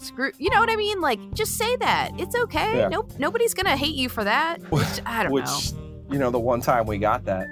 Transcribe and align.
Screw, 0.00 0.30
you 0.38 0.50
know 0.50 0.60
what 0.60 0.70
I 0.70 0.76
mean? 0.76 1.00
Like, 1.00 1.18
just 1.34 1.56
say 1.56 1.76
that. 1.76 2.12
It's 2.18 2.34
okay. 2.34 2.78
Yeah. 2.78 2.88
Nope, 2.88 3.12
nobody's 3.18 3.54
gonna 3.54 3.76
hate 3.76 3.94
you 3.94 4.08
for 4.08 4.24
that. 4.24 4.58
Which, 4.70 4.86
I 5.04 5.22
don't 5.24 5.32
Which, 5.32 5.44
know. 5.44 6.06
you 6.10 6.18
know, 6.18 6.30
the 6.30 6.38
one 6.38 6.60
time 6.60 6.86
we 6.86 6.98
got 6.98 7.24
that 7.26 7.46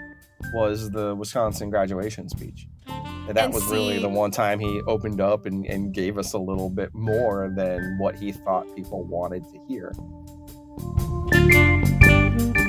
was 0.54 0.90
the 0.90 1.14
Wisconsin 1.14 1.70
graduation 1.70 2.28
speech. 2.28 2.66
And 2.86 3.36
that 3.36 3.46
And 3.46 3.54
was 3.54 3.64
really 3.66 3.98
the 3.98 4.08
one 4.08 4.30
time 4.30 4.60
he 4.60 4.80
opened 4.86 5.20
up 5.20 5.46
and, 5.46 5.66
and 5.66 5.92
gave 5.92 6.16
us 6.16 6.32
a 6.32 6.38
little 6.38 6.70
bit 6.70 6.94
more 6.94 7.52
than 7.56 7.98
what 7.98 8.14
he 8.14 8.30
thought 8.30 8.64
people 8.76 9.02
wanted 9.04 9.42
to 9.44 9.60
hear. 9.68 9.92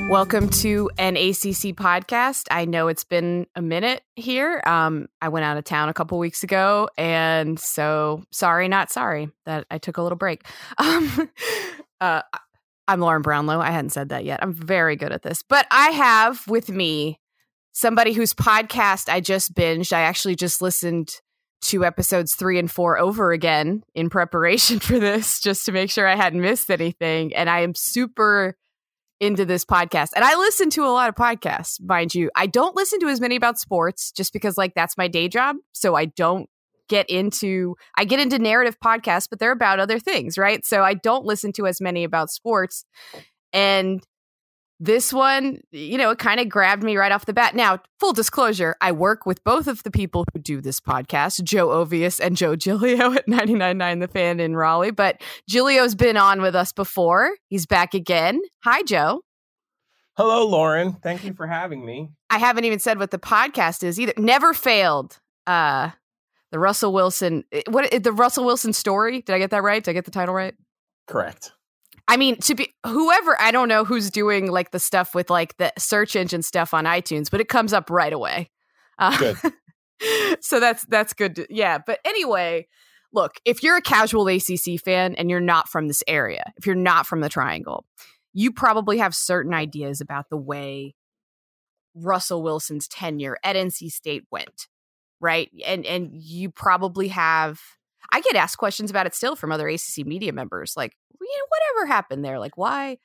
Welcome 0.08 0.48
to 0.48 0.90
an 0.96 1.18
ACC 1.18 1.76
podcast. 1.76 2.44
I 2.50 2.64
know 2.64 2.88
it's 2.88 3.04
been 3.04 3.46
a 3.54 3.60
minute 3.60 4.02
here. 4.16 4.62
Um, 4.64 5.08
I 5.20 5.28
went 5.28 5.44
out 5.44 5.58
of 5.58 5.64
town 5.64 5.90
a 5.90 5.92
couple 5.92 6.18
weeks 6.18 6.42
ago, 6.42 6.88
and 6.96 7.60
so 7.60 8.24
sorry, 8.30 8.68
not 8.68 8.90
sorry 8.90 9.28
that 9.44 9.66
I 9.70 9.76
took 9.76 9.98
a 9.98 10.02
little 10.02 10.16
break. 10.16 10.46
Um, 10.78 11.30
uh, 12.00 12.22
I'm 12.86 13.00
Lauren 13.00 13.20
Brownlow. 13.20 13.60
I 13.60 13.70
hadn't 13.70 13.90
said 13.90 14.08
that 14.08 14.24
yet. 14.24 14.40
I'm 14.42 14.54
very 14.54 14.96
good 14.96 15.12
at 15.12 15.22
this, 15.22 15.42
but 15.46 15.66
I 15.70 15.90
have 15.90 16.48
with 16.48 16.70
me 16.70 17.20
somebody 17.72 18.14
whose 18.14 18.32
podcast 18.32 19.10
I 19.10 19.20
just 19.20 19.52
binged. 19.52 19.92
I 19.92 20.00
actually 20.00 20.36
just 20.36 20.62
listened 20.62 21.20
to 21.64 21.84
episodes 21.84 22.34
three 22.34 22.58
and 22.58 22.70
four 22.70 22.98
over 22.98 23.32
again 23.32 23.82
in 23.94 24.08
preparation 24.08 24.78
for 24.80 24.98
this, 24.98 25.38
just 25.38 25.66
to 25.66 25.72
make 25.72 25.90
sure 25.90 26.08
I 26.08 26.16
hadn't 26.16 26.40
missed 26.40 26.70
anything. 26.70 27.34
And 27.34 27.50
I 27.50 27.60
am 27.60 27.74
super 27.74 28.56
into 29.20 29.44
this 29.44 29.64
podcast. 29.64 30.10
And 30.14 30.24
I 30.24 30.36
listen 30.36 30.70
to 30.70 30.84
a 30.84 30.90
lot 30.90 31.08
of 31.08 31.14
podcasts, 31.14 31.80
mind 31.82 32.14
you. 32.14 32.30
I 32.36 32.46
don't 32.46 32.76
listen 32.76 33.00
to 33.00 33.08
as 33.08 33.20
many 33.20 33.36
about 33.36 33.58
sports 33.58 34.12
just 34.12 34.32
because 34.32 34.56
like 34.56 34.74
that's 34.74 34.96
my 34.96 35.08
day 35.08 35.28
job. 35.28 35.56
So 35.72 35.94
I 35.94 36.06
don't 36.06 36.48
get 36.88 37.08
into 37.10 37.76
I 37.96 38.04
get 38.04 38.20
into 38.20 38.38
narrative 38.38 38.76
podcasts, 38.82 39.28
but 39.28 39.38
they're 39.38 39.52
about 39.52 39.80
other 39.80 39.98
things, 39.98 40.38
right? 40.38 40.64
So 40.64 40.82
I 40.82 40.94
don't 40.94 41.24
listen 41.24 41.52
to 41.54 41.66
as 41.66 41.80
many 41.80 42.04
about 42.04 42.30
sports. 42.30 42.84
And 43.52 44.02
this 44.80 45.12
one, 45.12 45.60
you 45.72 45.98
know, 45.98 46.10
it 46.10 46.18
kind 46.18 46.38
of 46.38 46.48
grabbed 46.48 46.82
me 46.82 46.96
right 46.96 47.10
off 47.10 47.26
the 47.26 47.32
bat. 47.32 47.54
Now, 47.54 47.80
full 47.98 48.12
disclosure, 48.12 48.76
I 48.80 48.92
work 48.92 49.26
with 49.26 49.42
both 49.42 49.66
of 49.66 49.82
the 49.82 49.90
people 49.90 50.24
who 50.32 50.38
do 50.38 50.60
this 50.60 50.80
podcast, 50.80 51.42
Joe 51.42 51.68
Ovies 51.68 52.20
and 52.20 52.36
Joe 52.36 52.54
Giglio 52.54 53.12
at 53.12 53.26
99.9 53.26 54.00
The 54.00 54.08
Fan 54.08 54.40
in 54.40 54.54
Raleigh. 54.56 54.92
But 54.92 55.20
Giglio's 55.48 55.94
been 55.94 56.16
on 56.16 56.40
with 56.40 56.54
us 56.54 56.72
before. 56.72 57.32
He's 57.48 57.66
back 57.66 57.94
again. 57.94 58.40
Hi, 58.64 58.82
Joe. 58.82 59.22
Hello, 60.16 60.46
Lauren. 60.46 60.94
Thank 61.02 61.24
you 61.24 61.32
for 61.32 61.46
having 61.46 61.84
me. 61.84 62.10
I 62.30 62.38
haven't 62.38 62.64
even 62.64 62.78
said 62.78 62.98
what 62.98 63.10
the 63.10 63.18
podcast 63.18 63.84
is 63.84 63.98
either. 64.00 64.14
Never 64.16 64.52
failed. 64.52 65.18
Uh, 65.46 65.90
the 66.50 66.58
Russell 66.58 66.92
Wilson, 66.92 67.44
eh, 67.52 67.62
what 67.68 67.90
the 68.02 68.12
Russell 68.12 68.44
Wilson 68.44 68.72
story? 68.72 69.22
Did 69.22 69.34
I 69.34 69.38
get 69.38 69.50
that 69.50 69.62
right? 69.62 69.82
Did 69.82 69.90
I 69.90 69.94
get 69.94 70.04
the 70.04 70.10
title 70.10 70.34
right? 70.34 70.54
Correct. 71.06 71.52
I 72.08 72.16
mean, 72.16 72.36
to 72.38 72.54
be 72.54 72.72
whoever, 72.86 73.38
I 73.38 73.50
don't 73.50 73.68
know 73.68 73.84
who's 73.84 74.10
doing 74.10 74.50
like 74.50 74.70
the 74.70 74.78
stuff 74.78 75.14
with 75.14 75.28
like 75.28 75.56
the 75.58 75.72
search 75.78 76.16
engine 76.16 76.42
stuff 76.42 76.72
on 76.72 76.86
iTunes, 76.86 77.30
but 77.30 77.40
it 77.40 77.48
comes 77.48 77.74
up 77.74 77.90
right 77.90 78.12
away. 78.12 78.50
Uh, 78.98 79.16
Good. 79.18 79.36
so 80.40 80.58
that's 80.58 80.86
that's 80.86 81.12
good. 81.12 81.36
To, 81.36 81.46
yeah, 81.50 81.78
but 81.78 82.00
anyway, 82.06 82.66
look, 83.12 83.34
if 83.44 83.62
you're 83.62 83.76
a 83.76 83.82
casual 83.82 84.26
ACC 84.26 84.80
fan 84.82 85.14
and 85.16 85.30
you're 85.30 85.38
not 85.38 85.68
from 85.68 85.86
this 85.86 86.02
area, 86.08 86.52
if 86.56 86.66
you're 86.66 86.74
not 86.74 87.06
from 87.06 87.20
the 87.20 87.28
Triangle, 87.28 87.84
you 88.32 88.52
probably 88.52 88.98
have 88.98 89.14
certain 89.14 89.52
ideas 89.52 90.00
about 90.00 90.30
the 90.30 90.36
way 90.36 90.94
Russell 91.94 92.42
Wilson's 92.42 92.88
tenure 92.88 93.36
at 93.44 93.56
NC 93.56 93.90
State 93.90 94.24
went, 94.30 94.66
right? 95.20 95.50
And 95.66 95.84
and 95.84 96.10
you 96.14 96.50
probably 96.50 97.08
have. 97.08 97.60
I 98.12 98.20
get 98.20 98.36
asked 98.36 98.58
questions 98.58 98.90
about 98.90 99.06
it 99.06 99.14
still 99.14 99.36
from 99.36 99.52
other 99.52 99.68
ACC 99.68 100.06
media 100.06 100.32
members, 100.32 100.74
like, 100.76 100.96
you 101.20 101.26
know, 101.26 101.46
whatever 101.48 101.92
happened 101.92 102.24
there, 102.24 102.38
like 102.38 102.56
why, 102.56 102.98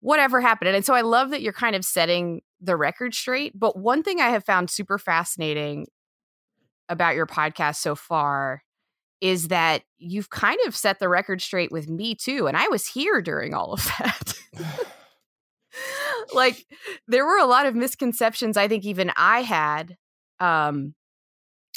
whatever 0.00 0.40
happened, 0.40 0.74
and 0.74 0.84
so 0.84 0.94
I 0.94 1.00
love 1.02 1.30
that 1.30 1.42
you're 1.42 1.52
kind 1.52 1.76
of 1.76 1.84
setting 1.84 2.42
the 2.60 2.76
record 2.76 3.14
straight. 3.14 3.58
But 3.58 3.78
one 3.78 4.02
thing 4.02 4.20
I 4.20 4.28
have 4.28 4.44
found 4.44 4.70
super 4.70 4.98
fascinating 4.98 5.86
about 6.88 7.14
your 7.14 7.26
podcast 7.26 7.76
so 7.76 7.94
far 7.94 8.62
is 9.20 9.48
that 9.48 9.82
you've 9.98 10.30
kind 10.30 10.58
of 10.66 10.76
set 10.76 11.00
the 11.00 11.08
record 11.08 11.42
straight 11.42 11.72
with 11.72 11.88
me 11.88 12.14
too, 12.14 12.46
and 12.46 12.56
I 12.56 12.68
was 12.68 12.86
here 12.86 13.20
during 13.22 13.54
all 13.54 13.72
of 13.72 13.84
that. 13.98 14.34
like 16.34 16.66
there 17.06 17.26
were 17.26 17.38
a 17.38 17.46
lot 17.46 17.66
of 17.66 17.74
misconceptions 17.74 18.56
I 18.56 18.68
think 18.68 18.84
even 18.84 19.12
I 19.16 19.42
had 19.42 19.96
um 20.40 20.94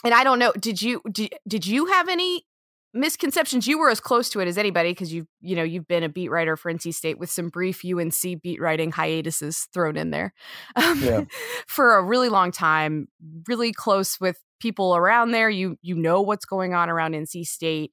and 0.03 0.13
I 0.13 0.23
don't 0.23 0.39
know 0.39 0.51
did 0.53 0.81
you 0.81 1.01
did, 1.11 1.33
did 1.47 1.65
you 1.65 1.87
have 1.87 2.09
any 2.09 2.45
misconceptions? 2.93 3.67
You 3.67 3.79
were 3.79 3.89
as 3.89 3.99
close 4.01 4.29
to 4.31 4.39
it 4.41 4.47
as 4.47 4.57
anybody 4.57 4.91
because 4.91 5.13
you've 5.13 5.27
you 5.41 5.55
know 5.55 5.63
you've 5.63 5.87
been 5.87 6.03
a 6.03 6.09
beat 6.09 6.29
writer 6.29 6.57
for 6.57 6.71
NC 6.73 6.93
State 6.93 7.17
with 7.19 7.29
some 7.29 7.49
brief 7.49 7.81
UNC 7.85 8.41
beat 8.41 8.59
writing 8.59 8.91
hiatuses 8.91 9.67
thrown 9.73 9.95
in 9.95 10.11
there 10.11 10.33
um, 10.75 11.01
Yeah. 11.01 11.23
for 11.67 11.95
a 11.97 12.03
really 12.03 12.29
long 12.29 12.51
time 12.51 13.07
really 13.47 13.71
close 13.71 14.19
with 14.19 14.37
people 14.59 14.95
around 14.95 15.31
there. 15.31 15.49
You 15.49 15.77
you 15.81 15.95
know 15.95 16.21
what's 16.21 16.45
going 16.45 16.73
on 16.73 16.89
around 16.89 17.13
NC 17.13 17.45
State 17.45 17.91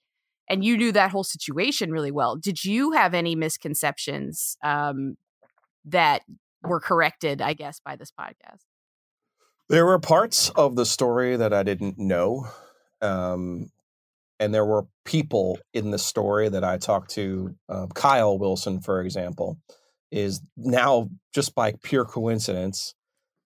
and 0.50 0.64
you 0.64 0.76
knew 0.76 0.92
that 0.92 1.10
whole 1.10 1.24
situation 1.24 1.90
really 1.92 2.10
well. 2.10 2.36
Did 2.36 2.64
you 2.64 2.92
have 2.92 3.14
any 3.14 3.34
misconceptions 3.36 4.56
um 4.64 5.16
that 5.84 6.22
were 6.62 6.80
corrected 6.80 7.40
I 7.40 7.52
guess 7.54 7.80
by 7.80 7.94
this 7.96 8.10
podcast 8.10 8.64
There 9.68 9.84
were 9.86 9.98
parts 9.98 10.50
of 10.50 10.76
the 10.76 10.86
story 10.86 11.36
that 11.36 11.52
I 11.52 11.62
didn't 11.62 11.98
know. 11.98 12.48
Um, 13.00 13.70
and 14.40 14.54
there 14.54 14.64
were 14.64 14.86
people 15.04 15.58
in 15.74 15.90
the 15.90 15.98
story 15.98 16.48
that 16.48 16.64
I 16.64 16.78
talked 16.78 17.10
to. 17.12 17.54
Um, 17.68 17.88
Kyle 17.88 18.38
Wilson, 18.38 18.80
for 18.80 19.00
example, 19.02 19.58
is 20.10 20.40
now, 20.56 21.10
just 21.34 21.54
by 21.54 21.74
pure 21.82 22.04
coincidence, 22.04 22.94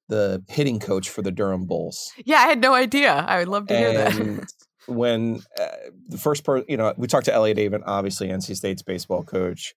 the 0.09 0.44
hitting 0.49 0.78
coach 0.78 1.09
for 1.09 1.22
the 1.22 1.31
Durham 1.31 1.66
Bulls. 1.66 2.12
Yeah, 2.25 2.39
I 2.39 2.47
had 2.47 2.60
no 2.60 2.75
idea. 2.75 3.12
I 3.12 3.39
would 3.39 3.49
love 3.49 3.66
to 3.69 3.77
hear 3.77 3.93
that. 3.93 4.53
When 4.87 5.41
uh, 5.60 5.66
the 6.09 6.19
first 6.19 6.44
person, 6.44 6.66
you 6.69 6.77
know, 6.77 6.93
we 6.97 7.06
talked 7.06 7.27
to 7.27 7.33
Elliot 7.34 7.56
Avent, 7.59 7.84
obviously 7.87 8.28
NC 8.28 8.56
State's 8.56 8.83
baseball 8.83 9.22
coach. 9.22 9.75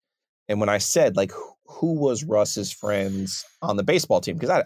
And 0.50 0.60
when 0.60 0.70
I 0.70 0.80
said, 0.80 1.16
like, 1.16 1.32
who- 1.32 1.52
who 1.68 1.94
was 1.94 2.24
Russ's 2.24 2.72
friends 2.72 3.44
on 3.62 3.76
the 3.76 3.84
baseball 3.84 4.22
team? 4.22 4.36
Because 4.36 4.50
I, 4.52 4.64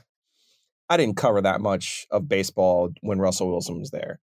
I 0.89 0.97
didn't 0.97 1.17
cover 1.17 1.41
that 1.41 1.61
much 1.61 2.07
of 2.11 2.27
baseball 2.27 2.89
when 3.01 3.19
Russell 3.19 3.49
Wilson 3.49 3.79
was 3.79 3.91
there. 3.91 4.19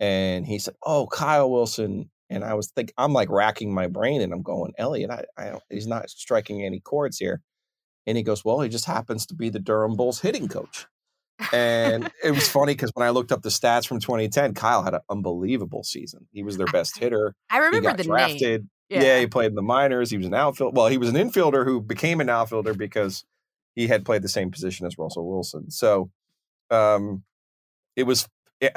And 0.00 0.46
he 0.46 0.58
said, 0.58 0.74
"Oh, 0.82 1.06
Kyle 1.06 1.50
Wilson." 1.50 2.10
And 2.30 2.42
I 2.42 2.54
was 2.54 2.70
think 2.70 2.92
I'm 2.96 3.12
like 3.12 3.30
racking 3.30 3.74
my 3.74 3.86
brain, 3.86 4.20
and 4.20 4.32
I'm 4.32 4.42
going, 4.42 4.72
Elliot, 4.78 5.10
I, 5.10 5.24
I 5.36 5.50
don't, 5.50 5.62
he's 5.70 5.86
not 5.86 6.08
striking 6.10 6.64
any 6.64 6.80
chords 6.80 7.18
here. 7.18 7.42
And 8.06 8.16
he 8.16 8.22
goes, 8.22 8.44
"Well, 8.44 8.60
he 8.60 8.68
just 8.68 8.86
happens 8.86 9.26
to 9.26 9.34
be 9.34 9.50
the 9.50 9.60
Durham 9.60 9.96
Bulls 9.96 10.20
hitting 10.20 10.48
coach." 10.48 10.86
And 11.52 12.10
it 12.22 12.30
was 12.30 12.48
funny 12.48 12.74
because 12.74 12.90
when 12.94 13.06
I 13.06 13.10
looked 13.10 13.32
up 13.32 13.42
the 13.42 13.48
stats 13.48 13.86
from 13.86 14.00
2010, 14.00 14.54
Kyle 14.54 14.82
had 14.82 14.94
an 14.94 15.00
unbelievable 15.10 15.82
season. 15.82 16.26
He 16.32 16.42
was 16.42 16.56
their 16.56 16.66
best 16.66 16.98
hitter. 16.98 17.34
I 17.50 17.58
remember 17.58 17.90
the 17.92 18.04
name. 18.04 18.06
drafted. 18.06 18.68
Yeah. 18.88 19.18
he 19.18 19.26
played 19.26 19.48
in 19.48 19.54
the 19.54 19.62
minors. 19.62 20.10
He 20.10 20.16
was 20.16 20.26
an 20.26 20.34
outfield. 20.34 20.76
Well, 20.76 20.86
he 20.88 20.98
was 20.98 21.08
an 21.08 21.16
infielder 21.16 21.64
who 21.64 21.80
became 21.80 22.20
an 22.20 22.28
outfielder 22.28 22.74
because 22.74 23.24
he 23.74 23.88
had 23.88 24.04
played 24.04 24.22
the 24.22 24.28
same 24.28 24.50
position 24.50 24.86
as 24.86 24.98
Russell 24.98 25.28
Wilson. 25.28 25.70
So 25.70 26.10
um, 26.70 27.24
it 27.96 28.04
was 28.04 28.28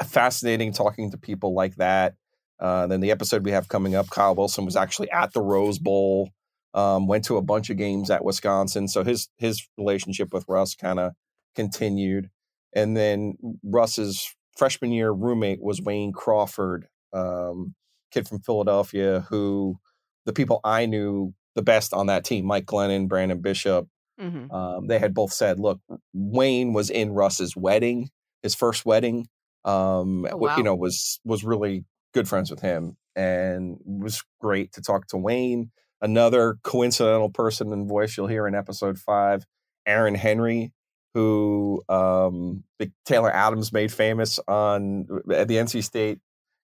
fascinating 0.04 0.72
talking 0.72 1.10
to 1.10 1.18
people 1.18 1.54
like 1.54 1.76
that. 1.76 2.14
Uh, 2.60 2.86
then 2.86 3.00
the 3.00 3.10
episode 3.10 3.44
we 3.44 3.52
have 3.52 3.68
coming 3.68 3.94
up, 3.94 4.10
Kyle 4.10 4.34
Wilson 4.34 4.64
was 4.64 4.76
actually 4.76 5.10
at 5.10 5.32
the 5.32 5.40
Rose 5.40 5.78
Bowl. 5.78 6.30
Um, 6.74 7.06
went 7.06 7.24
to 7.24 7.38
a 7.38 7.42
bunch 7.42 7.70
of 7.70 7.78
games 7.78 8.10
at 8.10 8.24
Wisconsin, 8.24 8.88
so 8.88 9.02
his 9.02 9.30
his 9.38 9.66
relationship 9.78 10.34
with 10.34 10.44
Russ 10.46 10.74
kind 10.74 11.00
of 11.00 11.12
continued. 11.56 12.28
And 12.74 12.94
then 12.94 13.38
Russ's 13.64 14.34
freshman 14.56 14.92
year 14.92 15.10
roommate 15.10 15.62
was 15.62 15.80
Wayne 15.80 16.12
Crawford, 16.12 16.86
um, 17.14 17.74
kid 18.12 18.28
from 18.28 18.40
Philadelphia, 18.40 19.24
who 19.30 19.78
the 20.26 20.34
people 20.34 20.60
I 20.62 20.84
knew 20.84 21.32
the 21.54 21.62
best 21.62 21.94
on 21.94 22.06
that 22.06 22.24
team, 22.24 22.44
Mike 22.44 22.66
Glennon, 22.66 23.08
Brandon 23.08 23.40
Bishop, 23.40 23.88
Mhm. 24.20 24.52
um, 24.52 24.86
they 24.88 24.98
had 24.98 25.14
both 25.14 25.32
said, 25.32 25.58
look, 25.60 25.80
Wayne 26.12 26.72
was 26.72 26.90
in 26.90 27.12
Russ's 27.12 27.56
wedding, 27.56 28.10
his 28.42 28.54
first 28.54 28.84
wedding. 28.86 29.28
Um, 29.64 30.26
Oh, 30.30 30.36
wow. 30.36 30.56
You 30.56 30.62
know, 30.62 30.74
was 30.74 31.20
was 31.24 31.44
really 31.44 31.84
good 32.14 32.28
friends 32.28 32.50
with 32.50 32.60
him, 32.60 32.96
and 33.16 33.78
was 33.84 34.22
great 34.40 34.72
to 34.72 34.80
talk 34.82 35.06
to 35.08 35.16
Wayne. 35.16 35.70
Another 36.00 36.58
coincidental 36.62 37.30
person 37.30 37.72
and 37.72 37.88
voice 37.88 38.16
you'll 38.16 38.28
hear 38.28 38.46
in 38.46 38.54
episode 38.54 38.98
five, 38.98 39.44
Aaron 39.86 40.14
Henry, 40.14 40.72
who 41.14 41.82
um, 41.88 42.62
Taylor 43.04 43.30
Adams 43.32 43.72
made 43.72 43.92
famous 43.92 44.38
on 44.46 45.06
at 45.32 45.48
the 45.48 45.56
NC 45.56 45.82
State 45.82 46.20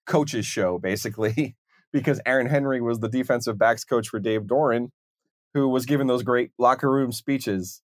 coaches 0.06 0.46
show, 0.46 0.78
basically, 0.78 1.56
because 1.92 2.20
Aaron 2.26 2.46
Henry 2.46 2.80
was 2.80 3.00
the 3.00 3.08
defensive 3.08 3.58
backs 3.58 3.84
coach 3.84 4.08
for 4.08 4.20
Dave 4.20 4.42
Doeren, 4.42 4.90
who 5.54 5.68
was 5.68 5.86
giving 5.86 6.06
those 6.06 6.22
great 6.22 6.50
locker 6.58 6.90
room 6.90 7.12
speeches. 7.12 7.80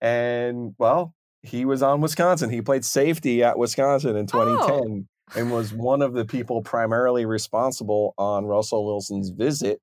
And 0.00 0.74
well, 0.78 1.14
he 1.42 1.64
was 1.64 1.82
on 1.82 2.00
Wisconsin. 2.00 2.50
He 2.50 2.60
played 2.60 2.84
safety 2.84 3.42
at 3.42 3.58
Wisconsin 3.58 4.16
in 4.16 4.26
2010. 4.26 5.08
and 5.34 5.52
was 5.52 5.72
one 5.72 6.02
of 6.02 6.12
the 6.12 6.24
people 6.24 6.62
primarily 6.62 7.24
responsible 7.24 8.14
on 8.18 8.44
Russell 8.44 8.84
Wilson's 8.84 9.30
visit 9.30 9.80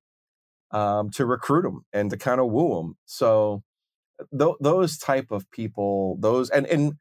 um, 0.71 1.09
to 1.11 1.25
recruit 1.25 1.65
him 1.65 1.81
and 1.93 2.09
to 2.11 2.17
kind 2.17 2.39
of 2.39 2.51
woo 2.51 2.79
him. 2.79 2.95
So 3.05 3.63
th- 4.37 4.55
those 4.59 4.97
type 4.97 5.31
of 5.31 5.49
people, 5.51 6.17
those 6.19 6.49
and 6.49 6.67
and 6.67 6.93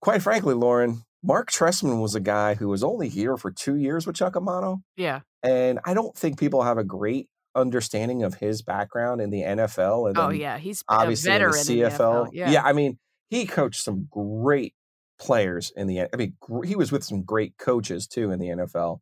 quite 0.00 0.22
frankly, 0.22 0.54
Lauren, 0.54 1.02
Mark 1.22 1.50
Trestman 1.50 2.00
was 2.00 2.14
a 2.14 2.20
guy 2.20 2.54
who 2.54 2.68
was 2.68 2.84
only 2.84 3.08
here 3.08 3.36
for 3.36 3.50
two 3.50 3.76
years 3.76 4.06
with 4.06 4.16
Chuck 4.16 4.36
Amato. 4.36 4.80
Yeah. 4.96 5.20
And 5.42 5.78
I 5.84 5.94
don't 5.94 6.16
think 6.16 6.38
people 6.38 6.62
have 6.62 6.78
a 6.78 6.84
great 6.84 7.28
understanding 7.58 8.22
of 8.22 8.34
his 8.34 8.62
background 8.62 9.20
in 9.20 9.30
the 9.30 9.42
NFL. 9.42 10.08
And 10.08 10.18
oh 10.18 10.30
yeah, 10.30 10.58
he's 10.58 10.82
obviously 10.88 11.32
in 11.32 11.42
the 11.42 11.48
CFL. 11.48 12.26
In 12.26 12.30
the 12.30 12.36
yeah. 12.36 12.50
yeah, 12.50 12.62
I 12.64 12.72
mean, 12.72 12.98
he 13.30 13.46
coached 13.46 13.82
some 13.82 14.08
great 14.10 14.74
players 15.18 15.72
in 15.76 15.86
the. 15.86 16.02
I 16.02 16.16
mean, 16.16 16.34
he 16.64 16.76
was 16.76 16.92
with 16.92 17.04
some 17.04 17.22
great 17.22 17.56
coaches 17.58 18.06
too 18.06 18.30
in 18.30 18.38
the 18.38 18.48
NFL, 18.48 19.00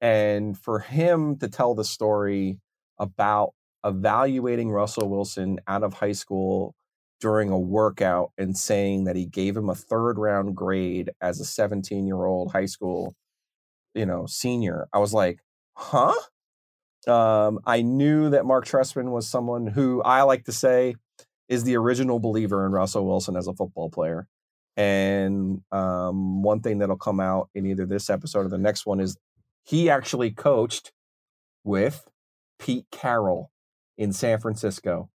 and 0.00 0.58
for 0.58 0.80
him 0.80 1.38
to 1.38 1.48
tell 1.48 1.74
the 1.74 1.84
story 1.84 2.58
about 2.98 3.54
evaluating 3.84 4.70
Russell 4.70 5.08
Wilson 5.08 5.60
out 5.66 5.82
of 5.82 5.94
high 5.94 6.12
school 6.12 6.74
during 7.20 7.50
a 7.50 7.58
workout 7.58 8.32
and 8.36 8.56
saying 8.56 9.04
that 9.04 9.16
he 9.16 9.26
gave 9.26 9.56
him 9.56 9.68
a 9.70 9.74
third 9.74 10.18
round 10.18 10.54
grade 10.54 11.10
as 11.20 11.40
a 11.40 11.44
17 11.44 12.06
year 12.06 12.24
old 12.24 12.52
high 12.52 12.66
school, 12.66 13.14
you 13.94 14.06
know, 14.06 14.26
senior. 14.26 14.88
I 14.92 14.98
was 14.98 15.14
like, 15.14 15.40
huh? 15.76 16.14
Um, 17.06 17.60
I 17.66 17.82
knew 17.82 18.30
that 18.30 18.46
Mark 18.46 18.66
Trestman 18.66 19.10
was 19.10 19.28
someone 19.28 19.66
who 19.66 20.02
I 20.02 20.22
like 20.22 20.44
to 20.44 20.52
say 20.52 20.94
is 21.48 21.64
the 21.64 21.76
original 21.76 22.18
believer 22.18 22.64
in 22.64 22.72
Russell 22.72 23.06
Wilson 23.06 23.36
as 23.36 23.46
a 23.46 23.54
football 23.54 23.90
player. 23.90 24.26
And 24.76 25.62
um, 25.70 26.42
one 26.42 26.60
thing 26.60 26.78
that'll 26.78 26.96
come 26.96 27.20
out 27.20 27.48
in 27.54 27.66
either 27.66 27.86
this 27.86 28.10
episode 28.10 28.46
or 28.46 28.48
the 28.48 28.58
next 28.58 28.86
one 28.86 29.00
is 29.00 29.16
he 29.64 29.88
actually 29.88 30.30
coached 30.30 30.92
with 31.62 32.04
Pete 32.58 32.86
Carroll 32.90 33.50
in 33.96 34.12
San 34.12 34.38
Francisco. 34.40 35.10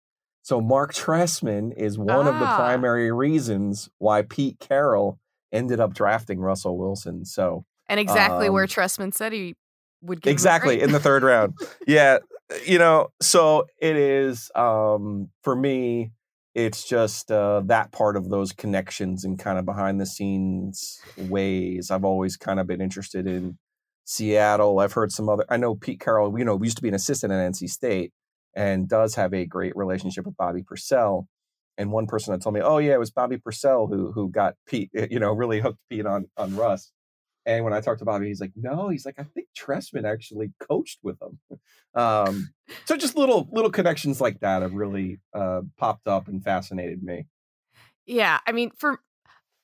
So 0.44 0.62
Mark 0.62 0.94
Trestman 0.94 1.74
is 1.76 1.98
one 1.98 2.10
ah. 2.10 2.30
of 2.30 2.40
the 2.40 2.46
ah. 2.46 2.58
primary 2.58 3.12
reasons 3.12 3.90
why 3.98 4.22
Pete 4.22 4.60
Carroll 4.60 5.20
ended 5.52 5.80
up 5.80 5.94
drafting 5.94 6.40
Russell 6.40 6.78
Wilson. 6.78 7.26
So 7.26 7.66
and 7.88 8.00
exactly 8.00 8.48
um, 8.48 8.54
where 8.54 8.68
Trestman 8.68 9.14
said 9.14 9.34
he 9.34 9.56
would 10.02 10.22
get 10.22 10.32
exactly 10.32 10.82
in 10.82 10.92
the 10.92 11.00
third 11.00 11.24
round. 11.24 11.54
yeah, 11.88 12.20
you 12.66 12.80
know, 12.80 13.10
so 13.22 13.66
it 13.80 13.96
is 13.96 14.52
um, 14.56 15.30
for 15.44 15.56
me. 15.56 16.12
It's 16.56 16.90
just 16.90 17.32
uh, 17.32 17.62
that 17.66 17.92
part 17.92 18.18
of 18.18 18.30
those 18.30 18.52
connections 18.52 19.24
and 19.24 19.38
kind 19.38 19.60
of 19.60 19.66
behind 19.66 20.02
the 20.02 20.08
scenes 20.08 21.00
ways. 21.16 21.92
I've 21.92 22.04
always 22.04 22.36
kind 22.36 22.60
of 22.60 22.66
been 22.66 22.82
interested 22.82 23.28
in 23.28 23.60
Seattle. 24.06 24.80
I've 24.80 24.94
heard 24.94 25.12
some 25.12 25.30
other. 25.30 25.46
I 25.50 25.58
know 25.58 25.76
Pete 25.76 26.00
Carroll. 26.00 26.38
You 26.40 26.46
know, 26.46 26.56
we 26.56 26.66
used 26.66 26.78
to 26.78 26.82
be 26.82 26.90
an 26.90 26.96
assistant 26.96 27.32
at 27.32 27.52
NC 27.52 27.70
State 27.70 28.12
and 28.56 28.90
does 28.90 29.14
have 29.16 29.34
a 29.34 29.46
great 29.46 29.76
relationship 29.76 30.26
with 30.26 30.36
Bobby 30.36 30.64
Purcell. 30.64 31.28
And 31.78 31.92
one 31.92 32.08
person 32.08 32.34
that 32.34 32.42
told 32.42 32.56
me, 32.56 32.62
"Oh 32.62 32.80
yeah, 32.80 32.94
it 32.94 33.00
was 33.00 33.12
Bobby 33.12 33.38
Purcell 33.38 33.86
who 33.86 34.12
who 34.12 34.30
got 34.30 34.56
Pete. 34.68 34.90
You 34.94 35.20
know, 35.20 35.32
really 35.34 35.60
hooked 35.60 35.80
Pete 35.90 36.08
on 36.08 36.26
on 36.38 36.56
Russ." 36.56 36.92
And 37.48 37.64
when 37.64 37.74
I 37.74 37.80
talked 37.80 38.00
to 38.00 38.06
Bobby, 38.06 38.28
he's 38.28 38.42
like, 38.42 38.52
"No, 38.56 38.90
he's 38.90 39.06
like, 39.06 39.16
I 39.18 39.24
think 39.24 39.48
Trestman 39.58 40.04
actually 40.06 40.52
coached 40.60 41.00
with 41.02 41.18
him." 41.22 41.40
Um, 41.96 42.50
so 42.86 42.98
just 42.98 43.16
little 43.16 43.48
little 43.52 43.72
connections 43.72 44.20
like 44.20 44.42
that 44.42 44.62
have 44.62 44.74
really 44.74 45.20
uh, 45.34 45.62
popped 45.78 46.08
up 46.08 46.28
and 46.28 46.44
fascinated 46.44 47.02
me. 47.02 47.26
Yeah, 48.06 48.40
I 48.46 48.52
mean, 48.52 48.72
for 48.78 49.00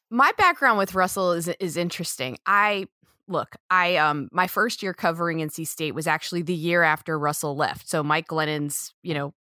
my 0.10 0.32
background 0.38 0.78
with 0.78 0.96
Russell 0.96 1.34
is 1.34 1.50
is 1.60 1.76
interesting. 1.76 2.38
I 2.46 2.88
look, 3.28 3.56
I 3.70 3.98
um 3.98 4.30
my 4.32 4.48
first 4.48 4.82
year 4.82 4.94
covering 4.94 5.40
NC 5.40 5.68
State 5.68 5.94
was 5.94 6.08
actually 6.08 6.42
the 6.42 6.56
year 6.56 6.84
after 6.84 7.20
Russell 7.20 7.56
left. 7.56 7.90
So 7.90 8.02
Mike 8.02 8.28
Glennon's, 8.28 8.94
you 9.04 9.14
know, 9.14 9.34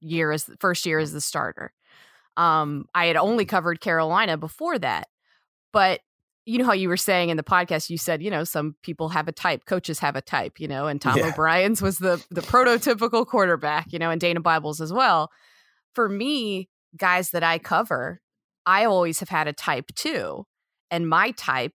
year 0.00 0.32
as 0.32 0.48
first 0.60 0.86
year 0.86 0.98
as 0.98 1.12
the 1.12 1.20
starter. 1.20 1.72
Um, 2.36 2.86
I 2.94 3.06
had 3.06 3.16
only 3.16 3.44
covered 3.44 3.80
Carolina 3.80 4.36
before 4.36 4.78
that. 4.78 5.08
But 5.72 6.00
you 6.46 6.58
know 6.58 6.64
how 6.64 6.72
you 6.72 6.88
were 6.88 6.96
saying 6.96 7.28
in 7.28 7.36
the 7.36 7.42
podcast, 7.42 7.90
you 7.90 7.98
said, 7.98 8.22
you 8.22 8.30
know, 8.30 8.44
some 8.44 8.76
people 8.82 9.08
have 9.10 9.26
a 9.26 9.32
type, 9.32 9.64
coaches 9.66 9.98
have 9.98 10.14
a 10.14 10.22
type, 10.22 10.60
you 10.60 10.68
know, 10.68 10.86
and 10.86 11.02
Tom 11.02 11.18
yeah. 11.18 11.28
O'Brien's 11.28 11.82
was 11.82 11.98
the 11.98 12.24
the 12.30 12.40
prototypical 12.40 13.26
quarterback, 13.26 13.92
you 13.92 13.98
know, 13.98 14.10
and 14.10 14.20
Dana 14.20 14.40
Bible's 14.40 14.80
as 14.80 14.92
well. 14.92 15.30
For 15.94 16.08
me, 16.08 16.68
guys 16.96 17.30
that 17.30 17.42
I 17.42 17.58
cover, 17.58 18.20
I 18.64 18.84
always 18.84 19.20
have 19.20 19.28
had 19.28 19.48
a 19.48 19.52
type 19.52 19.90
too. 19.94 20.46
And 20.90 21.08
my 21.08 21.32
type 21.32 21.72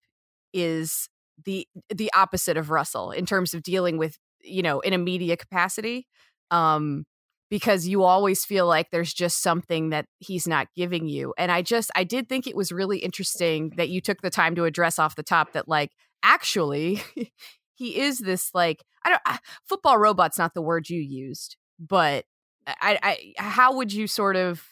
is 0.53 1.09
the 1.45 1.67
the 1.93 2.11
opposite 2.15 2.55
of 2.57 2.69
Russell 2.69 3.11
in 3.11 3.25
terms 3.25 3.53
of 3.53 3.63
dealing 3.63 3.97
with 3.97 4.17
you 4.41 4.61
know 4.61 4.79
in 4.79 4.93
a 4.93 4.97
media 4.97 5.37
capacity 5.37 6.07
um 6.49 7.05
because 7.51 7.85
you 7.85 8.03
always 8.03 8.45
feel 8.45 8.65
like 8.65 8.89
there's 8.89 9.13
just 9.13 9.41
something 9.43 9.89
that 9.89 10.05
he's 10.19 10.47
not 10.47 10.67
giving 10.75 11.07
you 11.07 11.35
and 11.37 11.51
I 11.51 11.61
just 11.61 11.91
I 11.95 12.03
did 12.03 12.27
think 12.27 12.47
it 12.47 12.55
was 12.55 12.71
really 12.71 12.97
interesting 12.97 13.73
that 13.75 13.89
you 13.89 14.01
took 14.01 14.21
the 14.21 14.31
time 14.31 14.55
to 14.55 14.63
address 14.63 14.97
off 14.97 15.15
the 15.15 15.21
top 15.21 15.51
that 15.51 15.67
like 15.67 15.91
actually 16.23 17.03
he 17.75 17.99
is 17.99 18.19
this 18.19 18.49
like 18.55 18.83
I 19.03 19.09
don't 19.09 19.21
I, 19.27 19.37
football 19.67 19.99
robot's 19.99 20.39
not 20.39 20.55
the 20.55 20.61
word 20.63 20.89
you 20.89 20.99
used 20.99 21.57
but 21.77 22.25
I 22.65 22.97
I 23.03 23.33
how 23.37 23.75
would 23.75 23.93
you 23.93 24.07
sort 24.07 24.37
of 24.37 24.63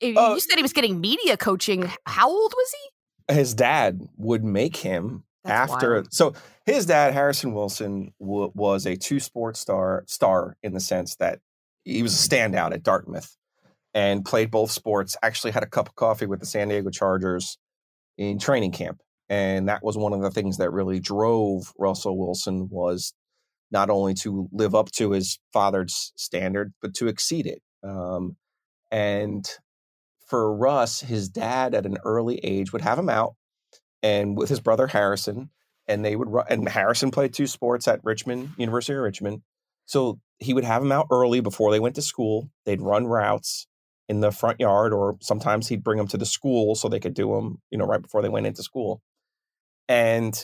you 0.00 0.16
uh, 0.16 0.38
said 0.38 0.56
he 0.56 0.62
was 0.62 0.72
getting 0.72 1.00
media 1.00 1.36
coaching 1.36 1.90
how 2.06 2.30
old 2.30 2.54
was 2.56 2.74
he 3.28 3.34
his 3.34 3.54
dad 3.54 4.00
would 4.16 4.44
make 4.44 4.76
him 4.76 5.24
that's 5.44 5.72
after 5.72 5.94
wild. 5.94 6.12
so 6.12 6.34
his 6.66 6.84
dad 6.84 7.14
harrison 7.14 7.54
wilson 7.54 8.12
w- 8.20 8.52
was 8.54 8.86
a 8.86 8.94
two 8.94 9.18
sports 9.18 9.58
star 9.58 10.04
star 10.06 10.56
in 10.62 10.74
the 10.74 10.80
sense 10.80 11.16
that 11.16 11.40
he 11.84 12.02
was 12.02 12.14
a 12.14 12.28
standout 12.28 12.72
at 12.72 12.82
dartmouth 12.82 13.36
and 13.94 14.24
played 14.24 14.50
both 14.50 14.70
sports 14.70 15.16
actually 15.22 15.50
had 15.50 15.62
a 15.62 15.68
cup 15.68 15.88
of 15.88 15.94
coffee 15.94 16.26
with 16.26 16.40
the 16.40 16.46
san 16.46 16.68
diego 16.68 16.90
chargers 16.90 17.58
in 18.18 18.38
training 18.38 18.72
camp 18.72 19.00
and 19.28 19.68
that 19.68 19.82
was 19.82 19.96
one 19.96 20.12
of 20.12 20.22
the 20.22 20.30
things 20.30 20.58
that 20.58 20.70
really 20.70 21.00
drove 21.00 21.72
russell 21.78 22.18
wilson 22.18 22.68
was 22.70 23.12
not 23.72 23.90
only 23.90 24.14
to 24.14 24.48
live 24.52 24.74
up 24.74 24.90
to 24.90 25.12
his 25.12 25.38
father's 25.52 26.12
standard 26.16 26.72
but 26.82 26.94
to 26.94 27.08
exceed 27.08 27.46
it 27.46 27.62
um, 27.82 28.36
and 28.90 29.48
for 30.26 30.54
russ 30.54 31.00
his 31.00 31.28
dad 31.28 31.74
at 31.74 31.86
an 31.86 31.98
early 32.04 32.38
age 32.42 32.72
would 32.72 32.82
have 32.82 32.98
him 32.98 33.08
out 33.08 33.34
and 34.02 34.36
with 34.36 34.48
his 34.48 34.60
brother 34.60 34.86
Harrison, 34.86 35.50
and 35.86 36.04
they 36.04 36.16
would 36.16 36.28
run. 36.28 36.46
And 36.48 36.68
Harrison 36.68 37.10
played 37.10 37.32
two 37.32 37.46
sports 37.46 37.88
at 37.88 38.00
Richmond 38.02 38.50
University 38.56 38.94
of 38.94 39.02
Richmond, 39.02 39.42
so 39.86 40.20
he 40.40 40.54
would 40.54 40.64
have 40.64 40.82
them 40.82 40.92
out 40.92 41.06
early 41.10 41.40
before 41.40 41.70
they 41.70 41.80
went 41.80 41.94
to 41.96 42.02
school. 42.02 42.50
They'd 42.64 42.82
run 42.82 43.06
routes 43.06 43.66
in 44.08 44.20
the 44.20 44.32
front 44.32 44.58
yard, 44.58 44.92
or 44.92 45.16
sometimes 45.20 45.68
he'd 45.68 45.84
bring 45.84 45.98
them 45.98 46.08
to 46.08 46.16
the 46.16 46.26
school 46.26 46.74
so 46.74 46.88
they 46.88 46.98
could 46.98 47.14
do 47.14 47.34
them, 47.34 47.60
you 47.70 47.78
know, 47.78 47.86
right 47.86 48.02
before 48.02 48.22
they 48.22 48.28
went 48.28 48.46
into 48.46 48.62
school. 48.62 49.02
And 49.88 50.34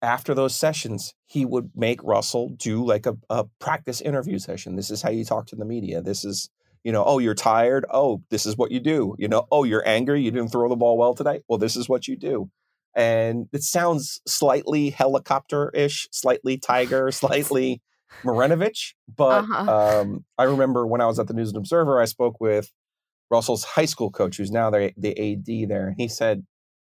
after 0.00 0.34
those 0.34 0.54
sessions, 0.54 1.12
he 1.26 1.44
would 1.44 1.70
make 1.74 2.02
Russell 2.02 2.50
do 2.50 2.84
like 2.84 3.06
a, 3.06 3.16
a 3.28 3.44
practice 3.60 4.00
interview 4.00 4.38
session. 4.38 4.76
This 4.76 4.90
is 4.90 5.02
how 5.02 5.10
you 5.10 5.24
talk 5.24 5.46
to 5.48 5.56
the 5.56 5.64
media. 5.64 6.00
This 6.00 6.24
is 6.24 6.48
you 6.84 6.90
know, 6.90 7.04
oh, 7.04 7.18
you're 7.18 7.34
tired. 7.34 7.86
Oh, 7.90 8.22
this 8.30 8.44
is 8.44 8.56
what 8.56 8.72
you 8.72 8.80
do. 8.80 9.14
You 9.18 9.28
know, 9.28 9.46
oh, 9.50 9.64
you're 9.64 9.86
angry. 9.86 10.22
You 10.22 10.30
didn't 10.30 10.50
throw 10.50 10.68
the 10.68 10.76
ball 10.76 10.98
well 10.98 11.14
today. 11.14 11.42
Well, 11.48 11.58
this 11.58 11.76
is 11.76 11.88
what 11.88 12.08
you 12.08 12.16
do. 12.16 12.50
And 12.94 13.46
it 13.52 13.62
sounds 13.62 14.20
slightly 14.26 14.90
helicopter 14.90 15.70
ish, 15.70 16.08
slightly 16.10 16.58
Tiger, 16.58 17.10
slightly 17.12 17.80
Marinovich. 18.24 18.94
But 19.14 19.44
uh-huh. 19.44 20.00
um, 20.00 20.24
I 20.38 20.44
remember 20.44 20.86
when 20.86 21.00
I 21.00 21.06
was 21.06 21.18
at 21.18 21.26
the 21.26 21.34
News 21.34 21.48
and 21.48 21.58
Observer, 21.58 22.00
I 22.00 22.06
spoke 22.06 22.40
with 22.40 22.70
Russell's 23.30 23.64
high 23.64 23.86
school 23.86 24.10
coach, 24.10 24.36
who's 24.36 24.50
now 24.50 24.70
the, 24.70 24.92
the 24.96 25.10
AD 25.10 25.68
there. 25.68 25.88
And 25.88 25.96
he 25.96 26.08
said 26.08 26.44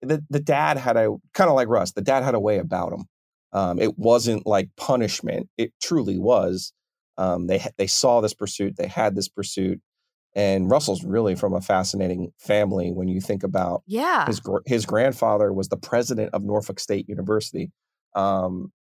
the, 0.03 0.25
the 0.31 0.41
dad 0.41 0.77
had 0.77 0.97
a 0.97 1.17
kind 1.35 1.50
of 1.50 1.57
like 1.57 1.69
Russ, 1.69 1.93
the 1.93 2.03
dad 2.03 2.23
had 2.23 2.35
a 2.35 2.41
way 2.41 2.59
about 2.59 2.93
him. 2.93 3.05
Um, 3.53 3.81
it 3.81 3.99
wasn't 3.99 4.47
like 4.47 4.69
punishment, 4.77 5.49
it 5.59 5.73
truly 5.83 6.19
was 6.19 6.73
um, 7.21 7.47
they 7.47 7.62
they 7.77 7.87
saw 7.87 8.23
this 8.23 8.33
pursuit, 8.33 8.77
they 8.77 8.87
had 8.87 9.15
this 9.15 9.29
pursuit, 9.29 9.81
and 10.35 10.71
Russell's 10.71 11.05
really 11.05 11.35
from 11.35 11.53
a 11.53 11.61
fascinating 11.61 12.33
family 12.39 12.93
when 12.93 13.09
you 13.09 13.21
think 13.21 13.43
about 13.43 13.83
yeah 13.87 14.27
his 14.27 14.41
his 14.65 14.87
grandfather 14.87 15.53
was 15.53 15.69
the 15.69 15.77
president 15.77 16.33
of 16.33 16.43
Norfolk 16.43 16.81
State 16.81 17.09
University. 17.11 17.71
Um, 18.17 18.73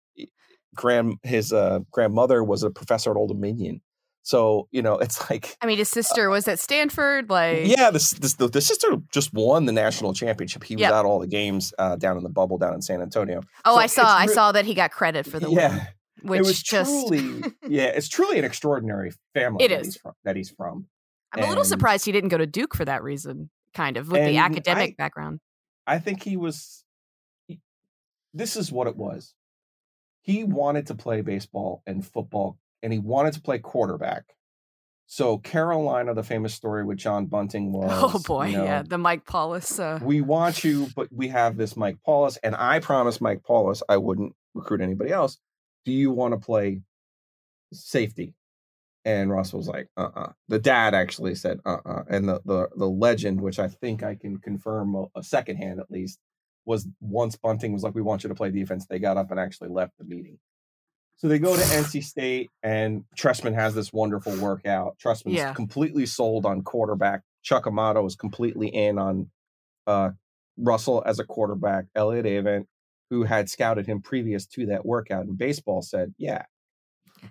grand 0.76 1.16
his 1.24 1.52
uh, 1.54 1.80
grandmother 1.92 2.44
was 2.44 2.64
a 2.64 2.70
professor 2.70 3.12
at 3.12 3.18
Old 3.18 3.30
Dominion. 3.30 3.82
So 4.24 4.68
you 4.72 4.82
know, 4.82 4.98
it's 5.00 5.30
like 5.30 5.58
I 5.62 5.66
mean, 5.66 5.78
his 5.78 5.92
uh 5.92 6.02
sister 6.02 6.30
uh, 6.30 6.34
was 6.34 6.48
at 6.48 6.60
Stanford. 6.60 7.30
Like, 7.30 7.66
yeah, 7.66 7.90
this, 7.92 8.12
this 8.12 8.36
the, 8.36 8.48
the, 8.48 8.62
sister 8.62 8.98
just 9.12 9.34
won 9.34 9.66
the 9.66 9.72
national 9.72 10.14
championship. 10.14 10.64
He 10.64 10.76
was 10.76 10.82
yep. 10.82 10.94
at 10.94 11.06
all 11.06 11.20
the 11.20 11.28
games 11.28 11.74
uh, 11.80 11.96
down 11.96 12.18
in 12.18 12.24
the 12.24 12.30
bubble 12.30 12.58
down 12.58 12.74
in 12.74 12.82
San 12.82 13.02
Antonio. 13.02 13.42
Oh, 13.66 13.76
so 13.76 13.80
I 13.80 13.88
saw, 13.88 14.18
I 14.18 14.26
saw 14.28 14.52
that 14.52 14.66
he 14.66 14.74
got 14.74 14.92
credit 14.92 15.26
for 15.26 15.40
the 15.40 15.50
yeah. 15.50 15.72
Win. 15.72 15.88
Which 16.22 16.40
it 16.40 16.46
was 16.46 16.62
just 16.62 17.08
truly, 17.08 17.44
yeah, 17.68 17.86
it's 17.86 18.10
truly 18.10 18.40
an 18.40 18.46
extraordinary 18.46 19.14
family. 19.34 19.64
It 19.64 19.72
is 19.72 19.86
He's 19.86 19.98
from, 19.98 20.14
that 20.26 20.36
he's 20.36 20.50
from. 20.50 20.88
I'm 21.32 21.40
and, 21.40 21.46
a 21.46 21.50
little 21.50 21.64
surprised 21.64 22.06
he 22.06 22.12
didn't 22.12 22.30
go 22.30 22.38
to 22.38 22.46
Duke 22.46 22.76
for 22.76 22.84
that 22.86 23.04
reason, 23.04 23.50
kind 23.74 23.96
of 23.96 24.12
with 24.12 24.26
the 24.26 24.38
academic 24.38 24.92
I, 24.92 24.96
background. 24.98 25.40
I 25.88 26.00
think 26.00 26.24
he 26.24 26.36
was. 26.36 26.84
this 28.34 28.58
is 28.58 28.72
what 28.72 28.88
it 28.88 28.98
was. 28.98 29.34
He 30.30 30.44
wanted 30.44 30.86
to 30.88 30.94
play 30.94 31.22
baseball 31.22 31.82
and 31.88 32.06
football, 32.06 32.60
and 32.84 32.94
he 32.94 33.00
wanted 33.00 33.34
to 33.34 33.42
play 33.42 33.58
quarterback. 33.58 34.26
So 35.08 35.40
Carolina, 35.40 36.14
the 36.14 36.22
famous 36.22 36.54
story 36.54 36.86
with 36.86 37.00
John 37.00 37.26
Bunting 37.26 37.72
was. 37.74 37.90
Oh 37.92 38.20
boy, 38.20 38.50
you 38.50 38.58
know, 38.58 38.64
yeah, 38.64 38.84
the 38.84 39.00
Mike 39.00 39.26
Paulus. 39.26 39.80
Uh, 39.80 39.98
we 40.04 40.22
want 40.22 40.64
you, 40.64 40.90
but 40.96 41.08
we 41.12 41.30
have 41.30 41.58
this 41.58 41.76
Mike 41.76 41.98
Paulus, 42.06 42.38
and 42.44 42.56
I 42.56 42.80
promised 42.80 43.22
Mike 43.22 43.42
Paulus 43.44 43.82
I 43.90 43.98
wouldn't 43.98 44.36
recruit 44.54 44.82
anybody 44.82 45.10
else. 45.10 45.40
Do 45.84 45.92
you 45.92 46.12
want 46.12 46.36
to 46.36 46.40
play 46.40 46.82
safety? 47.74 48.36
And 49.06 49.32
Russ 49.32 49.52
was 49.52 49.68
like, 49.68 49.88
uh 49.98 50.10
uh 50.16 50.32
The 50.48 50.60
dad 50.60 50.94
actually 50.94 51.34
said, 51.34 51.60
uh 51.66 51.78
uh 51.84 52.04
And 52.08 52.30
the, 52.30 52.40
the, 52.46 52.70
the 52.76 52.86
legend, 52.86 53.42
which 53.42 53.58
I 53.58 53.68
think 53.68 54.04
I 54.04 54.14
can 54.14 54.38
confirm 54.38 54.94
a, 54.94 55.06
a 55.16 55.24
second 55.24 55.58
hand 55.58 55.80
at 55.80 55.90
least, 55.90 56.20
was 56.70 56.88
once 57.02 57.36
Bunting 57.36 57.74
was 57.74 57.82
like, 57.82 57.96
we 57.96 58.04
want 58.04 58.24
you 58.24 58.30
to 58.30 58.36
play 58.36 58.52
defense. 58.52 58.86
They 58.86 59.00
got 59.00 59.18
up 59.18 59.32
and 59.32 59.40
actually 59.40 59.70
left 59.70 59.98
the 59.98 60.04
meeting. 60.06 60.38
So 61.18 61.28
they 61.28 61.40
go 61.40 61.56
to 61.56 61.62
NC 61.64 62.04
State, 62.04 62.52
and 62.62 63.06
Trestman 63.18 63.56
has 63.56 63.74
this 63.74 63.92
wonderful 63.92 64.38
workout. 64.38 64.96
Trestman's 65.04 65.34
Yeah. 65.38 65.54
completely 65.54 66.06
sold 66.06 66.46
on 66.46 66.62
quarterback. 66.62 67.24
Chuck 67.42 67.66
Amato 67.66 68.06
is 68.06 68.16
completely 68.16 68.68
in 68.68 69.00
on 69.00 69.32
uh, 69.88 70.12
Russell 70.58 71.02
as 71.08 71.18
a 71.18 71.24
quarterback. 71.24 71.86
Elliot 71.96 72.28
Avent, 72.28 72.68
who 73.10 73.24
had 73.24 73.50
scouted 73.50 73.88
him 73.88 74.00
previous 74.00 74.46
to 74.46 74.68
that 74.68 74.86
workout 74.86 75.26
in 75.26 75.34
baseball, 75.36 75.82
said, 75.82 76.14
"Yeah, 76.20 76.44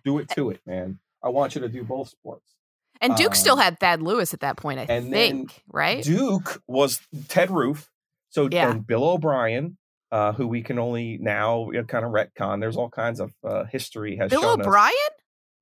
do 0.04 0.18
it 0.18 0.28
to 0.30 0.50
it, 0.50 0.60
man. 0.66 0.98
I 1.22 1.28
want 1.28 1.54
you 1.54 1.60
to 1.60 1.68
do 1.68 1.84
both 1.84 2.08
sports." 2.08 2.56
and 3.00 3.14
Duke 3.14 3.36
still 3.36 3.54
um, 3.54 3.60
had 3.60 3.78
Thad 3.78 4.02
Lewis 4.02 4.34
at 4.34 4.40
that 4.40 4.56
point, 4.56 4.80
I 4.80 4.86
think, 4.86 5.62
right? 5.68 6.02
Duke 6.02 6.60
was 6.66 7.00
Ted 7.28 7.52
Roof. 7.52 7.88
So 8.30 8.48
Yeah. 8.50 8.72
Bill 8.74 9.04
O'Brien, 9.04 9.76
uh, 10.12 10.32
who 10.32 10.46
we 10.46 10.62
can 10.62 10.78
only 10.78 11.18
now 11.20 11.70
kind 11.86 12.04
of 12.04 12.12
retcon. 12.12 12.60
There's 12.60 12.76
all 12.76 12.90
kinds 12.90 13.20
of 13.20 13.32
uh, 13.44 13.64
history 13.64 14.16
has 14.16 14.30
Bill 14.30 14.42
shown 14.42 14.60
us. 14.60 14.66
O'Brien? 14.66 14.92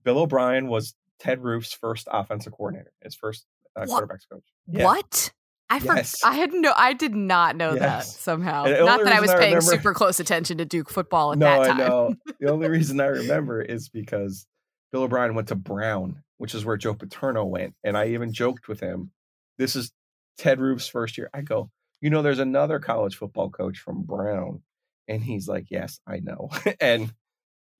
Bill 0.04 0.18
O'Brien 0.18 0.68
was 0.68 0.94
Ted 1.18 1.42
Roof's 1.42 1.72
first 1.72 2.06
offensive 2.10 2.52
coordinator, 2.52 2.92
his 3.02 3.14
first 3.14 3.46
uh, 3.76 3.82
quarterbacks 3.84 4.28
coach. 4.30 4.44
Yeah. 4.68 4.84
What? 4.84 5.32
I 5.68 5.80
for- 5.80 5.96
Yes. 5.96 6.22
I 6.24 6.34
had 6.34 6.52
no 6.52 6.72
I 6.76 6.92
did 6.92 7.14
not 7.14 7.56
know 7.56 7.74
that 7.76 8.04
somehow. 8.04 8.64
Not 8.66 9.02
that 9.02 9.12
I 9.12 9.20
was 9.20 9.30
I 9.30 9.38
paying 9.38 9.54
remember- 9.54 9.72
super 9.72 9.94
close 9.94 10.20
attention 10.20 10.58
to 10.58 10.64
Duke 10.64 10.90
football 10.90 11.32
at 11.32 11.38
no, 11.38 11.46
that 11.46 11.60
I 11.60 11.66
time. 11.68 11.78
know. 11.78 12.14
The 12.40 12.52
only 12.52 12.68
reason 12.68 13.00
I 13.00 13.06
remember 13.06 13.60
is 13.62 13.88
because 13.88 14.46
Bill 14.92 15.02
O'Brien 15.02 15.34
went 15.34 15.48
to 15.48 15.56
Brown, 15.56 16.22
which 16.38 16.54
is 16.54 16.64
where 16.64 16.76
Joe 16.76 16.94
Paterno 16.94 17.44
went, 17.44 17.74
and 17.82 17.96
I 17.98 18.08
even 18.08 18.32
joked 18.32 18.68
with 18.68 18.78
him. 18.78 19.10
This 19.58 19.74
is 19.74 19.90
Ted 20.38 20.60
Roof's 20.60 20.86
first 20.86 21.18
year. 21.18 21.30
I 21.34 21.40
go, 21.40 21.70
you 22.00 22.10
know, 22.10 22.22
there's 22.22 22.38
another 22.38 22.78
college 22.78 23.16
football 23.16 23.50
coach 23.50 23.78
from 23.78 24.02
Brown, 24.02 24.62
and 25.08 25.22
he's 25.22 25.48
like, 25.48 25.66
yes, 25.70 26.00
I 26.06 26.20
know, 26.20 26.50
and 26.80 27.12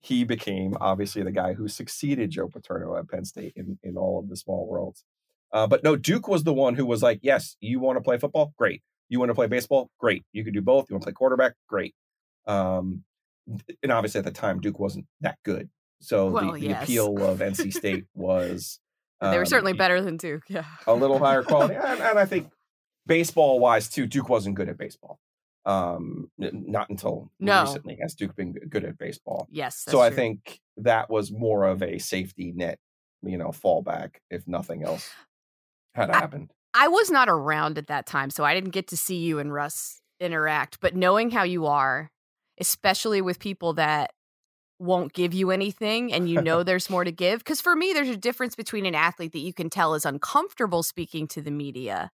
he 0.01 0.23
became 0.23 0.75
obviously 0.79 1.23
the 1.23 1.31
guy 1.31 1.53
who 1.53 1.67
succeeded 1.67 2.29
Joe 2.29 2.47
Paterno 2.47 2.95
at 2.97 3.09
Penn 3.09 3.25
State 3.25 3.53
in 3.55 3.79
in 3.83 3.97
all 3.97 4.19
of 4.19 4.29
the 4.29 4.37
small 4.37 4.67
worlds. 4.67 5.03
Uh, 5.51 5.67
but 5.67 5.83
no, 5.83 5.95
Duke 5.95 6.27
was 6.27 6.43
the 6.43 6.53
one 6.53 6.75
who 6.75 6.85
was 6.85 7.01
like, 7.01 7.19
yes, 7.21 7.55
you 7.61 7.79
want 7.79 7.97
to 7.97 8.01
play 8.01 8.17
football? 8.17 8.53
Great. 8.57 8.81
You 9.09 9.19
want 9.19 9.29
to 9.29 9.35
play 9.35 9.47
baseball? 9.47 9.89
Great. 9.97 10.23
You 10.33 10.43
can 10.43 10.53
do 10.53 10.61
both. 10.61 10.89
You 10.89 10.95
want 10.95 11.03
to 11.03 11.05
play 11.05 11.13
quarterback? 11.13 11.53
Great. 11.69 11.95
Um, 12.45 13.03
and 13.81 13.91
obviously 13.91 14.19
at 14.19 14.25
the 14.25 14.31
time, 14.31 14.59
Duke 14.59 14.79
wasn't 14.79 15.05
that 15.21 15.37
good. 15.45 15.69
So 16.01 16.29
Well, 16.29 16.53
the, 16.53 16.59
the 16.59 16.67
yes. 16.67 16.83
appeal 16.83 17.23
of 17.23 17.39
NC 17.39 17.73
State 17.73 18.05
was 18.13 18.79
they 19.21 19.29
were 19.37 19.39
um, 19.39 19.45
certainly 19.45 19.73
better 19.73 20.01
than 20.01 20.17
Duke. 20.17 20.43
Yeah. 20.49 20.65
a 20.85 20.93
little 20.93 21.17
higher 21.17 21.43
quality, 21.43 21.75
and, 21.83 22.01
and 22.01 22.19
I 22.19 22.25
think 22.25 22.49
baseball 23.07 23.59
wise 23.59 23.89
too, 23.89 24.05
Duke 24.05 24.29
wasn't 24.29 24.55
good 24.55 24.69
at 24.69 24.77
baseball. 24.77 25.19
Um, 25.65 26.29
n- 26.41 26.65
not 26.67 26.89
until 26.89 27.29
No. 27.39 27.63
recently 27.63 27.97
has 28.01 28.13
Duke 28.15 28.35
been 28.35 28.53
good 28.53 28.85
at 28.85 28.97
baseball. 28.97 29.47
Yes. 29.51 29.83
so 29.87 29.99
I 30.01 30.09
true. 30.09 30.15
think 30.15 30.59
that 30.77 31.09
was 31.09 31.31
more 31.31 31.65
of 31.65 31.81
a 31.83 31.97
safety 31.99 32.53
net, 32.55 32.79
you 33.21 33.37
know, 33.37 33.49
fallback 33.49 34.15
if 34.29 34.47
nothing 34.47 34.83
else 34.83 35.09
had 35.93 36.09
I- 36.09 36.19
happened. 36.19 36.53
I 36.73 36.87
was 36.89 37.09
not 37.09 37.27
around 37.27 37.77
at 37.77 37.87
that 37.87 38.05
time, 38.05 38.29
so 38.29 38.43
I 38.45 38.53
didn't 38.53 38.69
get 38.69 38.87
to 38.89 38.97
see 38.97 39.17
you 39.17 39.39
and 39.39 39.51
Russ 39.51 39.99
interact. 40.19 40.79
But 40.79 40.95
knowing 40.95 41.31
how 41.31 41.43
you 41.43 41.65
are, 41.65 42.11
especially 42.59 43.19
with 43.21 43.39
people 43.39 43.73
that 43.73 44.11
won't 44.79 45.11
give 45.13 45.33
you 45.33 45.49
anything 45.49 46.13
and 46.13 46.29
you 46.29 46.39
know 46.41 46.61
there's 46.63 46.89
more 46.89 47.03
to 47.03 47.11
give. 47.11 47.39
Because 47.39 47.61
for 47.61 47.75
me, 47.75 47.93
there's 47.93 48.09
a 48.09 48.15
difference 48.17 48.55
between 48.55 48.85
an 48.85 48.93
athlete 48.95 49.31
that 49.33 49.39
you 49.39 49.53
can 49.53 49.69
tell 49.71 49.95
is 49.95 50.05
uncomfortable 50.05 50.83
speaking 50.83 51.27
to 51.29 51.41
the 51.41 51.49
media. 51.51 52.11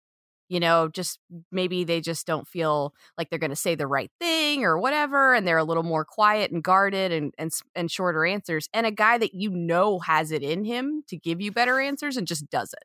You 0.51 0.59
know, 0.59 0.89
just 0.89 1.17
maybe 1.49 1.85
they 1.85 2.01
just 2.01 2.27
don't 2.27 2.45
feel 2.45 2.93
like 3.17 3.29
they're 3.29 3.39
going 3.39 3.51
to 3.51 3.55
say 3.55 3.73
the 3.73 3.87
right 3.87 4.11
thing 4.19 4.65
or 4.65 4.77
whatever, 4.77 5.33
and 5.33 5.47
they're 5.47 5.57
a 5.57 5.63
little 5.63 5.81
more 5.83 6.03
quiet 6.03 6.51
and 6.51 6.61
guarded 6.61 7.13
and 7.13 7.33
and 7.37 7.51
and 7.73 7.89
shorter 7.89 8.25
answers. 8.25 8.67
And 8.73 8.85
a 8.85 8.91
guy 8.91 9.17
that 9.17 9.33
you 9.33 9.49
know 9.49 9.99
has 9.99 10.29
it 10.31 10.43
in 10.43 10.65
him 10.65 11.03
to 11.07 11.15
give 11.15 11.39
you 11.39 11.53
better 11.53 11.79
answers 11.79 12.17
and 12.17 12.27
just 12.27 12.49
doesn't. 12.49 12.83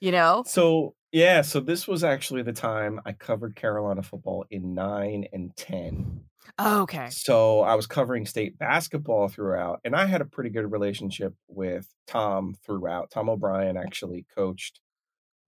You 0.00 0.12
know, 0.12 0.46
So 0.46 0.94
yeah, 1.12 1.42
so 1.42 1.60
this 1.60 1.86
was 1.86 2.04
actually 2.04 2.42
the 2.42 2.52
time 2.52 3.00
I 3.04 3.12
covered 3.12 3.56
Carolina 3.56 4.02
football 4.02 4.46
in 4.50 4.74
nine 4.74 5.26
and 5.32 5.54
ten. 5.56 6.22
Oh, 6.58 6.82
okay. 6.82 7.08
So 7.10 7.60
I 7.60 7.74
was 7.74 7.86
covering 7.86 8.26
state 8.26 8.58
basketball 8.58 9.28
throughout, 9.28 9.80
and 9.84 9.94
I 9.94 10.06
had 10.06 10.20
a 10.20 10.24
pretty 10.24 10.50
good 10.50 10.70
relationship 10.70 11.34
with 11.48 11.86
Tom 12.06 12.54
throughout. 12.64 13.10
Tom 13.10 13.28
O'Brien 13.28 13.76
actually 13.76 14.26
coached. 14.34 14.80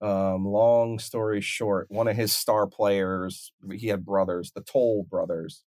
Um, 0.03 0.45
long 0.45 0.99
story 0.99 1.41
short, 1.41 1.87
one 1.91 2.09
of 2.09 2.17
his 2.17 2.33
star 2.33 2.67
players, 2.67 3.53
he 3.73 3.89
had 3.89 4.05
brothers, 4.05 4.53
the 4.55 4.63
Toal 4.63 5.05
brothers. 5.09 5.65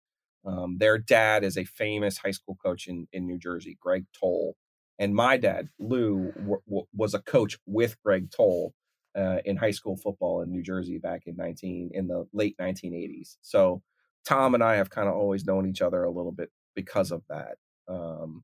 Um, 0.46 0.78
their 0.80 0.98
dad 0.98 1.44
is 1.44 1.58
a 1.58 1.66
famous 1.66 2.18
high 2.18 2.32
school 2.32 2.58
coach 2.64 2.88
in, 2.88 3.08
in 3.14 3.28
New 3.28 3.38
Jersey, 3.38 3.78
Greg 3.80 4.06
Toal. 4.20 4.56
And 5.00 5.16
my 5.16 5.38
dad, 5.38 5.70
Lou, 5.80 6.32
w- 6.36 6.62
w- 6.68 6.88
was 6.96 7.14
a 7.14 7.22
coach 7.22 7.58
with 7.68 7.96
Greg 8.04 8.32
Toal 8.32 8.74
uh, 9.16 9.38
in 9.46 9.58
high 9.58 9.72
school 9.72 9.98
football 9.98 10.42
in 10.42 10.52
New 10.52 10.64
Jersey 10.64 10.98
back 10.98 11.24
in 11.28 11.36
19 11.36 11.92
in 11.94 12.08
the 12.08 12.26
late 12.34 12.56
1980s. 12.60 13.38
So 13.42 13.84
Tom 14.26 14.56
and 14.56 14.64
I 14.64 14.76
have 14.76 14.90
kind 14.90 15.08
of 15.08 15.16
always 15.16 15.46
known 15.46 15.68
each 15.68 15.82
other 15.82 16.04
a 16.04 16.12
little 16.12 16.32
bit 16.32 16.50
because 16.76 17.12
of 17.12 17.22
that. 17.30 17.58
Um, 17.88 18.44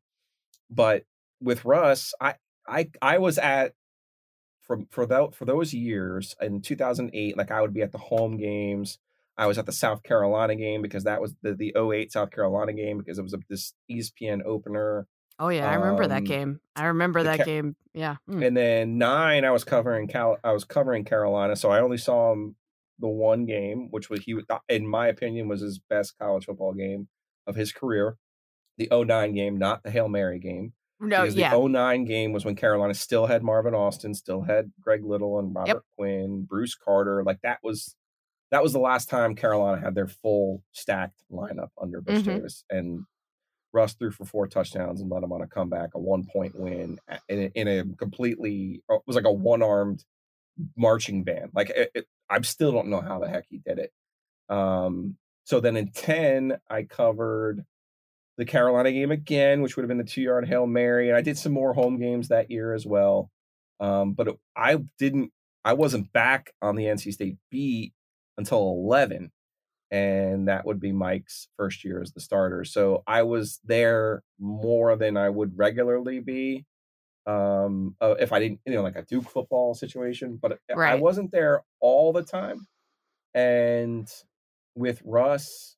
but 0.70 1.04
with 1.42 1.66
Russ, 1.66 2.14
I 2.22 2.36
I 2.68 2.90
I 3.02 3.18
was 3.20 3.38
at 3.38 3.74
for 4.70 4.78
for 4.92 5.06
that 5.08 5.34
for 5.34 5.46
those 5.46 5.74
years 5.74 6.36
in 6.40 6.62
2008. 6.62 7.36
Like 7.36 7.50
I 7.50 7.60
would 7.62 7.74
be 7.74 7.82
at 7.82 7.92
the 7.92 7.98
home 7.98 8.38
games. 8.38 9.00
I 9.36 9.48
was 9.48 9.58
at 9.58 9.66
the 9.66 9.72
South 9.72 10.04
Carolina 10.04 10.54
game 10.56 10.82
because 10.84 11.06
that 11.06 11.20
was 11.22 11.34
the 11.42 11.56
the 11.56 11.74
08 11.76 12.12
South 12.12 12.30
Carolina 12.30 12.72
game 12.74 13.00
because 13.00 13.18
it 13.18 13.24
was 13.24 13.34
a, 13.34 13.40
this 13.50 13.74
ESPN 13.92 14.44
opener. 14.46 15.08
Oh 15.40 15.50
yeah, 15.50 15.68
I 15.70 15.74
remember 15.76 16.06
that 16.08 16.18
Um, 16.20 16.24
game. 16.26 16.60
I 16.76 16.86
remember 16.86 17.24
that 17.24 17.40
Ca- 17.40 17.46
game. 17.46 17.76
Yeah. 17.94 18.18
Mm. 18.30 18.46
And 18.46 18.58
then 18.58 18.98
nine, 18.98 19.44
I 19.46 19.52
was 19.52 19.64
covering 19.64 20.08
Cal. 20.08 20.38
I 20.44 20.52
was 20.52 20.66
covering 20.66 21.04
Carolina, 21.04 21.56
so 21.56 21.72
I 21.72 21.80
only 21.82 21.98
saw 21.98 22.34
him 22.34 22.56
the 23.00 23.08
one 23.08 23.46
game, 23.46 23.88
which 23.92 24.10
was 24.10 24.20
he, 24.22 24.38
in 24.68 24.86
my 24.86 25.08
opinion, 25.08 25.48
was 25.48 25.62
his 25.62 25.80
best 25.80 26.20
college 26.20 26.46
football 26.46 26.74
game 26.74 27.08
of 27.48 27.56
his 27.56 27.72
career. 27.72 28.18
The 28.78 28.90
09 28.92 29.34
game, 29.34 29.58
not 29.58 29.84
the 29.84 29.92
Hail 29.92 30.08
Mary 30.10 30.40
game. 30.40 30.74
No, 31.00 31.22
because 31.22 31.36
yeah. 31.36 31.52
the 31.52 31.68
09 31.68 32.06
game 32.06 32.34
was 32.34 32.44
when 32.46 32.56
Carolina 32.56 32.94
still 32.94 33.26
had 33.26 33.42
Marvin 33.44 33.74
Austin, 33.74 34.14
still 34.14 34.42
had 34.42 34.72
Greg 34.82 35.04
Little 35.06 35.40
and 35.40 35.56
Robert 35.56 35.84
Quinn, 35.98 36.44
Bruce 36.44 36.76
Carter. 36.76 37.24
Like 37.24 37.40
that 37.44 37.60
was 37.64 37.96
that 38.52 38.64
was 38.64 38.74
the 38.74 38.80
last 38.80 39.10
time 39.10 39.36
Carolina 39.36 39.80
had 39.80 39.96
their 39.96 40.08
full 40.08 40.64
stacked 40.72 41.24
lineup 41.32 41.70
under 41.82 42.02
Butch 42.02 42.24
Mhm. 42.24 42.26
Davis. 42.26 42.66
And 42.70 43.06
Russ 43.72 43.94
threw 43.94 44.12
for 44.12 44.26
four 44.26 44.48
touchdowns 44.48 45.00
and 45.00 45.10
led 45.12 45.22
them 45.22 45.32
on 45.32 45.42
a 45.42 45.48
comeback, 45.48 45.92
a 45.94 46.00
one 46.00 46.26
point 46.26 46.60
win 46.60 47.00
in 47.30 47.40
a, 47.40 47.52
in 47.54 47.68
a 47.68 47.86
completely 47.96 48.82
it 48.90 49.02
was 49.06 49.16
like 49.16 49.26
a 49.26 49.32
one 49.32 49.62
armed 49.62 50.04
marching 50.76 51.24
band. 51.24 51.52
Like 51.54 51.70
it, 51.70 51.92
it, 51.96 52.08
I 52.30 52.42
still 52.42 52.72
don't 52.72 52.88
know 52.90 53.02
how 53.02 53.20
the 53.20 53.30
heck 53.30 53.46
he 53.50 53.60
did 53.60 53.80
it. 53.80 53.92
Um, 54.50 55.18
so 55.46 55.60
then 55.60 55.78
in 55.78 55.92
10, 55.92 56.58
I 56.70 56.84
covered 56.84 57.64
the 58.40 58.46
Carolina 58.46 58.90
game 58.90 59.12
again, 59.12 59.62
which 59.62 59.76
would 59.76 59.84
have 59.84 59.90
been 59.90 59.98
the 59.98 60.04
two 60.06 60.22
yard 60.22 60.48
Hail 60.48 60.66
Mary. 60.66 61.10
And 61.10 61.18
I 61.18 61.22
did 61.22 61.38
some 61.38 61.52
more 61.52 61.74
home 61.74 62.00
games 62.00 62.30
that 62.30 62.50
year 62.50 62.74
as 62.74 62.86
well. 62.86 63.30
Um, 63.82 64.14
but 64.14 64.30
it, 64.30 64.36
I 64.56 64.78
didn't, 64.98 65.32
I 65.66 65.74
wasn't 65.74 66.14
back 66.14 66.54
on 66.62 66.78
the 66.78 66.86
NC 66.86 67.12
State 67.12 67.38
beat 67.52 67.94
until 68.38 68.60
11. 68.60 69.32
And 69.92 70.48
that 70.48 70.66
would 70.66 70.80
be 70.80 70.94
Mike's 70.94 71.50
first 71.58 71.84
year 71.84 72.02
as 72.02 72.14
the 72.14 72.22
starter. 72.22 72.64
So 72.64 73.04
I 73.06 73.24
was 73.24 73.60
there 73.66 74.24
more 74.40 74.96
than 74.96 75.18
I 75.18 75.30
would 75.30 75.58
regularly 75.58 76.20
be 76.20 76.66
um 77.28 77.98
uh, 78.00 78.16
if 78.18 78.32
i 78.32 78.40
didn't 78.40 78.62
you 78.66 78.74
know 78.74 78.82
like 78.82 78.96
a 78.96 79.04
duke 79.04 79.30
football 79.30 79.74
situation 79.74 80.40
but 80.42 80.58
i 80.74 80.96
wasn't 80.96 81.30
there 81.34 81.64
all 81.82 82.14
the 82.14 82.24
time 82.24 82.66
and 83.34 84.08
with 84.74 85.02
russ 85.04 85.76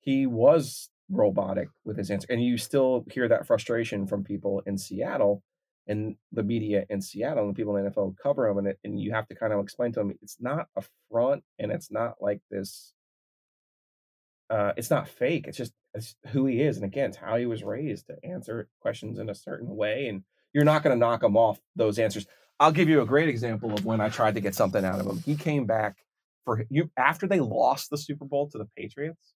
he 0.00 0.24
was 0.24 0.88
robotic 1.12 1.68
with 1.84 1.96
his 1.96 2.10
answer 2.10 2.26
and 2.30 2.42
you 2.42 2.56
still 2.56 3.04
hear 3.12 3.28
that 3.28 3.46
frustration 3.46 4.06
from 4.06 4.24
people 4.24 4.62
in 4.66 4.78
seattle 4.78 5.42
and 5.86 6.16
the 6.32 6.42
media 6.42 6.84
in 6.88 7.00
seattle 7.00 7.44
and 7.44 7.54
the 7.54 7.56
people 7.56 7.76
in 7.76 7.84
the 7.84 7.90
nfl 7.90 8.14
cover 8.20 8.48
him 8.48 8.58
and, 8.58 8.66
it, 8.68 8.78
and 8.82 9.00
you 9.00 9.12
have 9.12 9.26
to 9.28 9.34
kind 9.34 9.52
of 9.52 9.60
explain 9.60 9.92
to 9.92 10.00
them 10.00 10.12
it's 10.22 10.38
not 10.40 10.66
a 10.76 10.82
front 11.10 11.44
and 11.58 11.70
it's 11.70 11.90
not 11.90 12.14
like 12.20 12.40
this 12.50 12.94
uh, 14.52 14.72
it's 14.76 14.90
not 14.90 15.08
fake. 15.08 15.46
It's 15.48 15.56
just 15.56 15.72
it's 15.94 16.14
who 16.28 16.46
he 16.46 16.60
is, 16.60 16.76
and 16.76 16.84
again, 16.84 17.08
it's 17.08 17.16
how 17.16 17.36
he 17.36 17.46
was 17.46 17.64
raised 17.64 18.06
to 18.08 18.16
answer 18.22 18.68
questions 18.80 19.18
in 19.18 19.30
a 19.30 19.34
certain 19.34 19.74
way. 19.74 20.06
And 20.08 20.24
you're 20.52 20.64
not 20.64 20.82
going 20.82 20.94
to 20.94 21.00
knock 21.00 21.22
him 21.22 21.36
off 21.36 21.58
those 21.74 21.98
answers. 21.98 22.26
I'll 22.60 22.72
give 22.72 22.88
you 22.88 23.00
a 23.00 23.06
great 23.06 23.30
example 23.30 23.72
of 23.72 23.84
when 23.86 24.00
I 24.00 24.10
tried 24.10 24.34
to 24.34 24.40
get 24.40 24.54
something 24.54 24.84
out 24.84 25.00
of 25.00 25.06
him. 25.06 25.22
He 25.24 25.36
came 25.36 25.64
back 25.64 25.96
for 26.44 26.64
you 26.68 26.90
after 26.98 27.26
they 27.26 27.40
lost 27.40 27.88
the 27.90 27.96
Super 27.96 28.26
Bowl 28.26 28.48
to 28.50 28.58
the 28.58 28.68
Patriots 28.76 29.32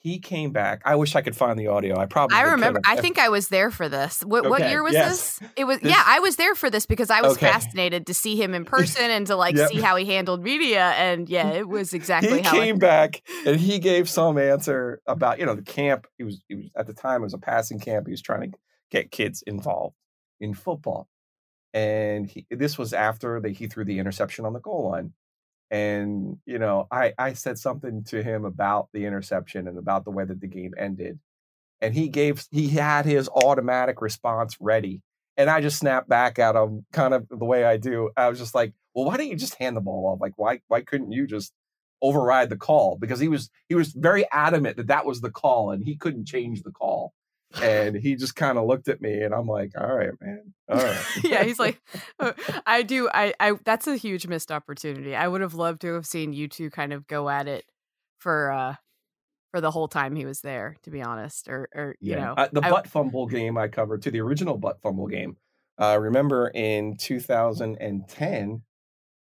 he 0.00 0.20
came 0.20 0.52
back. 0.52 0.82
I 0.84 0.94
wish 0.94 1.16
I 1.16 1.22
could 1.22 1.36
find 1.36 1.58
the 1.58 1.66
audio. 1.66 1.98
I 1.98 2.06
probably 2.06 2.36
I 2.36 2.42
remember. 2.42 2.80
I 2.84 2.96
think 2.96 3.18
I 3.18 3.30
was 3.30 3.48
there 3.48 3.70
for 3.70 3.88
this. 3.88 4.22
What, 4.22 4.40
okay, 4.40 4.48
what 4.48 4.68
year 4.68 4.82
was 4.82 4.92
yes. 4.92 5.38
this? 5.38 5.50
It 5.56 5.64
was 5.64 5.80
this, 5.80 5.90
yeah. 5.90 6.02
I 6.06 6.20
was 6.20 6.36
there 6.36 6.54
for 6.54 6.70
this 6.70 6.86
because 6.86 7.10
I 7.10 7.20
was 7.20 7.32
okay. 7.32 7.50
fascinated 7.50 8.06
to 8.06 8.14
see 8.14 8.40
him 8.40 8.54
in 8.54 8.64
person 8.76 9.10
and 9.10 9.26
to 9.26 9.34
like 9.34 9.56
yep. 9.56 9.70
see 9.70 9.80
how 9.80 9.96
he 9.96 10.04
handled 10.04 10.42
media. 10.42 10.90
And 10.90 11.28
yeah, 11.28 11.50
it 11.50 11.68
was 11.68 11.94
exactly. 11.94 12.42
he 12.42 12.48
came 12.48 12.76
I, 12.76 12.78
back 12.78 13.22
and 13.44 13.58
he 13.58 13.80
gave 13.80 14.08
some 14.08 14.38
answer 14.38 15.00
about 15.06 15.40
you 15.40 15.46
know 15.46 15.54
the 15.54 15.62
camp. 15.62 16.06
He 16.16 16.22
was 16.22 16.42
he 16.48 16.54
was 16.54 16.70
at 16.76 16.86
the 16.86 16.94
time 16.94 17.22
it 17.22 17.24
was 17.24 17.34
a 17.34 17.38
passing 17.38 17.80
camp. 17.80 18.06
He 18.06 18.12
was 18.12 18.22
trying 18.22 18.52
to 18.52 18.58
get 18.90 19.10
kids 19.10 19.42
involved 19.42 19.96
in 20.40 20.54
football, 20.54 21.08
and 21.74 22.26
he, 22.26 22.46
this 22.52 22.78
was 22.78 22.92
after 22.92 23.40
they, 23.40 23.52
he 23.52 23.66
threw 23.66 23.84
the 23.84 23.98
interception 23.98 24.44
on 24.44 24.52
the 24.52 24.60
goal 24.60 24.90
line 24.90 25.12
and 25.70 26.38
you 26.46 26.58
know 26.58 26.86
i 26.90 27.12
i 27.18 27.32
said 27.32 27.58
something 27.58 28.02
to 28.04 28.22
him 28.22 28.44
about 28.44 28.88
the 28.92 29.04
interception 29.04 29.68
and 29.68 29.78
about 29.78 30.04
the 30.04 30.10
way 30.10 30.24
that 30.24 30.40
the 30.40 30.46
game 30.46 30.72
ended 30.78 31.18
and 31.80 31.94
he 31.94 32.08
gave 32.08 32.46
he 32.50 32.68
had 32.68 33.04
his 33.04 33.28
automatic 33.28 34.00
response 34.00 34.56
ready 34.60 35.02
and 35.36 35.50
i 35.50 35.60
just 35.60 35.78
snapped 35.78 36.08
back 36.08 36.38
at 36.38 36.56
him 36.56 36.84
kind 36.92 37.14
of 37.14 37.26
the 37.28 37.44
way 37.44 37.64
i 37.64 37.76
do. 37.76 38.10
I 38.16 38.28
was 38.28 38.38
just 38.38 38.54
like 38.54 38.72
well 38.94 39.06
why 39.06 39.16
don't 39.16 39.28
you 39.28 39.36
just 39.36 39.54
hand 39.54 39.76
the 39.76 39.80
ball 39.80 40.06
off? 40.12 40.20
Like 40.20 40.32
why 40.36 40.60
why 40.68 40.80
couldn't 40.80 41.12
you 41.12 41.26
just 41.26 41.52
override 42.02 42.50
the 42.50 42.56
call? 42.56 42.96
Because 42.96 43.20
he 43.20 43.28
was 43.28 43.50
he 43.68 43.74
was 43.74 43.92
very 43.92 44.26
adamant 44.32 44.76
that 44.76 44.88
that 44.88 45.06
was 45.06 45.20
the 45.20 45.30
call 45.30 45.70
and 45.70 45.84
he 45.84 45.96
couldn't 45.96 46.26
change 46.26 46.62
the 46.62 46.72
call 46.72 47.12
and 47.62 47.96
he 47.96 48.14
just 48.14 48.36
kind 48.36 48.58
of 48.58 48.66
looked 48.66 48.88
at 48.88 49.00
me 49.00 49.22
and 49.22 49.34
i'm 49.34 49.46
like 49.46 49.72
all 49.78 49.94
right 49.94 50.12
man 50.20 50.52
all 50.68 50.76
right 50.76 51.04
yeah 51.24 51.42
he's 51.44 51.58
like 51.58 51.80
uh, 52.20 52.32
i 52.66 52.82
do 52.82 53.08
I, 53.12 53.32
I 53.40 53.52
that's 53.64 53.86
a 53.86 53.96
huge 53.96 54.26
missed 54.26 54.52
opportunity 54.52 55.16
i 55.16 55.26
would 55.26 55.40
have 55.40 55.54
loved 55.54 55.80
to 55.82 55.94
have 55.94 56.06
seen 56.06 56.32
you 56.32 56.48
two 56.48 56.70
kind 56.70 56.92
of 56.92 57.06
go 57.06 57.28
at 57.28 57.48
it 57.48 57.64
for 58.18 58.52
uh 58.52 58.74
for 59.50 59.60
the 59.62 59.70
whole 59.70 59.88
time 59.88 60.14
he 60.14 60.26
was 60.26 60.42
there 60.42 60.76
to 60.82 60.90
be 60.90 61.00
honest 61.00 61.48
or 61.48 61.68
or 61.74 61.94
you 62.00 62.12
yeah. 62.12 62.24
know 62.26 62.34
uh, 62.36 62.48
the 62.52 62.64
I, 62.64 62.70
butt 62.70 62.86
fumble 62.86 63.26
game 63.26 63.56
i 63.56 63.68
covered 63.68 64.02
to 64.02 64.10
the 64.10 64.20
original 64.20 64.58
butt 64.58 64.82
fumble 64.82 65.06
game 65.06 65.36
uh 65.80 65.98
remember 65.98 66.48
in 66.48 66.96
2010 66.98 68.62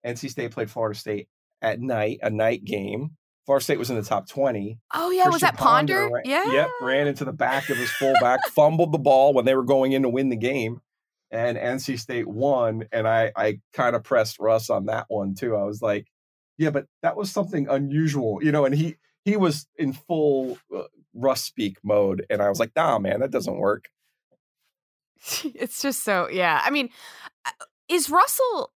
nc 0.06 0.30
state 0.30 0.52
played 0.52 0.72
florida 0.72 0.98
state 0.98 1.28
at 1.62 1.82
night 1.82 2.20
a 2.22 2.30
night 2.30 2.64
game 2.64 3.12
Florida 3.46 3.64
State 3.64 3.80
was 3.80 3.90
in 3.90 3.98
the 3.98 4.04
top 4.04 4.28
20. 4.28 4.80
Oh, 4.94 5.12
yeah. 5.12 5.24
Christian 5.24 5.32
was 5.34 5.42
that 5.42 5.58
Ponder? 5.58 6.02
Ponder 6.02 6.16
ran, 6.16 6.24
yeah. 6.26 6.52
Yep. 6.52 6.70
Ran 6.82 7.08
into 7.08 7.26
the 7.26 7.34
back 7.34 7.70
of 7.70 7.78
his 7.78 7.92
fullback, 7.92 8.40
fumbled 8.50 8.92
the 8.92 9.00
ball 9.00 9.34
when 9.34 9.46
they 9.46 9.56
were 9.56 9.64
going 9.64 9.92
in 9.92 10.04
to 10.04 10.10
win 10.10 10.30
the 10.30 10.38
game. 10.38 10.82
And 11.30 11.58
NC 11.58 12.00
State 12.00 12.28
won. 12.28 12.86
And 12.92 13.08
I, 13.08 13.32
I 13.36 13.60
kind 13.74 13.96
of 13.96 14.04
pressed 14.04 14.40
Russ 14.40 14.70
on 14.70 14.86
that 14.86 15.06
one 15.10 15.36
too. 15.36 15.56
I 15.56 15.64
was 15.64 15.82
like, 15.82 16.08
yeah, 16.58 16.70
but 16.70 16.86
that 17.02 17.18
was 17.18 17.32
something 17.32 17.68
unusual, 17.68 18.40
you 18.42 18.52
know, 18.52 18.66
and 18.66 18.76
he, 18.76 18.96
he 19.26 19.36
was 19.36 19.68
in 19.76 19.94
full 19.94 20.58
uh, 20.74 20.84
Russ 21.14 21.42
speak 21.42 21.78
mode. 21.84 22.26
And 22.30 22.42
I 22.42 22.50
was 22.50 22.60
like, 22.60 22.72
nah, 22.76 23.00
man, 23.00 23.20
that 23.20 23.32
doesn't 23.32 23.58
work. 23.58 23.90
It's 25.44 25.82
just 25.82 26.04
so, 26.04 26.30
yeah. 26.30 26.62
I 26.64 26.70
mean, 26.70 26.90
uh, 27.46 27.52
is 27.90 28.10
Russell 28.10 28.72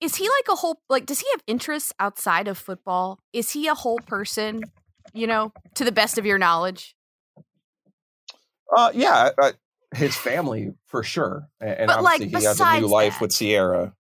is 0.00 0.16
he 0.16 0.24
like 0.24 0.48
a 0.50 0.56
whole 0.56 0.80
like 0.88 1.06
does 1.06 1.20
he 1.20 1.26
have 1.32 1.42
interests 1.46 1.92
outside 1.98 2.48
of 2.48 2.58
football? 2.58 3.20
Is 3.32 3.50
he 3.50 3.66
a 3.66 3.74
whole 3.74 3.98
person 4.06 4.62
you 5.12 5.26
know 5.26 5.52
to 5.74 5.84
the 5.84 5.92
best 5.92 6.18
of 6.18 6.26
your 6.26 6.38
knowledge? 6.38 6.96
Uh 8.74 8.90
yeah 8.94 9.30
uh, 9.40 9.52
his 9.94 10.16
family 10.16 10.72
for 10.86 11.02
sure 11.02 11.48
and 11.60 11.88
but 11.88 11.98
obviously 11.98 12.28
like, 12.28 12.40
he 12.40 12.46
has 12.46 12.60
a 12.60 12.80
new 12.80 12.86
life 12.86 13.14
that, 13.14 13.20
with 13.20 13.36
Ciara. 13.36 13.92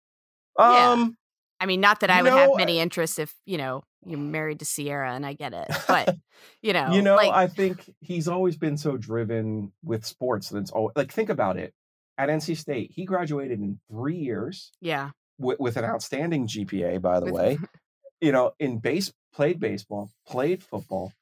Um 0.59 1.01
yeah. 1.01 1.07
i 1.61 1.67
mean 1.67 1.81
not 1.81 2.01
that 2.01 2.11
i 2.11 2.23
would 2.23 2.31
know, 2.31 2.37
have 2.37 2.51
many 2.57 2.79
interests 2.79 3.19
if 3.19 3.35
you 3.47 3.57
know 3.57 3.83
you're 4.05 4.19
married 4.19 4.59
to 4.61 4.67
Ciara 4.67 5.15
and 5.15 5.25
i 5.25 5.33
get 5.33 5.55
it 5.55 5.67
but 5.89 6.15
you 6.63 6.73
know 6.73 6.93
you 6.93 7.01
know 7.01 7.17
like, 7.17 7.33
i 7.33 7.47
think 7.47 7.91
he's 8.01 8.29
always 8.29 8.57
been 8.57 8.77
so 8.77 8.97
driven 8.97 9.73
with 9.83 10.05
sports 10.05 10.51
that 10.51 10.59
it's 10.59 10.71
always 10.71 10.93
like 10.95 11.11
think 11.11 11.31
about 11.31 11.57
it. 11.57 11.73
At 12.19 12.29
nc 12.29 12.55
state 12.57 12.91
he 12.93 13.05
graduated 13.07 13.61
in 13.61 13.81
three 13.91 14.17
years. 14.17 14.73
Yeah 14.81 15.11
with, 15.39 15.59
with 15.61 15.77
an 15.77 15.85
outstanding 15.85 16.47
GPA, 16.47 17.01
by 17.01 17.21
the 17.21 17.27
with, 17.27 17.35
way. 17.35 17.59
you 18.21 18.33
know, 18.33 18.53
in 18.59 18.79
base 18.79 19.13
played 19.33 19.61
baseball, 19.61 20.11
played 20.27 20.63
football, 20.63 21.13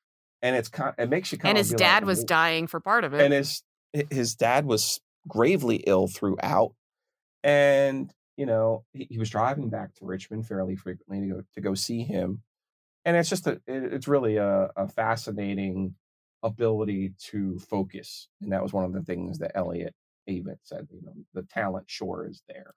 and 0.42 0.56
it's 0.56 0.68
kind. 0.68 0.94
It 0.98 1.08
makes 1.08 1.32
you 1.32 1.38
kind. 1.38 1.56
Of 1.56 1.60
and 1.60 1.66
his 1.66 1.74
dad 1.74 2.02
like, 2.02 2.06
was 2.06 2.24
dying 2.24 2.66
for 2.66 2.80
part 2.80 3.04
of 3.04 3.14
it. 3.14 3.20
And 3.20 3.32
his 3.32 3.62
his 4.10 4.34
dad 4.34 4.66
was 4.66 5.00
gravely 5.28 5.76
ill 5.86 6.08
throughout, 6.08 6.74
and 7.42 8.12
you 8.36 8.46
know 8.46 8.84
he, 8.92 9.06
he 9.10 9.18
was 9.18 9.30
driving 9.30 9.68
back 9.68 9.94
to 9.94 10.06
Richmond 10.06 10.46
fairly 10.46 10.76
frequently 10.76 11.28
to 11.28 11.34
go 11.34 11.42
to 11.54 11.60
go 11.60 11.74
see 11.74 12.02
him, 12.02 12.42
and 13.04 13.16
it's 13.16 13.30
just 13.30 13.46
a 13.46 13.52
it, 13.66 13.92
it's 13.92 14.08
really 14.08 14.36
a, 14.36 14.70
a 14.76 14.88
fascinating 14.88 15.94
ability 16.42 17.12
to 17.30 17.58
focus, 17.58 18.28
and 18.40 18.52
that 18.52 18.62
was 18.62 18.72
one 18.72 18.84
of 18.84 18.92
the 18.92 19.02
things 19.02 19.38
that 19.38 19.52
Elliot 19.54 19.94
even 20.26 20.56
said. 20.62 20.88
You 20.90 21.02
know, 21.02 21.12
the 21.34 21.42
talent 21.42 21.86
sure 21.88 22.26
is 22.28 22.42
there 22.48 22.74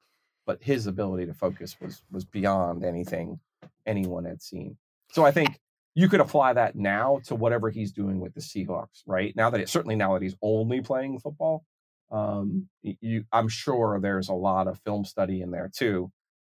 but 0.50 0.64
his 0.64 0.88
ability 0.88 1.28
to 1.28 1.34
focus 1.36 1.76
was 1.80 2.02
was 2.10 2.26
beyond 2.26 2.84
anything 2.84 3.40
anyone 3.86 4.26
had 4.26 4.42
seen. 4.42 4.76
So 5.12 5.24
I 5.24 5.30
think 5.30 5.60
you 5.94 6.10
could 6.10 6.22
apply 6.22 6.54
that 6.54 6.76
now 6.76 7.20
to 7.26 7.36
whatever 7.36 7.70
he's 7.70 7.92
doing 7.92 8.20
with 8.20 8.34
the 8.34 8.42
Seahawks, 8.42 9.04
right? 9.06 9.32
Now 9.36 9.52
that 9.52 9.62
it 9.62 9.70
certainly 9.70 9.96
now 9.96 10.16
that 10.16 10.24
he's 10.24 10.36
only 10.42 10.82
playing 10.82 11.20
football, 11.20 11.66
um, 12.10 12.68
you, 12.82 13.26
I'm 13.32 13.48
sure 13.48 14.00
there's 14.02 14.30
a 14.30 14.34
lot 14.34 14.68
of 14.68 14.80
film 14.80 15.06
study 15.06 15.44
in 15.44 15.52
there 15.52 15.70
too. 15.72 16.12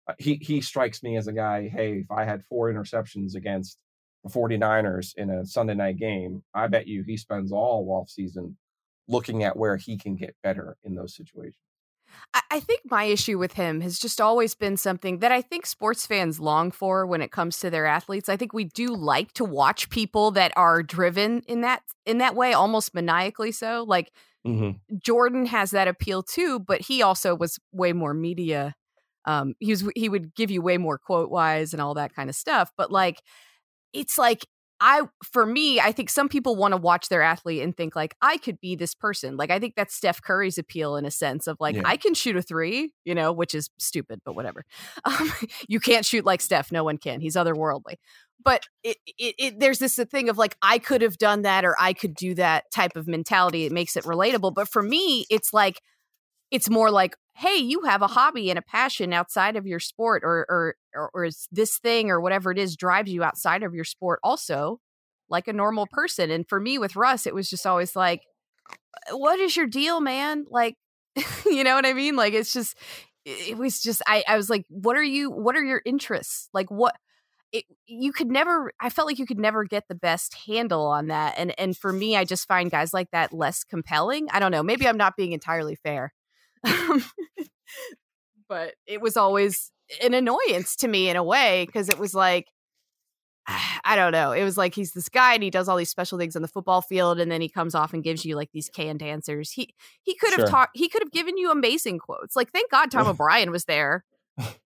Uh, 0.07 0.13
he 0.17 0.35
he 0.35 0.61
strikes 0.61 1.03
me 1.03 1.17
as 1.17 1.27
a 1.27 1.33
guy. 1.33 1.67
Hey, 1.67 2.05
if 2.05 2.11
I 2.11 2.23
had 2.23 2.45
four 2.45 2.71
interceptions 2.71 3.35
against 3.35 3.77
the 4.23 4.29
49ers 4.29 5.15
in 5.17 5.29
a 5.29 5.45
Sunday 5.45 5.75
night 5.75 5.97
game, 5.97 6.43
I 6.53 6.67
bet 6.67 6.87
you 6.87 7.03
he 7.03 7.17
spends 7.17 7.51
all 7.51 7.85
off 7.91 8.09
season 8.09 8.55
looking 9.09 9.43
at 9.43 9.57
where 9.57 9.75
he 9.75 9.97
can 9.97 10.15
get 10.15 10.33
better 10.43 10.77
in 10.85 10.95
those 10.95 11.13
situations. 11.13 11.57
I 12.49 12.59
think 12.59 12.81
my 12.85 13.05
issue 13.05 13.37
with 13.37 13.53
him 13.53 13.81
has 13.81 13.99
just 13.99 14.21
always 14.21 14.55
been 14.55 14.77
something 14.77 15.19
that 15.19 15.31
I 15.31 15.41
think 15.41 15.65
sports 15.65 16.05
fans 16.05 16.39
long 16.39 16.71
for 16.71 17.05
when 17.05 17.21
it 17.21 17.31
comes 17.31 17.59
to 17.59 17.69
their 17.69 17.85
athletes. 17.85 18.29
I 18.29 18.37
think 18.37 18.53
we 18.53 18.65
do 18.65 18.95
like 18.95 19.33
to 19.33 19.45
watch 19.45 19.89
people 19.89 20.31
that 20.31 20.53
are 20.55 20.83
driven 20.83 21.41
in 21.47 21.61
that 21.61 21.83
in 22.05 22.19
that 22.19 22.35
way, 22.35 22.53
almost 22.53 22.93
maniacally 22.93 23.51
so. 23.51 23.85
Like 23.87 24.11
mm-hmm. 24.45 24.77
Jordan 24.97 25.45
has 25.47 25.71
that 25.71 25.87
appeal 25.87 26.23
too, 26.23 26.59
but 26.59 26.81
he 26.81 27.01
also 27.01 27.35
was 27.35 27.59
way 27.71 27.93
more 27.93 28.13
media. 28.13 28.75
Um, 29.25 29.53
he 29.59 29.71
was 29.71 29.89
he 29.95 30.09
would 30.09 30.33
give 30.33 30.51
you 30.51 30.61
way 30.61 30.77
more 30.77 30.97
quote 30.97 31.29
wise 31.29 31.73
and 31.73 31.81
all 31.81 31.93
that 31.95 32.15
kind 32.15 32.29
of 32.29 32.35
stuff. 32.35 32.71
But 32.77 32.91
like, 32.91 33.21
it's 33.93 34.17
like 34.17 34.45
I 34.81 35.03
for 35.23 35.45
me, 35.45 35.79
I 35.79 35.91
think 35.91 36.09
some 36.09 36.27
people 36.27 36.55
want 36.55 36.71
to 36.71 36.77
watch 36.77 37.07
their 37.07 37.21
athlete 37.21 37.61
and 37.61 37.77
think 37.77 37.95
like 37.95 38.15
I 38.19 38.37
could 38.37 38.59
be 38.59 38.75
this 38.75 38.95
person. 38.95 39.37
Like 39.37 39.51
I 39.51 39.59
think 39.59 39.75
that's 39.75 39.93
Steph 39.93 40.21
Curry's 40.23 40.57
appeal 40.57 40.97
in 40.97 41.05
a 41.05 41.11
sense 41.11 41.45
of 41.45 41.57
like 41.59 41.75
yeah. 41.75 41.83
I 41.85 41.97
can 41.97 42.15
shoot 42.15 42.35
a 42.35 42.41
three, 42.41 42.91
you 43.05 43.13
know, 43.13 43.31
which 43.31 43.53
is 43.53 43.69
stupid, 43.77 44.21
but 44.25 44.35
whatever. 44.35 44.65
Um, 45.03 45.31
you 45.67 45.79
can't 45.79 46.05
shoot 46.05 46.25
like 46.25 46.41
Steph. 46.41 46.71
No 46.71 46.83
one 46.83 46.97
can. 46.97 47.21
He's 47.21 47.35
otherworldly. 47.35 47.95
But 48.43 48.63
it, 48.83 48.97
it, 49.17 49.35
it, 49.37 49.59
there's 49.59 49.79
this 49.79 49.95
thing 49.95 50.29
of 50.29 50.37
like 50.37 50.55
I 50.61 50.79
could 50.79 51.01
have 51.01 51.17
done 51.17 51.41
that 51.41 51.65
or 51.65 51.75
I 51.79 51.93
could 51.93 52.13
do 52.13 52.33
that 52.35 52.65
type 52.73 52.95
of 52.95 53.07
mentality. 53.07 53.65
It 53.65 53.71
makes 53.71 53.95
it 53.95 54.03
relatable. 54.03 54.53
But 54.53 54.69
for 54.69 54.81
me, 54.81 55.25
it's 55.29 55.53
like 55.53 55.81
it's 56.51 56.69
more 56.69 56.91
like 56.91 57.15
hey 57.35 57.55
you 57.55 57.81
have 57.81 58.01
a 58.01 58.07
hobby 58.07 58.49
and 58.49 58.59
a 58.59 58.61
passion 58.61 59.13
outside 59.13 59.55
of 59.55 59.65
your 59.65 59.79
sport 59.79 60.21
or 60.23 60.45
or 60.49 60.75
or, 60.93 61.09
or 61.13 61.25
is 61.25 61.47
this 61.51 61.77
thing 61.79 62.11
or 62.11 62.19
whatever 62.21 62.51
it 62.51 62.59
is 62.59 62.75
drives 62.75 63.11
you 63.11 63.23
outside 63.23 63.63
of 63.63 63.73
your 63.73 63.85
sport 63.85 64.19
also 64.23 64.79
like 65.31 65.47
a 65.47 65.53
normal 65.53 65.87
person. 65.87 66.29
And 66.29 66.47
for 66.47 66.59
me 66.59 66.77
with 66.77 66.95
russ 66.95 67.25
it 67.25 67.33
was 67.33 67.49
just 67.49 67.65
always 67.65 67.95
like 67.95 68.21
uh, 68.69 69.17
what 69.17 69.39
is 69.39 69.55
your 69.55 69.65
deal 69.65 70.01
man? 70.01 70.45
Like 70.49 70.75
you 71.45 71.63
know 71.63 71.75
what 71.75 71.85
i 71.85 71.93
mean? 71.93 72.15
Like 72.15 72.33
it's 72.33 72.53
just 72.53 72.77
it 73.25 73.57
was 73.57 73.81
just 73.81 74.01
I, 74.05 74.23
I 74.27 74.37
was 74.37 74.49
like 74.49 74.65
what 74.69 74.97
are 74.97 75.03
you 75.03 75.31
what 75.31 75.55
are 75.55 75.63
your 75.63 75.81
interests? 75.85 76.49
Like 76.53 76.69
what 76.69 76.95
it, 77.53 77.65
you 77.85 78.13
could 78.13 78.31
never 78.31 78.71
i 78.79 78.89
felt 78.89 79.07
like 79.07 79.19
you 79.19 79.25
could 79.25 79.39
never 79.39 79.65
get 79.65 79.83
the 79.89 79.95
best 79.95 80.35
handle 80.47 80.85
on 80.85 81.07
that 81.07 81.33
and 81.37 81.53
and 81.59 81.75
for 81.75 81.91
me 81.91 82.15
i 82.15 82.23
just 82.23 82.47
find 82.47 82.71
guys 82.71 82.93
like 82.93 83.11
that 83.11 83.33
less 83.33 83.63
compelling. 83.65 84.27
I 84.31 84.39
don't 84.39 84.51
know 84.51 84.63
maybe 84.63 84.87
i'm 84.87 84.97
not 84.97 85.17
being 85.17 85.33
entirely 85.33 85.75
fair 85.75 86.13
Um, 86.63 87.03
but 88.49 88.73
it 88.85 89.01
was 89.01 89.17
always 89.17 89.71
an 90.01 90.13
annoyance 90.13 90.75
to 90.77 90.87
me 90.87 91.09
in 91.09 91.15
a 91.15 91.23
way 91.23 91.65
because 91.65 91.89
it 91.89 91.99
was 91.99 92.13
like 92.13 92.47
I 93.83 93.95
don't 93.95 94.11
know. 94.11 94.31
It 94.31 94.43
was 94.43 94.57
like 94.57 94.75
he's 94.75 94.93
this 94.93 95.09
guy 95.09 95.33
and 95.33 95.43
he 95.43 95.49
does 95.49 95.67
all 95.67 95.77
these 95.77 95.89
special 95.89 96.17
things 96.17 96.35
on 96.35 96.41
the 96.41 96.47
football 96.47 96.81
field 96.81 97.19
and 97.19 97.31
then 97.31 97.41
he 97.41 97.49
comes 97.49 97.75
off 97.75 97.93
and 97.93 98.03
gives 98.03 98.25
you 98.25 98.35
like 98.35 98.51
these 98.53 98.69
canned 98.69 99.01
answers. 99.01 99.51
He 99.51 99.73
he 100.03 100.15
could 100.15 100.31
have 100.31 100.41
sure. 100.41 100.47
talked 100.47 100.77
he 100.77 100.89
could 100.89 101.01
have 101.01 101.11
given 101.11 101.37
you 101.37 101.51
amazing 101.51 101.99
quotes. 101.99 102.35
Like 102.35 102.51
thank 102.51 102.71
God 102.71 102.91
Tom 102.91 103.07
O'Brien 103.07 103.51
was 103.51 103.65
there 103.65 104.05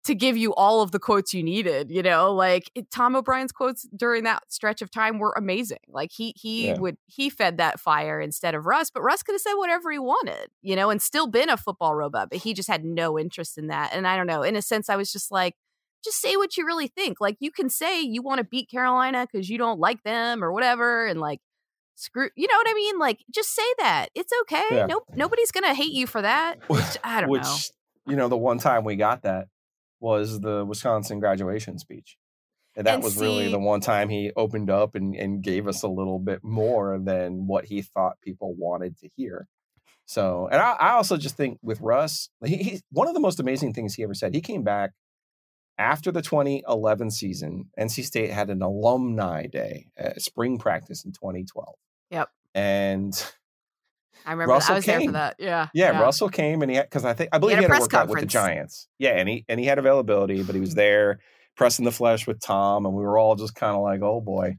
to 0.07 0.15
give 0.15 0.37
you 0.37 0.55
all 0.55 0.81
of 0.83 0.91
the 0.93 0.99
quotes 0.99 1.33
you 1.35 1.43
needed. 1.43 1.91
You 1.91 2.03
know, 2.03 2.33
like 2.33 2.71
it, 2.75 2.91
Tom 2.91 3.15
O'Brien's 3.15 3.53
quotes 3.53 3.87
during 3.97 4.25
that 4.25 4.43
stretch 4.49 4.83
of 4.83 4.91
time 4.91 5.19
were 5.19 5.35
amazing. 5.37 5.79
Like 5.89 6.11
he 6.13 6.33
he 6.37 6.69
Yeah. 6.69 6.79
would 6.79 6.97
he 7.07 7.31
fed 7.31 7.59
that 7.59 7.79
fire 7.79 8.21
instead 8.21 8.55
of 8.55 8.67
Russ, 8.67 8.91
but 8.91 9.03
Russ 9.03 9.23
could 9.23 9.35
have 9.35 9.41
said 9.43 9.55
whatever 9.55 9.91
he 9.93 9.99
wanted, 9.99 10.49
you 10.63 10.75
know, 10.75 10.91
and 10.91 11.01
still 11.01 11.27
been 11.27 11.51
a 11.51 11.57
football 11.57 11.95
robot. 11.95 12.31
But 12.31 12.39
he 12.39 12.55
just 12.55 12.69
had 12.69 12.85
no 12.85 13.19
interest 13.19 13.59
in 13.59 13.67
that. 13.69 13.93
And 13.95 14.07
I 14.07 14.17
don't 14.17 14.27
know. 14.27 14.43
In 14.43 14.57
a 14.57 14.63
sense, 14.63 14.89
I 14.89 14.97
was 14.97 15.13
just 15.13 15.31
like. 15.31 15.55
Just 16.05 16.21
say 16.21 16.37
what 16.37 16.57
you 16.57 16.65
really 16.65 16.87
think. 16.87 17.21
Like 17.21 17.37
you 17.41 17.51
can 17.51 17.69
say 17.69 18.01
you 18.01 18.23
want 18.23 18.39
to 18.39 18.45
beat 18.45 18.71
Carolina 18.71 19.27
because 19.27 19.49
you 19.49 19.59
don't 19.59 19.81
like 19.81 20.05
them 20.05 20.45
or 20.45 20.53
whatever, 20.53 21.05
and 21.05 21.21
like 21.21 21.41
screw. 21.97 22.29
You 22.37 22.47
know 22.47 22.55
what 22.55 22.69
I 22.71 22.75
mean? 22.75 22.99
Like 23.01 23.25
just 23.35 23.53
say 23.53 23.65
that. 23.81 24.11
It's 24.15 24.33
okay. 24.43 24.63
Yeah. 24.71 24.87
Nope. 24.87 25.03
Nobody's 25.17 25.51
gonna 25.51 25.75
hate 25.75 25.93
you 25.93 26.07
for 26.07 26.23
that. 26.23 26.61
Which, 26.69 26.85
I 27.03 27.23
don't 27.23 27.31
Which, 27.31 27.43
know. 27.43 27.57
you 28.07 28.15
know, 28.15 28.29
the 28.29 28.37
one 28.37 28.59
time 28.59 28.85
we 28.85 28.95
got 28.95 29.23
that 29.23 29.49
was 30.01 30.41
the 30.41 30.65
Wisconsin 30.65 31.21
graduation 31.21 31.79
speech. 31.79 32.17
And 32.77 32.87
that 32.87 32.97
And 32.97 33.03
was 33.03 33.17
really 33.17 33.51
the 33.51 33.59
one 33.59 33.81
time 33.81 34.11
he 34.11 34.33
opened 34.37 34.69
up 34.69 34.95
and, 34.95 35.15
and 35.17 35.43
gave 35.43 35.67
us 35.67 35.83
a 35.83 35.89
little 35.89 36.19
bit 36.19 36.45
more 36.45 36.99
than 37.03 37.47
what 37.47 37.65
he 37.65 37.81
thought 37.81 38.21
people 38.21 38.55
wanted 38.55 38.99
to 38.99 39.09
hear. 39.17 39.49
So, 40.05 40.49
and 40.53 40.61
I, 40.61 40.73
I 40.73 40.91
also 40.93 41.17
just 41.17 41.37
think 41.37 41.59
with 41.63 41.81
Russ, 41.81 42.29
he, 42.45 42.57
he, 42.57 42.81
one 42.93 43.09
of 43.09 43.15
the 43.15 43.21
most 43.21 43.41
amazing 43.41 43.73
things 43.73 43.95
he 43.95 44.03
ever 44.03 44.15
said, 44.15 44.35
he 44.35 44.41
came 44.41 44.63
back 44.63 44.91
after 45.79 46.13
the 46.13 46.23
2011 46.23 47.11
season. 47.11 47.71
NC 47.79 48.05
State 48.05 48.31
had 48.31 48.51
an 48.51 48.63
alumni 48.63 49.47
day, 49.47 49.89
uh, 50.03 50.11
spring 50.19 50.59
practice 50.59 51.05
in 51.05 51.13
2012. 51.13 51.75
Yep. 52.11 52.29
And 52.55 53.33
I 54.27 54.33
remember 54.33 54.53
Russell 54.55 54.75
I 54.75 54.77
was 54.79 54.85
there 54.85 54.99
came. 54.99 55.09
for 55.09 55.13
that. 55.13 55.37
Yeah. 55.39 55.69
yeah, 55.73 56.01
Russell 56.01 56.29
came 56.29 56.63
and 56.63 56.71
he 56.71 56.81
because 56.81 57.05
I 57.05 57.15
think 57.15 57.31
I 57.33 57.39
believe 57.39 57.55
had 57.57 57.61
he 57.61 57.65
had 57.65 57.71
a, 57.71 57.75
press 57.75 57.83
work 57.83 57.95
out 57.95 58.09
with 58.09 58.21
the. 58.21 58.27
Giants. 58.27 58.89
Yeah, 58.99 59.11
and 59.13 59.29
he 59.29 59.45
and 59.49 59.59
he 59.61 59.67
had 59.67 59.79
availability, 59.79 60.43
but 60.43 60.55
he 60.55 60.61
was 60.61 60.75
there 60.83 61.21
pressing 61.57 61.85
the 61.85 61.93
flesh 61.93 62.27
with 62.27 62.41
Tom, 62.41 62.85
and 62.85 62.95
we 62.95 63.03
were 63.03 63.17
all 63.19 63.35
just 63.37 63.55
kind 63.55 63.75
of 63.77 63.83
like, 63.83 64.03
oh 64.03 64.21
boy. 64.21 64.57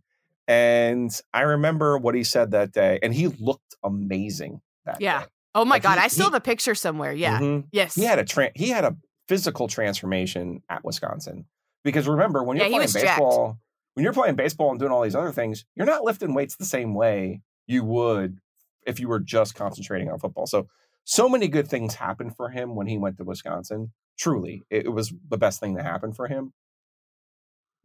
And 0.48 1.12
I 1.34 1.42
remember 1.42 1.98
what 1.98 2.16
he 2.16 2.24
said 2.24 2.52
that 2.52 2.72
day, 2.72 3.00
and 3.04 3.14
he 3.14 3.28
looked 3.28 3.76
amazing 3.84 4.62
that 4.86 5.02
Yeah. 5.02 5.22
day. 5.22 5.26
Oh 5.56 5.66
my 5.66 5.76
Like, 5.76 5.84
god, 5.84 5.98
he- 6.00 6.06
I 6.06 6.08
still 6.08 6.26
he- 6.28 6.32
have 6.32 6.36
a 6.36 6.42
picture 6.42 6.76
somewhere. 6.76 7.12
Yeah. 7.12 7.40
Mhm. 7.40 7.66
Yes. 7.72 7.96
He 7.96 8.04
had 8.04 8.20
a 8.20 8.24
tra- 8.24 8.52
he 8.56 8.70
had 8.70 8.86
a 8.86 8.96
physical 9.28 9.68
transformation 9.68 10.62
at 10.70 10.84
Wisconsin. 10.86 11.46
Because 11.84 12.08
remember, 12.08 12.44
when 12.44 12.58
you're 12.58 12.66
he 12.66 12.72
playing 12.72 12.84
was 12.84 12.94
jacked. 12.94 13.06
baseball, 13.20 13.58
when 13.94 14.04
you're 14.04 14.14
playing 14.14 14.36
baseball 14.36 14.72
and 14.72 14.80
doing 14.80 14.92
all 14.92 15.02
these 15.02 15.16
other 15.16 15.32
things, 15.32 15.66
you're 15.76 15.86
not 15.86 16.04
lifting 16.04 16.34
weights 16.34 16.56
the 16.56 16.66
same 16.66 16.94
way 16.94 17.42
you 17.66 17.84
would 17.84 18.40
if 18.88 19.00
you 19.00 19.08
were 19.08 19.20
just 19.20 19.54
concentrating 19.54 20.10
on 20.10 20.18
football. 20.18 20.48
So 20.48 20.68
so 21.04 21.30
many 21.30 21.48
good 21.48 21.68
things 21.68 21.96
happened 21.96 22.36
for 22.36 22.50
him 22.50 22.76
when 22.76 22.88
he 22.88 22.98
went 22.98 23.18
to 23.18 23.24
Wisconsin. 23.24 23.94
Truly, 24.18 24.66
it, 24.70 24.86
it 24.86 24.90
was 24.90 25.14
the 25.30 25.38
best 25.38 25.60
thing 25.60 25.76
to 25.78 25.84
happen 25.84 26.12
for 26.14 26.28
him. 26.28 26.54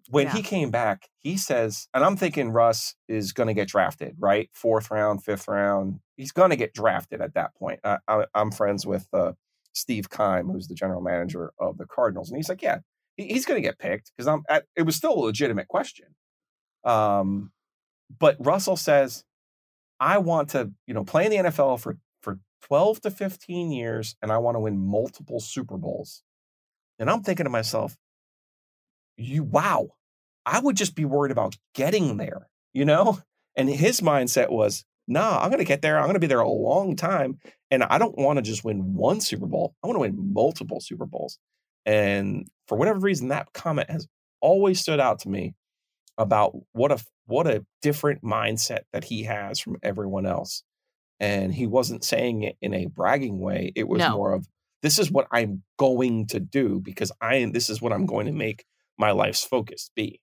When 0.08 0.26
Yeah. 0.26 0.32
he 0.32 0.42
came 0.42 0.70
back, 0.70 1.08
he 1.18 1.36
says, 1.36 1.86
and 1.94 2.04
I'm 2.04 2.16
thinking 2.16 2.50
Russ 2.50 2.96
is 3.06 3.32
going 3.32 3.46
to 3.46 3.54
get 3.54 3.68
drafted, 3.68 4.16
right? 4.18 4.50
Fourth 4.52 4.90
round, 4.90 5.22
fifth 5.22 5.46
round. 5.46 6.00
He's 6.16 6.32
going 6.32 6.50
to 6.50 6.56
get 6.56 6.74
drafted 6.74 7.20
at 7.20 7.34
that 7.34 7.54
point. 7.54 7.78
I, 7.84 7.98
I'm 8.34 8.50
friends 8.50 8.84
with 8.84 9.06
uh, 9.12 9.32
Steve 9.72 10.10
Keim, 10.10 10.48
who's 10.48 10.66
the 10.66 10.74
general 10.74 11.02
manager 11.02 11.52
of 11.58 11.78
the 11.78 11.86
Cardinals, 11.86 12.30
and 12.30 12.36
he's 12.36 12.48
like, 12.48 12.62
"Yeah, 12.62 12.78
he, 13.16 13.28
he's 13.28 13.46
going 13.46 13.62
to 13.62 13.66
get 13.66 13.78
picked." 13.78 14.10
Because 14.16 14.26
I'm. 14.26 14.42
At, 14.48 14.64
it 14.76 14.82
was 14.82 14.96
still 14.96 15.14
a 15.14 15.24
legitimate 15.26 15.68
question. 15.68 16.06
Um, 16.84 17.52
but 18.18 18.36
Russell 18.40 18.76
says, 18.76 19.24
"I 20.02 20.18
want 20.18 20.50
to, 20.50 20.72
you 20.86 20.94
know, 20.94 21.04
play 21.04 21.24
in 21.24 21.30
the 21.30 21.50
NFL 21.50 21.80
for 21.80 21.96
for 22.22 22.38
12 22.62 23.00
to 23.02 23.10
15 23.10 23.70
years, 23.72 24.16
and 24.22 24.32
I 24.32 24.38
want 24.38 24.56
to 24.56 24.60
win 24.60 24.78
multiple 24.78 25.40
Super 25.40 25.76
Bowls." 25.76 26.22
And 26.98 27.08
I'm 27.08 27.22
thinking 27.22 27.44
to 27.44 27.50
myself, 27.50 27.96
"You, 29.16 29.44
wow, 29.44 29.90
I 30.44 30.60
would 30.60 30.76
just 30.76 30.94
be 30.96 31.04
worried 31.04 31.32
about 31.32 31.56
getting 31.74 32.16
there, 32.16 32.48
you 32.72 32.84
know." 32.84 33.20
And 33.54 33.68
his 33.68 34.00
mindset 34.00 34.50
was, 34.50 34.86
"Nah, 35.06 35.38
I'm 35.38 35.50
going 35.50 35.58
to 35.58 35.66
get 35.66 35.82
there. 35.82 35.98
I'm 35.98 36.04
going 36.04 36.14
to 36.14 36.20
be 36.20 36.26
there 36.26 36.40
a 36.40 36.48
long 36.48 36.96
time." 36.96 37.38
And 37.70 37.82
I 37.84 37.98
don't 37.98 38.16
want 38.16 38.38
to 38.38 38.42
just 38.42 38.64
win 38.64 38.94
one 38.94 39.20
Super 39.20 39.44
Bowl. 39.46 39.74
I 39.82 39.88
want 39.88 39.96
to 39.96 40.00
win 40.00 40.32
multiple 40.32 40.80
Super 40.80 41.04
Bowls. 41.04 41.38
And 41.84 42.48
for 42.66 42.78
whatever 42.78 42.98
reason, 42.98 43.28
that 43.28 43.52
comment 43.52 43.90
has 43.90 44.08
always 44.40 44.80
stood 44.80 45.00
out 45.00 45.18
to 45.20 45.28
me 45.28 45.54
about 46.18 46.53
what 46.72 46.92
a 46.92 47.03
what 47.27 47.46
a 47.46 47.64
different 47.83 48.22
mindset 48.22 48.81
that 48.92 49.05
he 49.05 49.25
has 49.25 49.59
from 49.61 49.77
everyone 49.83 50.27
else. 50.27 50.62
And 51.20 51.55
he 51.55 51.66
wasn't 51.66 52.03
saying 52.05 52.42
it 52.42 52.57
in 52.61 52.75
a 52.75 52.87
bragging 52.87 53.38
way. 53.38 53.72
It 53.77 53.87
was 53.88 54.01
No. 54.01 54.16
more 54.16 54.33
of 54.35 54.46
this 54.83 54.98
is 54.98 55.11
what 55.11 55.29
I'm 55.31 55.62
going 55.79 56.27
to 56.29 56.40
do 56.40 56.81
because 56.81 57.12
I 57.20 57.37
am 57.37 57.53
this 57.53 57.70
is 57.70 57.81
what 57.81 57.92
I'm 57.92 58.07
going 58.07 58.27
to 58.27 58.33
make 58.33 58.64
my 58.98 59.12
life's 59.12 59.44
focus 59.44 59.90
be. 59.94 60.20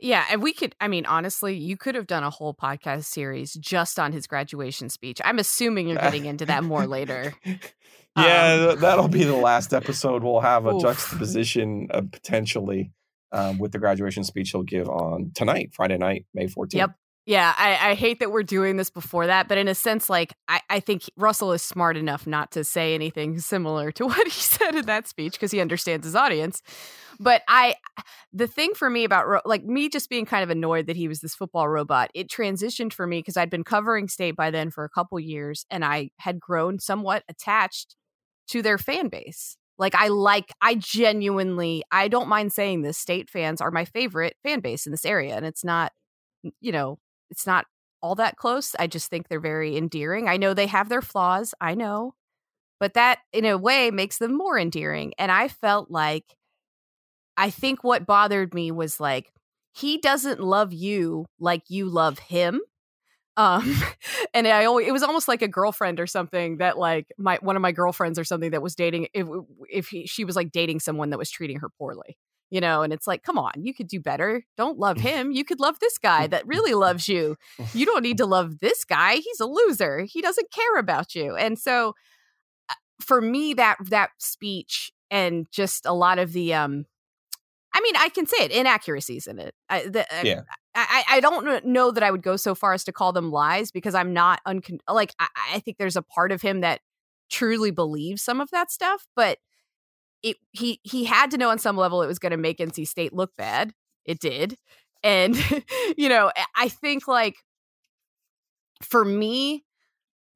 Yeah, 0.00 0.26
and 0.30 0.42
we 0.42 0.52
could 0.52 0.74
I 0.80 0.88
mean 0.88 1.06
honestly, 1.06 1.56
you 1.56 1.78
could 1.78 1.94
have 1.94 2.06
done 2.06 2.22
a 2.24 2.30
whole 2.30 2.52
podcast 2.54 3.04
series 3.04 3.54
just 3.54 3.98
on 3.98 4.12
his 4.12 4.26
graduation 4.26 4.90
speech. 4.90 5.18
I'm 5.24 5.38
assuming 5.38 5.88
you're 5.88 5.96
getting 5.96 6.26
into 6.26 6.44
that 6.46 6.62
more 6.62 6.86
later. 6.86 7.32
yeah, 8.16 8.68
Um, 8.72 8.80
that'll 8.80 9.08
be 9.08 9.24
the 9.24 9.34
last 9.36 9.72
episode. 9.72 10.22
We'll 10.22 10.40
have 10.40 10.66
a 10.66 10.74
Oof. 10.74 10.82
juxtaposition 10.82 11.88
uh, 11.90 12.02
potentially 12.12 12.92
um, 13.32 13.58
with 13.58 13.72
the 13.72 13.78
graduation 13.78 14.24
speech 14.24 14.50
he'll 14.50 14.62
give 14.62 14.88
on 14.88 15.32
tonight, 15.34 15.70
Friday 15.72 15.98
night, 15.98 16.26
May 16.34 16.46
14th. 16.46 16.74
Yep. 16.74 16.90
Yeah, 17.24 17.54
I, 17.56 17.90
I 17.90 17.94
hate 17.94 18.18
that 18.18 18.32
we're 18.32 18.42
doing 18.42 18.76
this 18.76 18.90
before 18.90 19.28
that, 19.28 19.46
but 19.46 19.56
in 19.56 19.68
a 19.68 19.76
sense, 19.76 20.10
like 20.10 20.34
I, 20.48 20.60
I 20.68 20.80
think 20.80 21.04
Russell 21.16 21.52
is 21.52 21.62
smart 21.62 21.96
enough 21.96 22.26
not 22.26 22.50
to 22.52 22.64
say 22.64 22.94
anything 22.94 23.38
similar 23.40 23.92
to 23.92 24.06
what 24.06 24.26
he 24.26 24.30
said 24.40 24.74
in 24.74 24.86
that 24.86 25.06
speech 25.06 25.34
because 25.34 25.52
he 25.52 25.60
understands 25.60 26.04
his 26.04 26.16
audience. 26.16 26.62
But 27.20 27.42
I, 27.46 27.76
the 28.32 28.48
thing 28.48 28.74
for 28.74 28.90
me 28.90 29.04
about 29.04 29.46
like 29.46 29.62
me 29.62 29.88
just 29.88 30.10
being 30.10 30.26
kind 30.26 30.42
of 30.42 30.50
annoyed 30.50 30.86
that 30.88 30.96
he 30.96 31.06
was 31.06 31.20
this 31.20 31.36
football 31.36 31.68
robot, 31.68 32.10
it 32.12 32.28
transitioned 32.28 32.92
for 32.92 33.06
me 33.06 33.20
because 33.20 33.36
I'd 33.36 33.50
been 33.50 33.62
covering 33.62 34.08
state 34.08 34.34
by 34.34 34.50
then 34.50 34.72
for 34.72 34.84
a 34.84 34.90
couple 34.90 35.20
years, 35.20 35.64
and 35.70 35.84
I 35.84 36.10
had 36.18 36.40
grown 36.40 36.80
somewhat 36.80 37.22
attached 37.28 37.94
to 38.48 38.62
their 38.62 38.78
fan 38.78 39.08
base. 39.08 39.56
Like 39.82 39.96
I 39.96 40.06
like, 40.06 40.52
I 40.60 40.76
genuinely, 40.76 41.82
I 41.90 42.06
don't 42.06 42.28
mind 42.28 42.52
saying 42.52 42.82
this. 42.82 42.96
State 42.96 43.28
fans 43.28 43.60
are 43.60 43.72
my 43.72 43.84
favorite 43.84 44.36
fan 44.44 44.60
base 44.60 44.86
in 44.86 44.92
this 44.92 45.04
area, 45.04 45.34
and 45.34 45.44
it's 45.44 45.64
not, 45.64 45.90
you 46.60 46.70
know, 46.70 47.00
it's 47.30 47.48
not 47.48 47.66
all 48.00 48.14
that 48.14 48.36
close. 48.36 48.76
I 48.78 48.86
just 48.86 49.10
think 49.10 49.26
they're 49.26 49.40
very 49.40 49.76
endearing. 49.76 50.28
I 50.28 50.36
know 50.36 50.54
they 50.54 50.68
have 50.68 50.88
their 50.88 51.02
flaws. 51.02 51.52
I 51.60 51.74
know. 51.74 52.14
But 52.78 52.94
that 52.94 53.18
in 53.32 53.44
a 53.44 53.58
way 53.58 53.90
makes 53.90 54.18
them 54.18 54.38
more 54.38 54.56
endearing. 54.56 55.14
And 55.18 55.32
I 55.32 55.48
felt 55.48 55.90
like 55.90 56.36
I 57.36 57.50
think 57.50 57.82
what 57.82 58.06
bothered 58.06 58.54
me 58.54 58.70
was 58.70 59.00
like 59.00 59.32
he 59.74 59.98
doesn't 59.98 60.38
love 60.38 60.72
you 60.72 61.26
like 61.40 61.64
you 61.68 61.86
love 61.86 62.20
him. 62.20 62.60
Um 63.36 63.74
and 64.34 64.46
I 64.46 64.64
always 64.64 64.86
it 64.86 64.92
was 64.92 65.02
almost 65.02 65.28
like 65.28 65.42
a 65.42 65.48
girlfriend 65.48 66.00
or 66.00 66.06
something 66.06 66.58
that 66.58 66.78
like 66.78 67.12
my 67.18 67.38
one 67.40 67.56
of 67.56 67.62
my 67.62 67.72
girlfriends 67.72 68.18
or 68.18 68.24
something 68.24 68.50
that 68.50 68.62
was 68.62 68.74
dating 68.74 69.08
if 69.14 69.26
if 69.70 69.88
he, 69.88 70.06
she 70.06 70.24
was 70.24 70.36
like 70.36 70.52
dating 70.52 70.80
someone 70.80 71.10
that 71.10 71.18
was 71.18 71.30
treating 71.30 71.60
her 71.60 71.68
poorly 71.78 72.16
you 72.50 72.60
know 72.60 72.82
and 72.82 72.92
it's 72.92 73.06
like 73.06 73.22
come 73.22 73.38
on 73.38 73.52
you 73.56 73.72
could 73.74 73.88
do 73.88 74.00
better. 74.00 74.44
Don't 74.56 74.78
love 74.78 74.96
him. 75.00 75.32
You 75.32 75.44
could 75.44 75.60
love 75.60 75.78
this 75.80 75.98
guy 75.98 76.26
that 76.26 76.46
really 76.46 76.74
loves 76.74 77.08
you. 77.08 77.36
You 77.72 77.86
don't 77.86 78.02
need 78.02 78.18
to 78.18 78.26
love 78.26 78.58
this 78.58 78.84
guy. 78.84 79.14
He's 79.16 79.40
a 79.40 79.46
loser. 79.46 80.00
He 80.00 80.20
doesn't 80.20 80.50
care 80.50 80.78
about 80.78 81.14
you. 81.14 81.36
And 81.36 81.58
so 81.58 81.94
uh, 82.68 82.74
for 83.00 83.20
me 83.20 83.54
that 83.54 83.78
that 83.88 84.10
speech 84.18 84.92
and 85.10 85.46
just 85.52 85.86
a 85.86 85.92
lot 85.92 86.18
of 86.18 86.32
the 86.32 86.54
um 86.54 86.86
i 87.74 87.80
mean 87.80 87.94
i 87.96 88.08
can 88.08 88.26
say 88.26 88.36
it 88.44 88.50
inaccuracies 88.50 89.26
in 89.26 89.38
it 89.38 89.54
I, 89.68 89.86
the, 89.86 90.00
uh, 90.02 90.22
Yeah. 90.22 90.40
I, 90.74 91.04
I 91.10 91.20
don't 91.20 91.66
know 91.66 91.90
that 91.90 92.02
I 92.02 92.10
would 92.10 92.22
go 92.22 92.36
so 92.36 92.54
far 92.54 92.72
as 92.72 92.82
to 92.84 92.92
call 92.92 93.12
them 93.12 93.30
lies 93.30 93.70
because 93.70 93.94
I'm 93.94 94.14
not 94.14 94.40
uncon- 94.48 94.80
like 94.88 95.14
I, 95.18 95.28
I 95.54 95.58
think 95.58 95.76
there's 95.76 95.96
a 95.96 96.02
part 96.02 96.32
of 96.32 96.40
him 96.40 96.62
that 96.62 96.80
truly 97.30 97.70
believes 97.70 98.22
some 98.22 98.40
of 98.40 98.50
that 98.52 98.70
stuff, 98.72 99.06
but 99.14 99.36
it 100.22 100.38
he 100.52 100.80
he 100.82 101.04
had 101.04 101.30
to 101.32 101.36
know 101.36 101.50
on 101.50 101.58
some 101.58 101.76
level 101.76 102.00
it 102.02 102.06
was 102.06 102.18
going 102.18 102.30
to 102.30 102.38
make 102.38 102.56
NC 102.56 102.88
State 102.88 103.12
look 103.12 103.32
bad. 103.36 103.74
It 104.06 104.18
did, 104.18 104.56
and 105.02 105.36
you 105.98 106.08
know 106.08 106.32
I- 106.34 106.46
I 106.56 106.68
think 106.70 107.06
like 107.06 107.36
for 108.82 109.04
me 109.04 109.64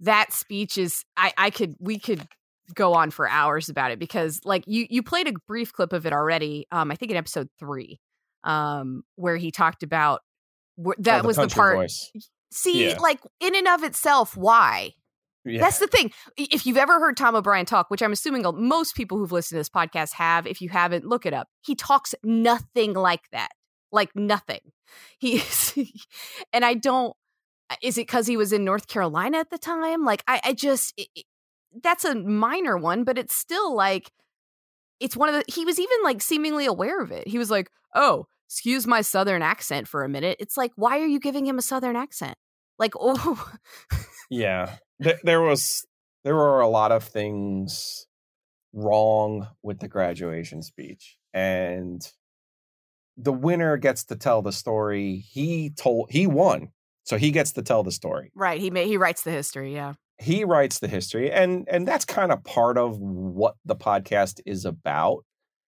that 0.01 0.33
speech 0.35 0.77
is 0.77 1.03
I 1.17 1.33
I 1.39 1.49
could 1.51 1.77
we 1.81 1.99
could 1.99 2.27
go 2.75 2.95
on 2.95 3.11
for 3.11 3.29
hours 3.29 3.69
about 3.69 3.91
it 3.91 3.99
because 3.99 4.41
like 4.45 4.65
you 4.67 4.87
you 4.91 5.03
played 5.03 5.29
a 5.29 5.33
brief 5.47 5.73
clip 5.73 5.93
of 5.93 6.07
it 6.07 6.13
already 6.13 6.67
um 6.73 6.91
I 6.91 6.95
think 6.97 7.11
in 7.11 7.17
episode 7.17 7.49
3 7.59 7.99
um 8.45 9.03
where 9.17 9.37
he 9.37 9.51
talked 9.51 9.83
about 9.83 10.21
wh- 10.83 10.99
that 10.99 11.25
Oh, 11.25 11.27
was 11.29 11.37
the 11.37 11.49
part 11.49 11.77
voice. 11.77 12.11
see 12.53 12.89
Yeah. 12.91 12.99
like 12.99 13.21
in 13.41 13.55
and 13.55 13.67
of 13.69 13.83
itself 13.83 14.37
why 14.37 14.93
Yeah. 15.45 15.61
that's 15.61 15.79
the 15.79 15.87
thing 15.87 16.13
if 16.37 16.67
you've 16.67 16.77
ever 16.77 17.01
heard 17.01 17.17
tom 17.17 17.35
o'brien 17.35 17.67
talk 17.67 17.91
which 17.91 18.03
i'm 18.03 18.13
assuming 18.13 18.45
most 18.57 18.95
people 18.95 19.19
who've 19.19 19.33
listened 19.33 19.57
to 19.57 19.61
this 19.61 19.69
podcast 19.69 20.13
have 20.13 20.47
if 20.47 20.61
you 20.61 20.69
haven't 20.69 21.05
look 21.07 21.27
it 21.27 21.33
up 21.35 21.49
he 21.63 21.75
talks 21.75 22.15
nothing 22.23 22.93
like 22.95 23.23
that 23.33 23.51
like 23.93 24.11
nothing 24.15 24.61
he 25.19 25.43
and 26.53 26.65
i 26.65 26.75
don't 26.75 27.17
is 27.83 27.99
it 27.99 28.03
because 28.07 28.27
he 28.29 28.37
was 28.37 28.53
in 28.53 28.65
north 28.65 28.87
carolina 28.87 29.39
at 29.39 29.51
the 29.51 29.59
time 29.59 30.05
like 30.05 30.23
i, 30.29 30.41
I 30.45 30.53
just 30.53 30.93
it- 30.97 31.25
that's 31.83 32.05
a 32.05 32.15
minor 32.15 32.77
one 32.77 33.05
but 33.05 33.19
it's 33.19 33.35
still 33.35 33.75
like 33.75 34.11
it's 35.01 35.17
one 35.17 35.29
of 35.29 35.35
the 35.35 35.45
he 35.53 35.65
was 35.65 35.79
even 35.79 35.99
like 36.03 36.23
seemingly 36.23 36.67
aware 36.67 37.01
of 37.01 37.13
it. 37.13 37.29
He 37.29 37.39
was 37.39 37.51
like, 37.51 37.71
"Oh, 37.95 38.27
excuse 38.49 38.87
my 38.87 39.01
southern 39.01 39.43
accent 39.43 39.89
for 39.89 40.05
a 40.05 40.09
minute." 40.09 40.37
It's 40.41 40.57
like, 40.57 40.73
why 40.77 40.99
are 41.01 41.07
you 41.07 41.21
giving 41.21 41.47
him 41.47 41.59
a 41.59 41.63
southern 41.63 41.97
accent? 41.97 42.37
Like, 42.79 42.95
oh, 43.01 43.53
yeah. 44.31 44.77
There, 44.99 45.19
there 45.23 45.41
was 45.43 45.87
there 46.25 46.35
were 46.35 46.61
a 46.61 46.69
lot 46.69 46.93
of 46.93 47.05
things 47.05 48.07
wrong 48.73 49.49
with 49.63 49.81
the 49.81 49.89
graduation 49.89 50.63
speech, 50.63 51.17
and 51.35 52.01
the 53.17 53.33
winner 53.33 53.77
gets 53.77 54.05
to 54.05 54.17
tell 54.17 54.43
the 54.43 54.53
story. 54.53 55.17
He 55.17 55.71
told 55.71 56.11
he 56.11 56.27
won, 56.27 56.69
so 57.05 57.19
he 57.19 57.31
gets 57.31 57.53
to 57.53 57.63
tell 57.63 57.83
the 57.83 57.93
story. 57.93 58.31
right. 58.35 58.61
He 58.61 58.71
may, 58.71 58.87
he 58.87 58.97
writes 58.97 59.23
the 59.23 59.31
history. 59.31 59.75
Yeah. 59.75 59.95
He 60.19 60.45
writes 60.45 60.79
the 60.79 60.89
history 60.89 61.31
and 61.31 61.69
and 61.71 61.87
that's 61.87 62.05
kind 62.05 62.33
of 62.33 62.43
part 62.45 62.79
of 62.79 62.99
what 62.99 63.57
the 63.65 63.77
podcast 63.77 64.41
is 64.47 64.65
about. 64.65 65.25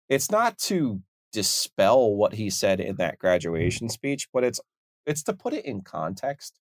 It's 0.09 0.31
not 0.31 0.59
to 0.59 1.01
dispel 1.33 2.15
what 2.15 2.35
he 2.35 2.51
said 2.51 2.81
in 2.81 2.97
that 2.97 3.19
graduation 3.19 3.89
speech 3.89 4.29
but 4.33 4.45
it's 4.45 4.61
it's 5.07 5.23
to 5.25 5.33
put 5.33 5.55
it 5.55 5.65
in 5.65 5.83
context. 5.83 6.59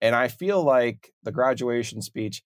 And 0.00 0.14
i 0.14 0.28
feel 0.28 0.62
like 0.62 1.12
the 1.22 1.32
graduation 1.32 2.02
speech 2.02 2.42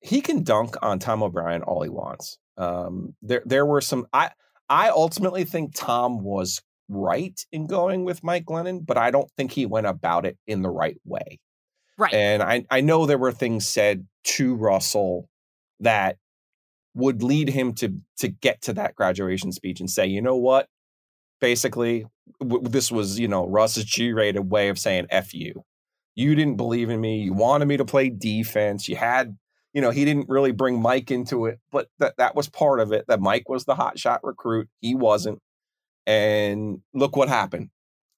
he 0.00 0.20
can 0.20 0.42
dunk 0.42 0.76
on 0.82 0.98
tom 0.98 1.22
o'brien 1.22 1.62
all 1.62 1.82
he 1.82 1.90
wants. 1.90 2.38
Um 2.56 3.14
there 3.22 3.42
there 3.46 3.66
were 3.66 3.80
some 3.80 4.06
i 4.12 4.30
i 4.68 4.88
ultimately 4.88 5.44
think 5.44 5.72
tom 5.74 6.22
was 6.22 6.60
right 6.88 7.40
in 7.50 7.66
going 7.66 8.04
with 8.04 8.22
mike 8.22 8.44
glennon 8.44 8.84
but 8.84 8.98
i 8.98 9.10
don't 9.10 9.30
think 9.38 9.52
he 9.52 9.64
went 9.64 9.86
about 9.86 10.26
it 10.26 10.36
in 10.46 10.60
the 10.60 10.68
right 10.68 10.98
way 11.04 11.38
Right. 11.96 12.12
and 12.12 12.42
I, 12.42 12.64
I 12.70 12.80
know 12.80 13.06
there 13.06 13.18
were 13.18 13.32
things 13.32 13.66
said 13.66 14.06
to 14.24 14.54
Russell 14.56 15.28
that 15.80 16.16
would 16.94 17.22
lead 17.22 17.48
him 17.48 17.72
to 17.74 17.94
to 18.18 18.28
get 18.28 18.62
to 18.62 18.72
that 18.74 18.94
graduation 18.94 19.52
speech 19.52 19.80
and 19.80 19.90
say, 19.90 20.06
you 20.06 20.22
know 20.22 20.36
what? 20.36 20.68
Basically, 21.40 22.06
w- 22.40 22.66
this 22.68 22.90
was 22.90 23.18
you 23.18 23.28
know 23.28 23.46
Russ's 23.46 23.84
G-rated 23.84 24.50
way 24.50 24.68
of 24.68 24.78
saying 24.78 25.06
"f 25.10 25.34
you." 25.34 25.64
You 26.16 26.34
didn't 26.34 26.56
believe 26.56 26.90
in 26.90 27.00
me. 27.00 27.18
You 27.22 27.32
wanted 27.32 27.66
me 27.66 27.76
to 27.76 27.84
play 27.84 28.08
defense. 28.08 28.88
You 28.88 28.94
had, 28.96 29.36
you 29.72 29.80
know, 29.80 29.90
he 29.90 30.04
didn't 30.04 30.28
really 30.28 30.52
bring 30.52 30.80
Mike 30.80 31.10
into 31.10 31.46
it, 31.46 31.58
but 31.72 31.88
that 31.98 32.16
that 32.18 32.36
was 32.36 32.48
part 32.48 32.80
of 32.80 32.92
it. 32.92 33.04
That 33.08 33.20
Mike 33.20 33.48
was 33.48 33.64
the 33.64 33.74
hot 33.74 33.98
shot 33.98 34.20
recruit. 34.22 34.68
He 34.80 34.94
wasn't. 34.94 35.40
And 36.06 36.80
look 36.94 37.16
what 37.16 37.28
happened. 37.28 37.70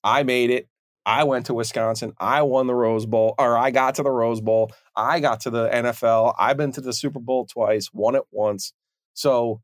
I 0.05 0.23
made 0.23 0.51
it. 0.51 0.69
I 1.07 1.23
went 1.23 1.47
to 1.47 1.55
Wisconsin. 1.55 2.13
I 2.19 2.43
won 2.43 2.67
the 2.67 2.75
Rose 2.75 3.07
Bowl, 3.07 3.37
or 3.39 3.57
I 3.57 3.71
got 3.71 3.95
to 3.95 4.03
the 4.03 4.11
Rose 4.11 4.41
Bowl. 4.41 4.73
I 4.97 5.21
got 5.21 5.41
to 5.43 5.51
the 5.51 5.69
NFL. 5.69 6.35
I've 6.37 6.57
been 6.57 6.73
to 6.73 6.81
the 6.81 6.93
Super 6.93 7.21
Bowl 7.21 7.47
twice, 7.47 7.91
won 7.93 8.17
it 8.17 8.25
once. 8.33 8.73
So 9.15 9.63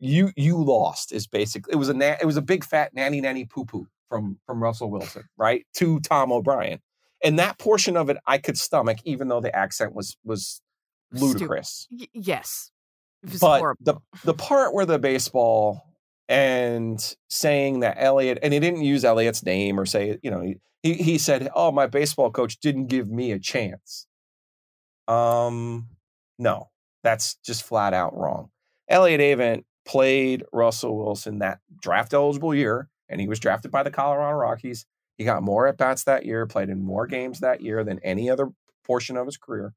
you 0.00 0.32
you 0.36 0.62
lost 0.62 1.12
is 1.12 1.26
basically 1.26 1.72
it 1.72 1.76
was 1.76 1.88
a 1.88 1.94
na- 1.94 2.16
it 2.20 2.24
was 2.26 2.36
a 2.36 2.42
big 2.42 2.64
fat 2.64 2.92
nanny 2.94 3.20
nanny 3.20 3.44
poo 3.44 3.64
poo 3.64 3.86
from 4.08 4.38
from 4.44 4.62
Russell 4.62 4.90
Wilson, 4.90 5.24
right? 5.36 5.64
To 5.74 6.00
Tom 6.00 6.32
O'Brien. 6.32 6.80
And 7.24 7.38
that 7.38 7.58
portion 7.58 7.96
of 7.96 8.10
it 8.10 8.16
I 8.26 8.38
could 8.38 8.58
stomach, 8.58 8.98
even 9.04 9.28
though 9.28 9.40
the 9.40 9.54
accent 9.54 9.94
was 9.94 10.16
was 10.24 10.60
ludicrous 11.12 11.88
Y- 11.90 12.06
yes. 12.12 12.70
It 13.22 13.32
was 13.32 13.40
but 13.40 13.58
horrible. 13.58 13.80
the 13.82 13.94
the 14.24 14.34
part 14.34 14.74
where 14.74 14.86
the 14.86 14.98
baseball 14.98 15.87
and 16.28 17.16
saying 17.28 17.80
that 17.80 17.96
Elliot 17.98 18.38
and 18.42 18.52
he 18.52 18.60
didn't 18.60 18.82
use 18.82 19.04
Elliot's 19.04 19.42
name 19.42 19.80
or 19.80 19.86
say 19.86 20.18
you 20.22 20.30
know 20.30 20.54
he 20.82 20.94
he 20.94 21.18
said 21.18 21.48
oh 21.54 21.72
my 21.72 21.86
baseball 21.86 22.30
coach 22.30 22.58
didn't 22.60 22.86
give 22.86 23.10
me 23.10 23.32
a 23.32 23.38
chance. 23.38 24.06
Um, 25.06 25.88
no, 26.38 26.68
that's 27.02 27.36
just 27.36 27.62
flat 27.62 27.94
out 27.94 28.16
wrong. 28.16 28.50
Elliot 28.88 29.20
Avent 29.20 29.64
played 29.86 30.44
Russell 30.52 30.98
Wilson 30.98 31.38
that 31.38 31.60
draft 31.80 32.12
eligible 32.12 32.54
year, 32.54 32.88
and 33.08 33.20
he 33.20 33.26
was 33.26 33.40
drafted 33.40 33.70
by 33.70 33.82
the 33.82 33.90
Colorado 33.90 34.36
Rockies. 34.36 34.84
He 35.16 35.24
got 35.24 35.42
more 35.42 35.66
at 35.66 35.78
bats 35.78 36.04
that 36.04 36.26
year, 36.26 36.46
played 36.46 36.68
in 36.68 36.82
more 36.82 37.06
games 37.06 37.40
that 37.40 37.62
year 37.62 37.82
than 37.82 37.98
any 38.04 38.30
other 38.30 38.50
portion 38.84 39.16
of 39.16 39.26
his 39.26 39.36
career. 39.36 39.74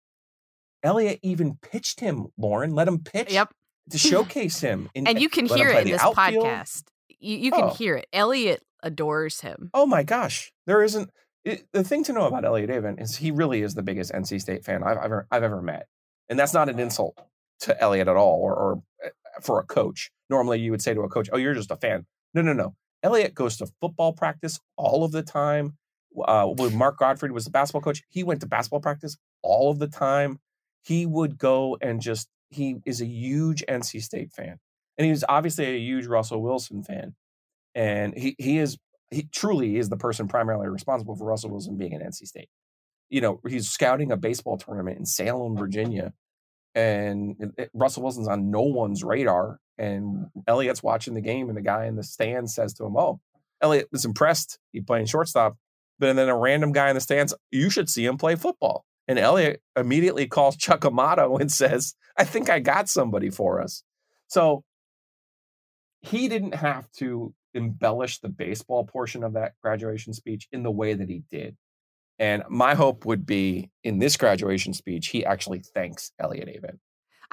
Elliot 0.84 1.20
even 1.24 1.58
pitched 1.62 2.00
him, 2.00 2.28
Lauren, 2.38 2.76
let 2.76 2.88
him 2.88 3.00
pitch 3.00 3.32
Yep. 3.32 3.54
To 3.92 3.98
showcase 3.98 4.60
him. 4.60 4.90
in- 4.94 5.08
And 5.08 5.20
you 5.22 5.30
can 5.30 5.46
hear 5.46 5.70
it 5.70 5.86
in 5.86 5.92
this 5.94 6.02
outfield. 6.02 6.46
podcast. 6.46 6.84
You, 7.20 7.38
you 7.38 7.52
can 7.52 7.66
Oh. 7.66 7.70
hear 7.74 7.96
it. 7.98 8.08
Elliot 8.14 8.64
adores 8.84 9.42
him. 9.42 9.70
Oh 9.74 9.86
my 9.86 10.04
gosh, 10.04 10.52
there 10.66 10.82
isn't. 10.84 11.10
It, 11.44 11.66
the 11.74 11.84
thing 11.84 12.04
to 12.06 12.14
know 12.14 12.26
about 12.28 12.46
Elliot 12.46 12.70
Avent 12.70 13.02
is 13.02 13.16
he 13.18 13.32
really 13.32 13.62
is 13.62 13.74
the 13.74 13.82
biggest 13.84 14.12
NC 14.12 14.40
State 14.42 14.64
fan 14.64 14.84
I've 14.84 14.98
ever 14.98 15.28
I've 15.32 15.44
ever 15.44 15.62
met, 15.62 15.88
and 16.30 16.38
that's 16.40 16.54
not 16.54 16.70
an 16.70 16.80
insult 16.80 17.18
to 17.62 17.80
Elliot 17.82 18.08
at 18.08 18.16
all, 18.16 18.40
or, 18.42 18.54
or 18.56 18.84
uh, 19.06 19.10
for 19.42 19.60
a 19.60 19.64
coach. 19.64 20.12
Normally, 20.30 20.60
you 20.60 20.70
would 20.72 20.82
say 20.82 20.94
to 20.94 21.02
a 21.02 21.10
coach, 21.10 21.30
"Oh, 21.34 21.38
you're 21.38 21.54
just 21.56 21.72
a 21.72 21.76
fan." 21.78 22.06
No, 22.34 22.42
no, 22.42 22.54
no. 22.54 22.76
Elliot 23.04 23.34
goes 23.34 23.58
to 23.58 23.68
football 23.82 24.14
practice 24.14 24.60
all 24.78 25.04
of 25.04 25.12
the 25.12 25.24
time. 25.24 25.78
Uh, 26.26 26.46
when 26.48 26.76
Mark 26.78 26.98
Gottfried 27.00 27.32
was 27.32 27.46
the 27.46 27.52
basketball 27.52 27.82
coach, 27.82 28.04
he 28.10 28.24
went 28.24 28.42
to 28.42 28.48
basketball 28.48 28.80
practice 28.82 29.18
all 29.42 29.72
of 29.72 29.80
the 29.80 29.88
time. 29.88 30.40
He 30.84 31.06
would 31.08 31.38
go 31.40 31.78
and 31.82 32.02
just 32.02 32.28
he 32.52 32.78
is 32.86 33.02
a 33.02 33.06
huge 33.06 33.64
NC 33.68 34.02
State 34.04 34.32
fan, 34.34 34.60
and 34.98 35.08
he 35.08 35.24
obviously 35.28 35.66
a 35.66 35.80
huge 35.80 36.06
Russell 36.08 36.42
Wilson 36.42 36.84
fan, 36.84 37.16
and 37.76 38.18
he 38.18 38.36
he 38.38 38.58
is 38.60 38.78
he 39.10 39.24
truly 39.34 39.78
is 39.78 39.90
the 39.90 39.98
person 39.98 40.28
primarily 40.28 40.68
responsible 40.70 41.16
for 41.16 41.26
Russell 41.26 41.50
Wilson 41.50 41.78
being 41.78 41.94
at 41.94 42.02
NC 42.02 42.28
State. 42.28 42.50
You 43.10 43.22
know, 43.22 43.42
he's 43.48 43.70
scouting 43.70 44.12
a 44.12 44.18
baseball 44.18 44.58
tournament 44.58 44.98
in 45.00 45.06
Salem, 45.06 45.58
Virginia, 45.58 46.14
and 46.76 47.36
it- 47.40 47.52
it- 47.58 47.72
Russell 47.74 48.04
Wilson's 48.04 48.28
on 48.28 48.50
no 48.52 48.62
one's 48.62 49.04
radar. 49.04 49.60
And 49.78 50.28
Elliot's 50.48 50.84
watching 50.84 51.16
the 51.16 51.22
game, 51.22 51.50
and 51.50 51.58
the 51.58 51.62
guy 51.62 51.86
in 51.86 51.96
the 51.96 52.04
stands 52.04 52.54
says 52.54 52.74
to 52.76 52.86
him, 52.86 52.96
"Oh, 52.96 53.20
Elliot 53.62 53.88
was 53.92 54.06
impressed. 54.06 54.60
He 54.72 54.80
playing 54.82 55.08
shortstop." 55.08 55.58
But 55.98 56.14
then 56.16 56.30
a 56.30 56.38
random 56.38 56.72
guy 56.72 56.90
in 56.90 56.96
the 56.96 57.02
stands, 57.02 57.34
you 57.52 57.70
should 57.72 57.90
see 57.90 58.06
him 58.06 58.18
play 58.18 58.36
football. 58.36 58.86
And 59.12 59.20
Elliot 59.20 59.62
immediately 59.76 60.26
calls 60.26 60.56
Chuck 60.56 60.86
Amato 60.86 61.36
and 61.36 61.52
says, 61.52 61.96
I 62.16 62.24
think 62.24 62.50
I 62.50 62.60
got 62.60 62.88
somebody 62.88 63.30
for 63.30 63.60
us. 63.60 63.84
So 64.30 64.64
he 66.00 66.30
didn't 66.30 66.56
have 66.56 66.90
to 66.94 67.34
embellish 67.54 68.20
the 68.20 68.30
baseball 68.30 68.86
portion 68.86 69.26
of 69.26 69.34
that 69.34 69.52
graduation 69.62 70.14
speech 70.14 70.48
in 70.54 70.64
the 70.64 70.72
way 70.72 70.94
that 70.94 71.10
he 71.10 71.24
did. 71.30 71.58
And 72.20 72.44
my 72.48 72.74
hope 72.74 73.06
would 73.06 73.26
be 73.26 73.70
in 73.84 74.00
this 74.00 74.16
graduation 74.16 74.74
speech, 74.74 75.08
he 75.08 75.26
actually 75.26 75.60
thanks 75.60 76.14
Elliot 76.18 76.48
Avent. 76.48 76.78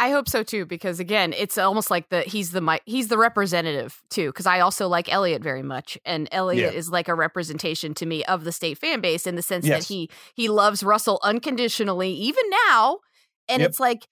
I 0.01 0.11
hope 0.11 0.29
so 0.29 0.43
too, 0.45 0.65
because 0.65 1.01
again, 1.01 1.33
it's 1.37 1.59
almost 1.59 1.91
like 1.91 2.09
the 2.09 2.21
he's 2.23 2.53
the 2.53 2.81
he's 2.87 3.09
the 3.09 3.19
representative 3.19 4.01
too. 4.11 4.29
Because 4.29 4.47
I 4.47 4.61
also 4.61 4.87
like 4.89 5.13
Elliot 5.13 5.43
very 5.43 5.63
much, 5.63 5.99
and 6.05 6.29
Elliot 6.31 6.73
Yeah. 6.73 6.79
is 6.79 6.89
like 6.91 7.09
a 7.09 7.15
representation 7.15 7.95
to 7.95 8.07
me 8.07 8.25
of 8.25 8.45
the 8.45 8.53
state 8.53 8.79
fan 8.79 9.01
base 9.01 9.27
in 9.27 9.35
the 9.35 9.43
sense 9.43 9.67
Yes. 9.67 9.89
that 9.89 9.95
he 9.95 10.09
he 10.35 10.49
loves 10.49 10.83
Russell 10.85 11.19
unconditionally, 11.25 12.13
even 12.13 12.45
now. 12.69 12.99
And 13.49 13.61
Yep. 13.61 13.71
it's 13.71 13.81
like 13.81 14.07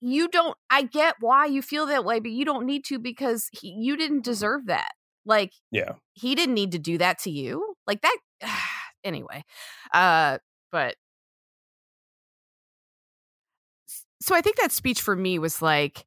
you 0.00 0.28
don't. 0.28 0.56
I 0.70 0.82
get 0.82 1.16
why 1.20 1.46
you 1.46 1.60
feel 1.62 1.86
that 1.86 2.04
way, 2.04 2.20
but 2.20 2.30
you 2.30 2.44
don't 2.44 2.66
need 2.66 2.84
to 2.86 2.98
because 3.00 3.48
he, 3.52 3.68
you 3.78 3.96
didn't 3.96 4.24
deserve 4.24 4.66
that. 4.66 4.92
Like 5.26 5.52
Yeah. 5.72 5.94
he 6.14 6.34
didn't 6.36 6.54
need 6.54 6.72
to 6.72 6.78
do 6.78 6.98
that 6.98 7.18
to 7.20 7.30
you. 7.30 7.74
Like 7.86 8.02
that. 8.02 8.16
anyway, 9.04 9.44
uh, 9.92 10.38
but 10.70 10.94
so 14.22 14.34
I 14.34 14.40
think 14.40 14.56
that 14.56 14.72
speech 14.72 15.00
for 15.00 15.16
me 15.16 15.38
was 15.38 15.60
like, 15.60 16.06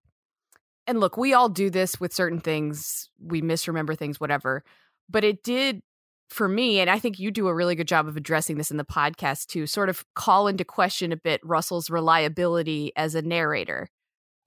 and 0.88 1.00
look, 1.00 1.18
we 1.18 1.34
all 1.34 1.50
do 1.50 1.70
this 1.70 2.00
with 2.00 2.14
certain 2.14 2.40
things. 2.40 3.10
We 3.20 3.42
misremember 3.42 3.96
things, 3.96 4.20
whatever. 4.20 4.64
But 5.10 5.24
it 5.24 5.44
did 5.44 5.82
for 6.30 6.48
me, 6.48 6.80
and 6.80 6.90
I 6.90 6.98
think 6.98 7.20
you 7.20 7.30
do 7.30 7.48
a 7.48 7.54
really 7.54 7.76
good 7.76 7.88
job 7.88 8.08
of 8.08 8.18
addressing 8.18 8.58
this 8.58 8.72
in 8.72 8.78
the 8.78 8.86
podcast 8.86 9.48
too, 9.48 9.68
sort 9.68 9.90
of 9.90 10.06
call 10.16 10.48
into 10.48 10.64
question 10.64 11.12
a 11.12 11.18
bit 11.18 11.42
Russell's 11.44 11.90
reliability 11.90 12.92
as 12.96 13.16
a 13.16 13.22
narrator 13.22 13.90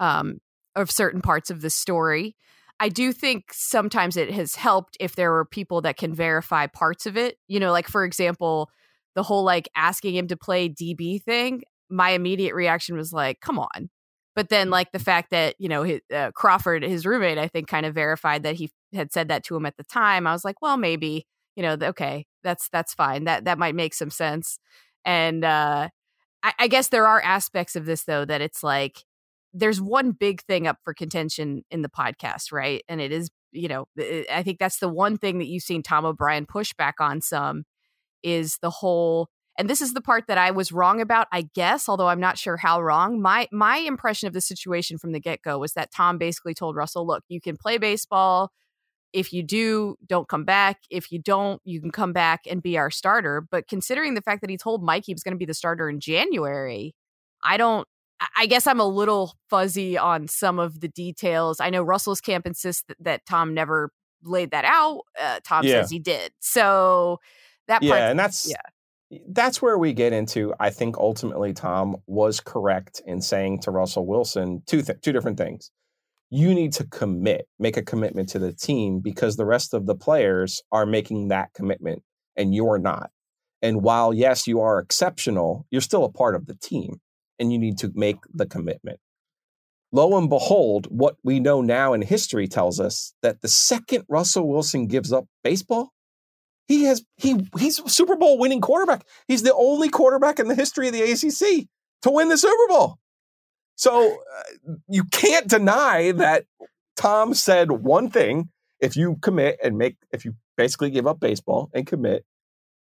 um, 0.00 0.40
of 0.74 0.90
certain 0.90 1.20
parts 1.20 1.50
of 1.50 1.60
the 1.60 1.70
story. 1.70 2.36
I 2.80 2.88
do 2.88 3.12
think 3.12 3.52
sometimes 3.52 4.16
it 4.16 4.30
has 4.32 4.54
helped 4.54 4.96
if 5.00 5.16
there 5.16 5.32
were 5.32 5.44
people 5.44 5.80
that 5.82 5.96
can 5.96 6.14
verify 6.14 6.66
parts 6.68 7.06
of 7.06 7.16
it. 7.16 7.36
You 7.48 7.60
know, 7.60 7.72
like 7.72 7.88
for 7.88 8.04
example, 8.04 8.70
the 9.14 9.22
whole 9.22 9.44
like 9.44 9.68
asking 9.74 10.14
him 10.14 10.28
to 10.28 10.36
play 10.36 10.68
DB 10.68 11.22
thing. 11.22 11.62
My 11.90 12.10
immediate 12.10 12.54
reaction 12.54 12.96
was 12.96 13.12
like, 13.12 13.40
"Come 13.40 13.58
on!" 13.58 13.90
But 14.34 14.50
then, 14.50 14.70
like 14.70 14.92
the 14.92 14.98
fact 14.98 15.30
that 15.30 15.56
you 15.58 15.68
know 15.68 15.82
his, 15.82 16.00
uh, 16.14 16.30
Crawford, 16.32 16.82
his 16.82 17.06
roommate, 17.06 17.38
I 17.38 17.48
think, 17.48 17.68
kind 17.68 17.86
of 17.86 17.94
verified 17.94 18.42
that 18.44 18.56
he 18.56 18.70
had 18.94 19.12
said 19.12 19.28
that 19.28 19.44
to 19.44 19.56
him 19.56 19.66
at 19.66 19.76
the 19.76 19.84
time. 19.84 20.26
I 20.26 20.32
was 20.32 20.44
like, 20.44 20.62
"Well, 20.62 20.76
maybe 20.76 21.26
you 21.56 21.62
know, 21.62 21.76
okay, 21.80 22.26
that's 22.44 22.68
that's 22.70 22.94
fine. 22.94 23.24
That 23.24 23.44
that 23.46 23.58
might 23.58 23.74
make 23.74 23.94
some 23.94 24.10
sense." 24.10 24.58
And 25.04 25.44
uh, 25.44 25.88
I, 26.42 26.52
I 26.58 26.68
guess 26.68 26.88
there 26.88 27.06
are 27.06 27.20
aspects 27.22 27.76
of 27.76 27.86
this 27.86 28.04
though 28.04 28.24
that 28.24 28.40
it's 28.40 28.62
like 28.62 29.04
there's 29.54 29.80
one 29.80 30.12
big 30.12 30.42
thing 30.42 30.66
up 30.66 30.78
for 30.84 30.94
contention 30.94 31.64
in 31.70 31.82
the 31.82 31.88
podcast, 31.88 32.52
right? 32.52 32.82
And 32.88 33.00
it 33.00 33.12
is, 33.12 33.30
you 33.52 33.68
know, 33.68 33.86
I 34.30 34.42
think 34.42 34.58
that's 34.58 34.78
the 34.78 34.88
one 34.88 35.16
thing 35.18 35.38
that 35.38 35.46
you've 35.48 35.62
seen 35.62 35.82
Tom 35.82 36.04
O'Brien 36.04 36.46
push 36.46 36.72
back 36.74 36.96
on 37.00 37.20
some 37.20 37.64
is 38.22 38.58
the 38.62 38.70
whole 38.70 39.28
And 39.58 39.68
this 39.68 39.82
is 39.82 39.92
the 39.92 40.00
part 40.00 40.24
that 40.28 40.38
I 40.38 40.52
was 40.52 40.70
wrong 40.72 41.00
about, 41.00 41.26
I 41.32 41.42
guess, 41.54 41.88
although 41.88 42.08
I'm 42.08 42.20
not 42.20 42.38
sure 42.38 42.56
how 42.56 42.80
wrong. 42.80 43.20
My 43.20 43.48
my 43.52 43.78
impression 43.78 44.28
of 44.28 44.32
the 44.32 44.40
situation 44.40 44.98
from 44.98 45.12
the 45.12 45.20
get-go 45.20 45.58
was 45.58 45.72
that 45.74 45.90
Tom 45.92 46.16
basically 46.16 46.54
told 46.54 46.76
Russell, 46.76 47.06
"Look, 47.06 47.24
you 47.28 47.40
can 47.40 47.56
play 47.56 47.76
baseball. 47.78 48.52
If 49.12 49.32
you 49.32 49.42
do, 49.42 49.96
don't 50.06 50.28
come 50.28 50.44
back. 50.44 50.78
If 50.90 51.10
you 51.10 51.18
don't, 51.18 51.60
you 51.64 51.80
can 51.80 51.90
come 51.90 52.12
back 52.12 52.42
and 52.48 52.62
be 52.62 52.78
our 52.78 52.90
starter." 52.90 53.40
But 53.50 53.66
considering 53.68 54.14
the 54.14 54.22
fact 54.22 54.42
that 54.42 54.50
he 54.50 54.56
told 54.56 54.82
Mike 54.82 55.04
he 55.06 55.12
was 55.14 55.22
going 55.24 55.34
to 55.34 55.38
be 55.38 55.44
the 55.46 55.54
starter 55.54 55.90
in 55.90 55.98
January, 56.00 56.94
I 57.42 57.56
don't 57.56 57.86
I 58.36 58.46
guess 58.46 58.66
I'm 58.66 58.80
a 58.80 58.86
little 58.86 59.34
fuzzy 59.48 59.96
on 59.96 60.28
some 60.28 60.58
of 60.58 60.80
the 60.80 60.88
details. 60.88 61.60
I 61.60 61.70
know 61.70 61.82
Russell's 61.82 62.20
camp 62.20 62.46
insists 62.46 62.84
that, 62.88 62.96
that 63.00 63.26
Tom 63.26 63.54
never 63.54 63.90
laid 64.24 64.50
that 64.50 64.64
out. 64.64 65.02
Uh, 65.20 65.40
Tom 65.44 65.64
Yeah. 65.64 65.82
says 65.82 65.90
he 65.90 65.98
did. 65.98 66.32
So 66.40 67.20
that 67.68 67.82
yeah, 67.82 67.90
part, 67.90 68.02
and 68.02 68.18
that's 68.18 68.48
yeah. 68.48 68.56
That's 69.28 69.62
where 69.62 69.78
we 69.78 69.92
get 69.92 70.12
into. 70.12 70.54
I 70.60 70.70
think 70.70 70.98
ultimately 70.98 71.52
Tom 71.52 71.96
was 72.06 72.40
correct 72.40 73.00
in 73.06 73.20
saying 73.20 73.60
to 73.60 73.70
Russell 73.70 74.06
Wilson 74.06 74.62
two 74.66 74.82
th- 74.82 75.00
two 75.00 75.12
different 75.12 75.38
things. 75.38 75.70
You 76.30 76.54
need 76.54 76.74
to 76.74 76.84
commit, 76.84 77.48
make 77.58 77.78
a 77.78 77.82
commitment 77.82 78.28
to 78.30 78.38
the 78.38 78.52
team 78.52 79.00
because 79.00 79.36
the 79.36 79.46
rest 79.46 79.72
of 79.72 79.86
the 79.86 79.94
players 79.94 80.62
are 80.70 80.84
making 80.84 81.28
that 81.28 81.54
commitment 81.54 82.02
and 82.36 82.54
you're 82.54 82.78
not. 82.78 83.10
And 83.62 83.82
while 83.82 84.12
yes, 84.12 84.46
you 84.46 84.60
are 84.60 84.78
exceptional, 84.78 85.66
you're 85.70 85.80
still 85.80 86.04
a 86.04 86.12
part 86.12 86.34
of 86.34 86.46
the 86.46 86.54
team 86.54 87.00
and 87.38 87.50
you 87.50 87.58
need 87.58 87.78
to 87.78 87.90
make 87.94 88.18
the 88.32 88.46
commitment. 88.46 89.00
Lo 89.90 90.18
and 90.18 90.28
behold, 90.28 90.86
what 90.90 91.16
we 91.24 91.40
know 91.40 91.62
now 91.62 91.94
in 91.94 92.02
history 92.02 92.46
tells 92.46 92.78
us 92.78 93.14
that 93.22 93.40
the 93.40 93.48
second 93.48 94.04
Russell 94.06 94.46
Wilson 94.46 94.86
gives 94.86 95.14
up 95.14 95.24
baseball, 95.42 95.92
he 96.68 96.84
has 96.84 97.02
he 97.16 97.48
he's 97.58 97.80
a 97.80 97.88
Super 97.88 98.14
Bowl 98.14 98.38
winning 98.38 98.60
quarterback. 98.60 99.04
He's 99.26 99.42
the 99.42 99.54
only 99.54 99.88
quarterback 99.88 100.38
in 100.38 100.48
the 100.48 100.54
history 100.54 100.86
of 100.88 100.94
the 100.94 101.02
ACC 101.02 101.66
to 102.02 102.10
win 102.10 102.28
the 102.28 102.38
Super 102.38 102.68
Bowl. 102.68 102.98
So 103.74 104.18
uh, 104.36 104.74
you 104.88 105.04
can't 105.04 105.48
deny 105.48 106.12
that 106.12 106.44
Tom 106.96 107.34
said 107.34 107.72
one 107.72 108.10
thing: 108.10 108.50
if 108.80 108.96
you 108.96 109.16
commit 109.22 109.58
and 109.64 109.78
make, 109.78 109.96
if 110.12 110.24
you 110.24 110.34
basically 110.56 110.90
give 110.90 111.06
up 111.06 111.18
baseball 111.18 111.70
and 111.72 111.86
commit, 111.86 112.24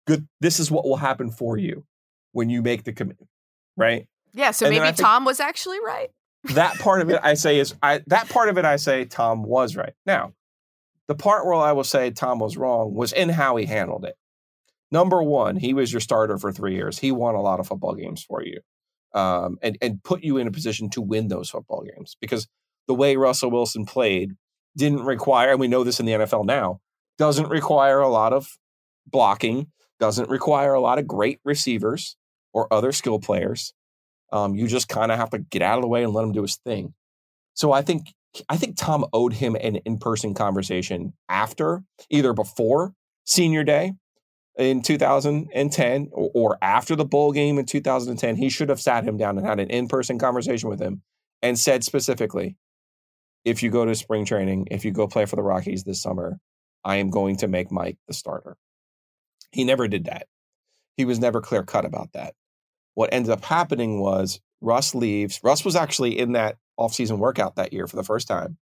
good. 0.06 0.26
This 0.40 0.58
is 0.58 0.70
what 0.70 0.84
will 0.84 0.96
happen 0.96 1.30
for 1.30 1.56
you 1.58 1.84
when 2.32 2.48
you 2.48 2.62
make 2.62 2.84
the 2.84 2.92
commitment, 2.92 3.28
right? 3.76 4.08
yeah. 4.32 4.50
So 4.52 4.66
and 4.66 4.76
maybe 4.76 4.96
Tom 4.96 5.24
was 5.24 5.40
actually 5.40 5.78
right. 5.84 6.10
that 6.54 6.78
part 6.78 7.02
of 7.02 7.10
it 7.10 7.20
I 7.22 7.34
say 7.34 7.58
is 7.58 7.74
I 7.82 8.00
that 8.06 8.28
part 8.28 8.48
of 8.48 8.56
it 8.58 8.64
I 8.64 8.76
say 8.76 9.04
Tom 9.04 9.42
was 9.42 9.76
right. 9.76 9.92
Now, 10.06 10.32
the 11.08 11.14
part 11.14 11.44
where 11.44 11.54
I 11.54 11.72
will 11.72 11.84
say 11.84 12.10
Tom 12.10 12.38
was 12.38 12.56
wrong 12.56 12.94
was 12.94 13.12
in 13.12 13.30
how 13.30 13.56
he 13.56 13.64
handled 13.66 14.04
it. 14.04 14.14
Number 14.90 15.22
one, 15.22 15.56
he 15.56 15.74
was 15.74 15.92
your 15.92 16.00
starter 16.00 16.38
for 16.38 16.52
three 16.52 16.74
years. 16.74 16.98
He 16.98 17.10
won 17.10 17.34
a 17.34 17.42
lot 17.42 17.60
of 17.60 17.66
football 17.66 17.94
games 17.94 18.22
for 18.22 18.42
you, 18.42 18.60
um, 19.14 19.58
and 19.62 19.76
and 19.82 20.02
put 20.02 20.22
you 20.22 20.36
in 20.36 20.46
a 20.46 20.52
position 20.52 20.88
to 20.90 21.02
win 21.02 21.28
those 21.28 21.50
football 21.50 21.82
games 21.82 22.16
because 22.20 22.46
the 22.86 22.94
way 22.94 23.16
Russell 23.16 23.50
Wilson 23.50 23.84
played 23.84 24.32
didn't 24.76 25.04
require, 25.04 25.50
and 25.50 25.60
we 25.60 25.68
know 25.68 25.84
this 25.84 26.00
in 26.00 26.06
the 26.06 26.12
NFL 26.12 26.46
now, 26.46 26.80
doesn't 27.18 27.48
require 27.48 28.00
a 28.00 28.08
lot 28.08 28.32
of 28.32 28.56
blocking, 29.06 29.66
doesn't 29.98 30.30
require 30.30 30.72
a 30.74 30.80
lot 30.80 30.98
of 30.98 31.06
great 31.06 31.40
receivers 31.44 32.16
or 32.52 32.72
other 32.72 32.92
skill 32.92 33.18
players. 33.18 33.74
Um, 34.32 34.54
you 34.54 34.66
just 34.66 34.88
kind 34.88 35.10
of 35.10 35.18
have 35.18 35.30
to 35.30 35.38
get 35.38 35.62
out 35.62 35.78
of 35.78 35.82
the 35.82 35.88
way 35.88 36.04
and 36.04 36.12
let 36.12 36.24
him 36.24 36.32
do 36.32 36.42
his 36.42 36.56
thing. 36.56 36.94
So 37.54 37.72
I 37.72 37.82
think 37.82 38.14
I 38.48 38.56
think 38.56 38.76
Tom 38.76 39.04
owed 39.12 39.34
him 39.34 39.56
an 39.56 39.76
in-person 39.76 40.34
conversation 40.34 41.12
after, 41.28 41.82
either 42.10 42.32
before 42.32 42.94
senior 43.24 43.64
day 43.64 43.92
in 44.56 44.82
2010 44.82 46.08
or, 46.12 46.30
or 46.34 46.58
after 46.62 46.96
the 46.96 47.04
bowl 47.04 47.32
game 47.32 47.58
in 47.58 47.66
2010. 47.66 48.36
He 48.36 48.48
should 48.48 48.68
have 48.68 48.80
sat 48.80 49.04
him 49.04 49.16
down 49.16 49.38
and 49.38 49.46
had 49.46 49.60
an 49.60 49.70
in-person 49.70 50.18
conversation 50.18 50.68
with 50.68 50.80
him 50.80 51.02
and 51.42 51.58
said 51.58 51.84
specifically, 51.84 52.56
if 53.44 53.62
you 53.62 53.70
go 53.70 53.84
to 53.84 53.94
spring 53.94 54.24
training, 54.24 54.68
if 54.70 54.84
you 54.84 54.90
go 54.90 55.06
play 55.06 55.24
for 55.24 55.36
the 55.36 55.42
Rockies 55.42 55.84
this 55.84 56.02
summer, 56.02 56.38
I 56.84 56.96
am 56.96 57.10
going 57.10 57.36
to 57.36 57.48
make 57.48 57.70
Mike 57.70 57.98
the 58.06 58.14
starter. 58.14 58.56
He 59.52 59.64
never 59.64 59.88
did 59.88 60.04
that. 60.06 60.26
He 60.96 61.04
was 61.04 61.18
never 61.20 61.40
clear 61.40 61.62
cut 61.62 61.84
about 61.84 62.12
that. 62.12 62.34
What 62.94 63.10
ended 63.12 63.30
up 63.30 63.44
happening 63.44 64.00
was 64.00 64.40
Russ 64.60 64.94
leaves. 64.94 65.40
Russ 65.42 65.64
was 65.64 65.76
actually 65.76 66.18
in 66.18 66.32
that 66.32 66.56
offseason 66.78 67.18
workout 67.18 67.56
that 67.56 67.72
year 67.72 67.86
for 67.86 67.96
the 67.96 68.04
first 68.04 68.28
time 68.28 68.58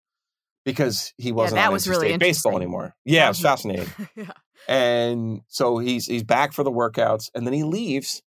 because 0.65 1.15
he 1.17 1.33
wasn't 1.33 1.57
that 1.57 1.69
on 1.69 1.73
was 1.73 1.89
really 1.89 2.17
baseball 2.17 2.57
anymore. 2.57 2.95
Yeah, 3.05 3.27
it 3.27 3.29
was 3.29 3.41
fascinating. 3.41 3.89
yeah. 4.17 4.33
And 4.69 5.43
so 5.49 5.79
he's 5.79 6.07
he's 6.07 6.25
back 6.25 6.53
for 6.53 6.65
the 6.65 6.73
workouts 6.73 7.31
and 7.35 7.47
then 7.47 7.55
he 7.55 7.63
leaves. 7.63 8.23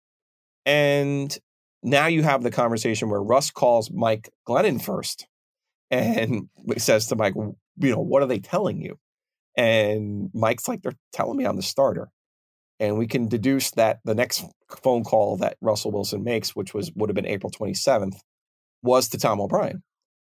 And 0.64 1.36
now 1.82 2.06
you 2.06 2.22
have 2.22 2.42
the 2.42 2.50
conversation 2.50 3.08
where 3.08 3.22
Russ 3.22 3.50
calls 3.50 3.90
Mike 3.90 4.28
Glennon 4.46 4.82
first 4.82 5.26
and 5.90 6.48
says 6.76 7.06
to 7.06 7.16
Mike, 7.16 7.34
you 7.34 7.90
know, 7.90 8.00
what 8.00 8.22
are 8.22 8.26
they 8.26 8.40
telling 8.40 8.82
you? 8.82 8.98
And 9.56 10.30
Mike's 10.34 10.68
like, 10.68 10.82
they're 10.82 10.92
telling 11.12 11.38
me 11.38 11.44
I'm 11.44 11.56
the 11.56 11.62
starter. 11.62 12.10
And 12.78 12.98
we 12.98 13.06
can 13.06 13.28
deduce 13.28 13.70
that 13.72 14.00
the 14.04 14.14
next 14.14 14.44
phone 14.82 15.02
call 15.02 15.36
that 15.38 15.56
Russell 15.60 15.92
Wilson 15.92 16.24
makes, 16.24 16.54
which 16.54 16.74
was 16.74 16.92
would 16.94 17.08
have 17.08 17.14
been 17.14 17.26
April 17.26 17.50
27th, 17.50 18.16
was 18.82 19.08
to 19.08 19.18
Tom 19.18 19.40
O'Brien. 19.40 19.82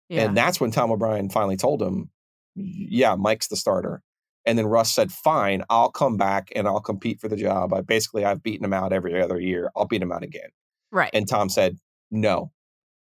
Yeah. 0.09 0.23
And 0.23 0.35
that's 0.35 0.59
when 0.59 0.71
Tom 0.71 0.91
O'Brien 0.91 1.29
finally 1.29 1.57
told 1.57 1.81
him, 1.81 2.09
yeah, 2.55 3.15
Mike's 3.15 3.47
the 3.47 3.55
starter. 3.55 4.01
And 4.45 4.57
then 4.57 4.65
Russ 4.65 4.91
said, 4.91 5.12
fine, 5.12 5.63
I'll 5.69 5.91
come 5.91 6.17
back 6.17 6.51
and 6.55 6.67
I'll 6.67 6.79
compete 6.79 7.19
for 7.19 7.27
the 7.27 7.35
job. 7.35 7.73
I 7.73 7.81
basically, 7.81 8.25
I've 8.25 8.41
beaten 8.41 8.65
him 8.65 8.73
out 8.73 8.91
every 8.91 9.21
other 9.21 9.39
year. 9.39 9.69
I'll 9.75 9.85
beat 9.85 10.01
him 10.01 10.12
out 10.12 10.23
again. 10.23 10.49
right. 10.91 11.12
And 11.13 11.27
Tom 11.27 11.49
said, 11.49 11.77
no, 12.09 12.51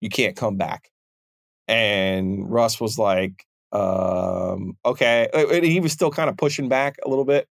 you 0.01 0.09
can't 0.09 0.35
come 0.35 0.57
back. 0.57 0.89
And 1.67 2.49
Russ 2.51 2.79
was 2.79 2.97
like, 2.97 3.45
um, 3.71 4.77
okay. 4.85 5.27
And 5.33 5.65
he 5.65 5.79
was 5.79 5.91
still 5.91 6.11
kind 6.11 6.29
of 6.29 6.37
pushing 6.37 6.69
back 6.69 6.97
a 7.05 7.09
little 7.09 7.25
bit. 7.25 7.47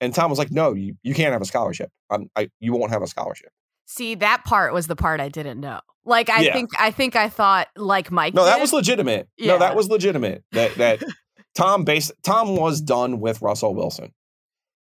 And 0.00 0.14
Tom 0.14 0.30
was 0.30 0.38
like, 0.38 0.50
no, 0.50 0.72
you, 0.74 0.96
you 1.02 1.14
can't 1.14 1.32
have 1.32 1.42
a 1.42 1.46
scholarship. 1.46 1.90
I'm, 2.10 2.30
I, 2.36 2.50
you 2.58 2.72
won't 2.72 2.90
have 2.92 3.02
a 3.02 3.06
scholarship. 3.06 3.50
See, 3.86 4.14
that 4.16 4.44
part 4.44 4.72
was 4.72 4.86
the 4.86 4.96
part 4.96 5.20
I 5.20 5.28
didn't 5.28 5.60
know. 5.60 5.80
Like 6.04 6.30
I 6.30 6.40
Yeah. 6.42 6.54
think 6.54 6.70
I 6.78 6.90
think 6.90 7.16
I 7.16 7.28
thought 7.28 7.68
like 7.76 8.10
Mike. 8.10 8.34
No, 8.34 8.44
that 8.44 8.60
was 8.60 8.72
legitimate. 8.72 9.28
No, 9.38 9.58
that 9.58 9.76
was 9.76 9.88
legitimate. 9.88 10.42
That 10.52 10.74
that 10.76 11.02
Tom 11.54 11.84
base 11.84 12.10
Tom 12.22 12.56
was 12.56 12.80
done 12.80 13.20
with 13.20 13.42
Russell 13.42 13.74
Wilson. 13.74 14.12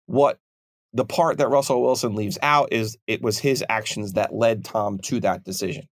What 0.05 0.39
the 0.93 1.03
part 1.05 1.37
that 1.39 1.49
Russell 1.49 1.81
Wilson 1.81 2.15
leaves 2.15 2.37
out 2.41 2.69
is 2.71 2.97
it 3.07 3.21
was 3.21 3.39
his 3.39 3.63
actions 3.69 4.13
that 4.13 4.33
led 4.33 4.63
Tom 4.63 4.99
to 4.99 5.19
that 5.21 5.43
decision. 5.43 5.87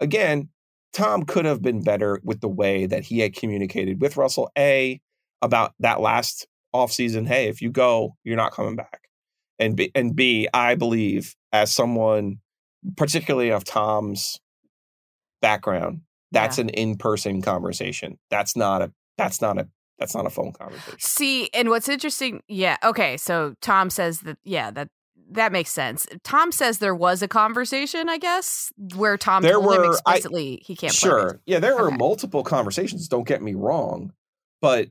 Again, 0.00 0.48
Tom 0.92 1.24
could 1.24 1.44
have 1.44 1.62
been 1.62 1.82
better 1.82 2.20
with 2.24 2.40
the 2.40 2.48
way 2.48 2.86
that 2.86 3.04
he 3.04 3.18
had 3.20 3.34
communicated 3.36 4.00
with 4.00 4.16
Russell 4.16 4.50
A 4.56 5.00
about 5.42 5.74
that 5.80 6.00
last 6.00 6.46
offseason. 6.74 7.26
Hey, 7.26 7.48
if 7.48 7.60
you 7.62 7.70
go, 7.70 8.16
you're 8.24 8.36
not 8.36 8.52
coming 8.52 8.76
back. 8.76 9.08
And 9.58 9.76
B, 9.76 9.90
and 9.94 10.14
B, 10.14 10.48
I 10.52 10.74
believe 10.74 11.34
as 11.52 11.70
someone, 11.74 12.38
particularly 12.96 13.50
of 13.50 13.64
Tom's 13.64 14.38
background, 15.40 16.02
that's 16.32 16.58
an 16.58 16.68
in-person 16.68 17.40
conversation. 17.42 18.18
That's 18.30 18.56
not 18.56 18.82
a 18.82 18.92
that's 19.16 19.40
not 19.40 19.58
a 19.58 19.68
that's 19.98 20.14
not 20.14 20.26
a 20.26 20.30
phone 20.30 20.52
conversation. 20.52 20.98
See, 20.98 21.48
and 21.54 21.70
what's 21.70 21.88
interesting, 21.88 22.42
yeah, 22.48 22.76
okay. 22.84 23.16
So 23.16 23.54
Tom 23.62 23.88
says 23.88 24.20
that, 24.20 24.36
yeah, 24.44 24.70
that 24.72 24.88
that 25.30 25.52
makes 25.52 25.70
sense. 25.72 26.06
Tom 26.22 26.52
says 26.52 26.78
there 26.78 26.94
was 26.94 27.22
a 27.22 27.28
conversation, 27.28 28.08
I 28.10 28.18
guess, 28.18 28.70
where 28.94 29.16
Tom 29.16 29.42
There 29.42 29.54
told 29.54 29.74
him 29.74 29.80
were- 29.82 29.86
I- 29.86 30.12
explicitly 30.16 30.62
he 30.66 30.76
can't. 30.76 30.92
Sure. 30.92 31.40
Yeah, 31.46 31.58
there 31.60 31.76
were 31.76 31.90
multiple 31.90 32.42
conversations, 32.44 33.08
don't 33.08 33.26
get 33.26 33.40
me 33.42 33.54
wrong. 33.54 34.12
But 34.60 34.88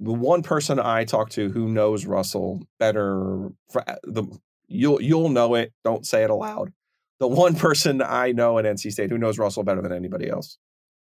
the 0.00 0.12
one 0.12 0.42
person 0.42 0.78
I 0.78 1.04
talked 1.04 1.32
to 1.32 1.50
who 1.50 1.68
knows 1.68 2.04
Russell 2.06 2.66
better 2.78 3.50
for 3.70 3.84
the 4.04 4.24
you'll 4.68 5.00
you'll 5.00 5.28
know 5.30 5.54
it, 5.54 5.72
don't 5.84 6.06
say 6.06 6.22
it 6.24 6.30
aloud. 6.30 6.72
The 7.18 7.28
one 7.28 7.54
person 7.56 8.02
I 8.02 8.32
know 8.32 8.58
at 8.58 8.64
NC 8.64 8.92
State 8.92 9.10
who 9.10 9.18
knows 9.18 9.38
Russell 9.38 9.62
better 9.64 9.80
than 9.82 9.92
anybody 9.92 10.28
else 10.28 10.58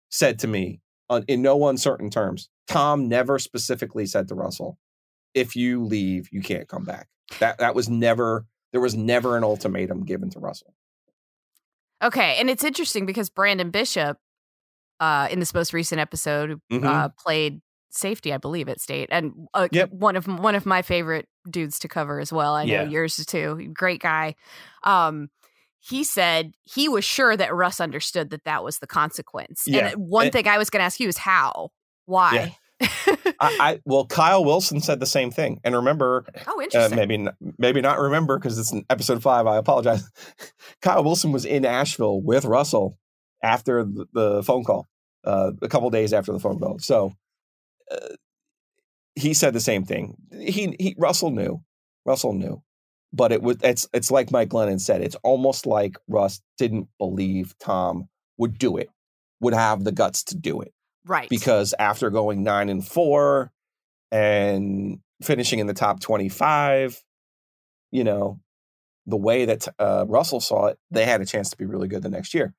said 0.10 0.40
to 0.40 0.48
me 0.48 0.82
on, 1.10 1.24
in 1.28 1.42
no 1.42 1.68
uncertain 1.68 2.10
terms, 2.10 2.50
Tom 2.68 3.08
never 3.08 3.38
specifically 3.40 4.06
said 4.06 4.28
to 4.30 4.36
Russell, 4.36 4.78
if 5.34 5.56
you 5.56 5.84
leave, 5.84 6.30
you 6.32 6.42
can't 6.42 6.68
come 6.68 6.84
back. 6.84 7.08
That 7.40 7.60
that 7.60 7.76
was 7.76 7.88
never 7.90 8.46
there 8.72 8.82
was 8.82 8.96
never 8.96 9.38
an 9.38 9.44
ultimatum 9.44 10.06
given 10.06 10.30
to 10.32 10.40
Russell. 10.40 10.74
Okay, 12.04 12.38
and 12.40 12.50
it's 12.50 12.64
interesting 12.64 13.06
because 13.06 13.30
Brandon 13.30 13.70
Bishop, 13.70 14.18
uh, 15.00 15.28
in 15.30 15.40
this 15.40 15.54
most 15.54 15.72
recent 15.74 16.02
episode, 16.02 16.60
Mhm. 16.72 16.84
uh, 16.84 17.10
played 17.20 17.62
safety, 17.94 18.34
I 18.34 18.38
believe, 18.38 18.68
at 18.70 18.80
State, 18.82 19.10
and 19.12 19.48
uh, 19.54 19.68
Yep. 19.72 19.92
one 19.92 20.16
of 20.16 20.28
one 20.28 20.56
of 20.56 20.66
my 20.66 20.82
favorite 20.82 21.28
dudes 21.50 21.80
to 21.80 21.88
cover 21.88 22.20
as 22.20 22.32
well. 22.32 22.56
I 22.56 22.66
know 22.66 22.74
Yeah. 22.74 22.84
yours 22.84 23.16
too. 23.26 23.72
Great 23.74 24.02
guy. 24.02 24.36
Um, 24.84 25.30
he 25.80 26.04
said 26.04 26.54
he 26.64 26.88
was 26.88 27.04
sure 27.04 27.36
that 27.36 27.54
Russ 27.54 27.80
understood 27.82 28.30
that 28.30 28.44
that 28.46 28.64
was 28.64 28.78
the 28.80 28.88
consequence. 28.88 29.64
Yeah, 29.66 29.88
And 29.88 29.96
one 30.10 30.30
thing 30.32 30.48
I 30.48 30.58
was 30.60 30.70
going 30.70 30.80
to 30.82 30.86
ask 30.86 31.00
you 31.00 31.08
is 31.08 31.18
how, 31.18 31.72
why? 32.06 32.56
I, 32.80 33.36
I, 33.40 33.80
well, 33.86 34.06
Kyle 34.06 34.46
Wilson 34.46 34.80
said 34.80 35.00
the 35.00 35.06
same 35.08 35.32
thing. 35.32 35.60
And 35.64 35.76
remember, 35.76 36.26
oh, 36.48 36.60
uh, 36.60 36.64
interesting. 36.64 36.96
maybe 36.98 37.28
maybe 37.58 37.82
not 37.82 38.00
remember 38.00 38.38
because 38.38 38.60
it's 38.60 38.72
in 38.72 38.86
episode 38.92 39.24
five. 39.24 39.48
I 39.48 39.58
apologize. 39.58 40.08
Kyle 40.84 41.04
Wilson 41.04 41.32
was 41.32 41.46
in 41.46 41.66
Asheville 41.66 42.22
with 42.22 42.46
Russell 42.46 42.98
after 43.44 43.84
the, 43.84 44.06
the 44.14 44.44
phone 44.44 44.64
call, 44.64 44.88
uh, 45.26 45.52
a 45.64 45.68
couple 45.68 45.90
days 45.90 46.14
after 46.14 46.32
the 46.32 46.40
phone 46.40 46.60
call. 46.60 46.78
So 46.80 47.14
uh, 47.92 48.16
he 49.16 49.34
said 49.34 49.54
the 49.54 49.60
same 49.60 49.84
thing. 49.84 50.16
He 50.32 50.76
he 50.80 50.96
Russell 50.98 51.32
knew. 51.32 51.64
Russell 52.06 52.34
knew. 52.34 52.62
But 53.14 53.32
it 53.32 53.42
was 53.42 53.58
it's 53.62 53.88
it's 53.94 54.10
like 54.12 54.32
Mike 54.32 54.50
Glennon 54.50 54.80
said. 54.80 55.02
It's 55.02 55.18
almost 55.24 55.66
like 55.66 55.98
Russ 56.08 56.42
didn't 56.58 56.88
believe 56.98 57.54
Tom 57.60 58.08
would 58.38 58.58
do 58.58 58.78
it, 58.78 58.90
would 59.42 59.54
have 59.54 59.84
the 59.84 59.92
guts 59.92 60.24
to 60.26 60.38
do 60.38 60.62
it 60.62 60.74
right. 61.06 61.30
because 61.30 61.74
after 61.80 62.10
going 62.10 62.44
nine 62.44 62.70
and 62.70 62.86
four 62.86 63.52
and 64.12 65.00
finishing 65.22 65.60
in 65.60 65.68
the 65.68 65.74
top 65.74 66.00
25, 66.00 67.04
you 67.92 68.04
know, 68.04 68.40
the 69.06 69.18
way 69.18 69.46
that 69.46 69.68
uh, 69.80 70.06
Russell 70.08 70.40
saw 70.40 70.68
it, 70.68 70.80
they 70.92 71.06
had 71.06 71.22
a 71.22 71.26
chance 71.26 71.50
to 71.50 71.58
be 71.58 71.66
really 71.66 71.88
good 71.88 72.04
the 72.04 72.10
next 72.10 72.34
year. 72.34 72.54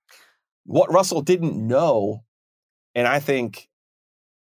What 0.65 0.93
Russell 0.93 1.23
didn't 1.23 1.57
know, 1.57 2.25
and 2.95 3.07
I 3.07 3.21
think 3.21 3.69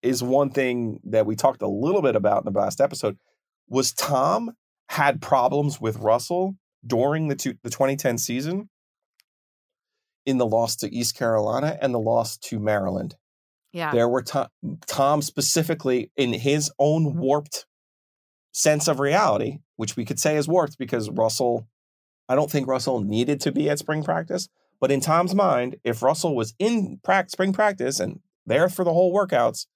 is 0.02 0.22
one 0.22 0.50
thing 0.50 1.00
that 1.04 1.26
we 1.26 1.36
talked 1.36 1.62
a 1.62 1.68
little 1.68 2.02
bit 2.02 2.16
about 2.16 2.44
in 2.44 2.52
the 2.52 2.58
last 2.58 2.80
episode, 2.80 3.16
was 3.68 3.92
Tom 3.92 4.52
had 4.88 5.22
problems 5.22 5.80
with 5.80 5.96
Russell 5.98 6.56
during 6.86 7.28
the, 7.28 7.36
two, 7.36 7.54
the 7.62 7.70
2010 7.70 8.18
season 8.18 8.68
in 10.26 10.38
the 10.38 10.46
loss 10.46 10.76
to 10.76 10.92
East 10.92 11.16
Carolina 11.16 11.78
and 11.80 11.94
the 11.94 11.98
loss 11.98 12.36
to 12.36 12.58
Maryland. 12.58 13.16
yeah. 13.72 13.92
There 13.92 14.08
were 14.08 14.22
Tom, 14.22 14.48
Tom 14.86 15.22
specifically 15.22 16.10
in 16.16 16.32
his 16.32 16.70
own 16.78 17.16
warped 17.16 17.66
sense 18.52 18.86
of 18.88 19.00
reality, 19.00 19.58
which 19.76 19.96
we 19.96 20.04
could 20.04 20.18
say 20.18 20.36
is 20.36 20.46
warped 20.46 20.78
because 20.78 21.08
Russell, 21.10 21.66
I 22.28 22.34
don't 22.34 22.50
think 22.50 22.68
Russell 22.68 23.00
needed 23.00 23.40
to 23.40 23.52
be 23.52 23.70
at 23.70 23.78
spring 23.78 24.04
practice. 24.04 24.48
But 24.80 24.90
in 24.90 25.00
Tom's 25.00 25.34
mind, 25.34 25.76
if 25.84 26.02
Russell 26.02 26.34
was 26.34 26.54
in 26.58 27.00
prac- 27.02 27.30
spring 27.30 27.52
practice 27.52 28.00
and 28.00 28.20
there 28.44 28.68
for 28.68 28.84
the 28.84 28.92
whole 28.92 29.14
workouts, 29.14 29.66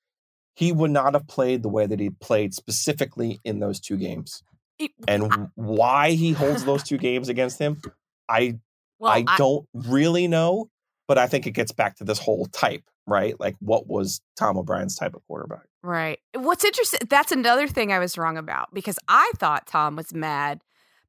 he 0.56 0.72
would 0.72 0.90
not 0.90 1.12
have 1.14 1.26
played 1.28 1.62
the 1.62 1.68
way 1.68 1.86
that 1.86 2.00
he 2.00 2.08
played 2.10 2.54
specifically 2.54 3.38
in 3.44 3.60
those 3.60 3.78
two 3.78 3.96
games. 3.96 4.42
It- 4.78 4.90
And 5.06 5.50
why 5.54 6.12
he 6.12 6.32
holds 6.32 6.64
those 6.64 6.82
two 6.82 6.98
games 6.98 7.28
against 7.28 7.58
him, 7.58 7.80
I 8.28 8.58
well, 8.98 9.12
I 9.12 9.36
don't 9.36 9.68
really 9.74 10.26
know, 10.26 10.70
but 11.06 11.18
I 11.18 11.26
think 11.26 11.46
it 11.46 11.50
gets 11.52 11.72
back 11.72 11.96
to 11.96 12.04
this 12.04 12.18
whole 12.18 12.46
type, 12.46 12.82
right? 13.06 13.38
Like 13.38 13.54
what 13.60 13.86
was 13.86 14.20
Tom 14.36 14.56
O'Brien's 14.56 14.96
type 14.96 15.14
of 15.14 15.22
quarterback? 15.26 15.66
Right. 15.82 16.18
What's 16.34 16.64
interesting, 16.64 17.00
that's 17.08 17.30
another 17.32 17.68
thing 17.68 17.92
I 17.92 17.98
was 17.98 18.16
wrong 18.18 18.38
about 18.38 18.72
because 18.72 18.98
I 19.06 19.30
thought 19.36 19.66
Tom 19.66 19.94
was 19.94 20.14
mad 20.14 20.62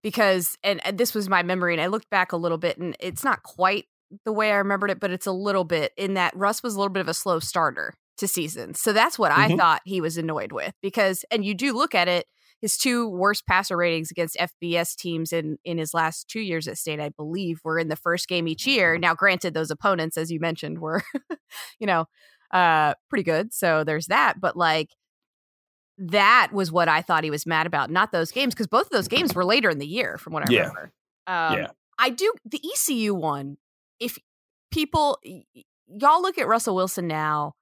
because, 0.04 0.58
and, 0.64 0.86
and 0.86 0.98
this 0.98 1.16
was 1.16 1.28
my 1.30 1.42
memory, 1.42 1.74
and 1.74 1.82
I 1.82 1.88
looked 1.88 2.10
back 2.10 2.32
a 2.34 2.38
little 2.38 2.58
bit, 2.60 2.78
and 2.78 2.96
it's 3.00 3.24
not 3.24 3.44
quite 3.44 3.86
the 4.26 4.32
way 4.34 4.52
I 4.52 4.56
remembered 4.58 4.92
it, 4.92 5.00
but 5.00 5.12
it's 5.12 5.26
a 5.26 5.32
little 5.32 5.64
bit 5.64 5.94
in 5.98 6.14
that 6.14 6.36
Russ 6.36 6.62
was 6.62 6.76
a 6.76 6.78
little 6.78 6.94
bit 6.94 7.02
of 7.02 7.08
a 7.10 7.14
slow 7.14 7.40
starter 7.40 7.94
to 8.18 8.28
seasons. 8.28 8.80
So 8.80 8.94
that's 8.94 9.18
what 9.20 9.32
I 9.32 9.50
Mhm. 9.50 9.58
thought 9.58 9.82
he 9.86 10.02
was 10.02 10.18
annoyed 10.18 10.52
with 10.52 10.74
because, 10.82 11.24
and 11.32 11.46
you 11.46 11.54
do 11.54 11.74
look 11.74 11.94
at 11.96 12.08
it, 12.08 12.26
his 12.62 12.78
two 12.78 13.08
worst 13.08 13.46
passer 13.46 13.78
ratings 13.78 14.10
against 14.10 14.36
FBS 14.40 14.96
teams 14.96 15.32
in 15.32 15.58
in 15.64 15.78
his 15.78 15.94
last 15.94 16.28
two 16.28 16.40
years 16.40 16.68
at 16.68 16.78
state, 16.78 17.00
I 17.00 17.10
believe, 17.10 17.60
were 17.64 17.78
in 17.78 17.88
the 17.88 17.96
first 17.96 18.28
game 18.28 18.48
each 18.48 18.66
year. 18.66 18.98
Now, 18.98 19.14
granted, 19.14 19.54
those 19.54 19.70
opponents, 19.72 20.18
as 20.18 20.32
you 20.32 20.40
mentioned, 20.40 20.80
were, 20.80 21.04
you 21.80 21.86
know, 21.86 22.06
uh, 22.52 22.96
pretty 23.10 23.24
good. 23.24 23.54
So 23.54 23.84
there's 23.84 24.08
that. 24.08 24.40
But 24.42 24.58
like 24.58 24.90
that 26.00 26.50
was 26.54 26.72
what 26.72 26.88
I 26.88 27.02
thought 27.02 27.24
he 27.24 27.32
was 27.32 27.46
mad 27.46 27.66
about, 27.66 27.90
not 27.90 28.12
those 28.12 28.32
games, 28.32 28.54
because 28.54 28.68
both 28.68 28.86
of 28.88 28.92
those 28.92 29.08
games 29.08 29.34
were 29.34 29.46
later 29.46 29.70
in 29.70 29.80
the 29.80 29.88
year, 29.88 30.18
from 30.18 30.34
what 30.34 30.44
I 30.44 30.52
Yeah. 30.52 30.60
remember. 30.62 30.92
Um, 31.26 31.58
Yeah. 31.58 31.68
I 32.00 32.10
do 32.12 32.32
the 32.46 32.62
ECU 32.64 33.14
one. 33.16 33.58
If 34.00 34.20
people, 34.72 35.18
y- 35.26 35.44
y'all 35.88 36.22
look 36.22 36.38
at 36.38 36.48
Russell 36.48 36.76
Wilson 36.76 37.08
now, 37.08 37.54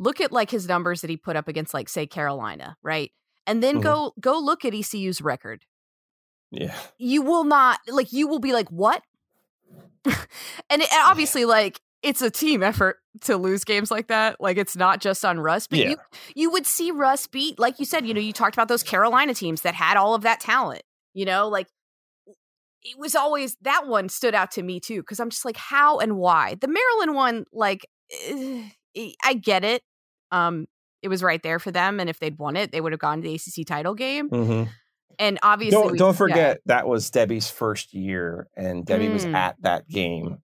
look 0.00 0.20
at 0.20 0.32
like 0.32 0.50
his 0.50 0.66
numbers 0.66 1.02
that 1.02 1.10
he 1.10 1.16
put 1.16 1.36
up 1.36 1.46
against, 1.46 1.72
like 1.74 1.88
say 1.88 2.06
Carolina, 2.08 2.76
right, 2.82 3.12
and 3.46 3.62
then 3.62 3.76
Mhm. 3.76 3.82
go 3.82 4.12
go 4.18 4.38
look 4.38 4.64
at 4.64 4.74
ECU's 4.74 5.20
record. 5.20 5.64
Yeah. 6.50 6.76
You 6.98 7.22
will 7.22 7.44
not 7.44 7.78
like. 7.86 8.12
You 8.12 8.26
will 8.26 8.40
be 8.40 8.52
like, 8.52 8.68
what? 8.70 9.02
and, 10.04 10.82
it, 10.82 10.92
and 10.92 11.02
obviously, 11.04 11.44
like 11.44 11.80
it's 12.02 12.22
a 12.22 12.30
team 12.30 12.62
effort 12.62 12.96
to 13.20 13.36
lose 13.36 13.62
games 13.62 13.90
like 13.90 14.08
that. 14.08 14.40
Like 14.40 14.56
it's 14.56 14.74
not 14.74 15.00
just 15.00 15.24
on 15.24 15.38
Russ, 15.38 15.66
but 15.66 15.78
Yeah. 15.78 15.90
you 15.90 15.96
you 16.34 16.50
would 16.50 16.66
see 16.66 16.90
Russ 16.90 17.26
beat, 17.26 17.58
like 17.58 17.78
you 17.78 17.84
said, 17.84 18.06
you 18.06 18.14
know, 18.14 18.20
you 18.20 18.32
talked 18.32 18.56
about 18.56 18.68
those 18.68 18.82
Carolina 18.82 19.34
teams 19.34 19.60
that 19.62 19.74
had 19.74 19.96
all 19.96 20.14
of 20.14 20.22
that 20.22 20.40
talent. 20.40 20.82
You 21.12 21.26
know, 21.26 21.48
like 21.48 21.68
it 22.82 22.98
was 22.98 23.14
always 23.14 23.56
that 23.62 23.86
one 23.86 24.08
stood 24.08 24.34
out 24.34 24.50
to 24.52 24.62
me 24.62 24.80
too 24.80 25.02
because 25.02 25.20
I'm 25.20 25.28
just 25.30 25.44
like, 25.44 25.56
how 25.58 25.98
and 25.98 26.16
why? 26.16 26.54
The 26.54 26.68
Maryland 26.68 27.14
one, 27.14 27.44
like, 27.52 27.86
eh, 28.26 28.62
I 29.22 29.34
get 29.34 29.64
it. 29.64 29.82
Um, 30.32 30.66
it 31.02 31.08
was 31.08 31.22
right 31.22 31.42
there 31.42 31.58
for 31.58 31.70
them, 31.70 31.98
and 32.00 32.10
if 32.10 32.18
they'd 32.18 32.38
won 32.38 32.56
it, 32.56 32.72
they 32.72 32.80
would 32.80 32.92
have 32.92 33.00
gone 33.00 33.22
to 33.22 33.28
the 33.28 33.34
ACC 33.34 33.64
title 33.66 33.94
game. 33.94 34.28
Mhm. 34.30 34.68
And 35.18 35.38
obviously, 35.42 35.80
Don't 35.82 35.92
we- 35.92 35.98
don't 35.98 36.12
yeah. 36.12 36.18
forget 36.18 36.60
that 36.66 36.86
was 36.88 37.10
Debbie's 37.10 37.50
first 37.50 37.92
year, 37.94 38.48
and 38.56 38.84
Debbie 38.86 39.08
was 39.08 39.24
Mm. 39.26 39.34
at 39.34 39.56
that 39.62 39.88
game. 39.88 40.38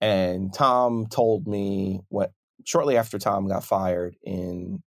And 0.00 0.52
Tom 0.52 1.06
told 1.06 1.46
me 1.46 2.00
what 2.08 2.32
shortly 2.64 2.96
after 2.96 3.18
Tom 3.18 3.48
got 3.48 3.64
fired 3.64 4.16
in 4.22 4.82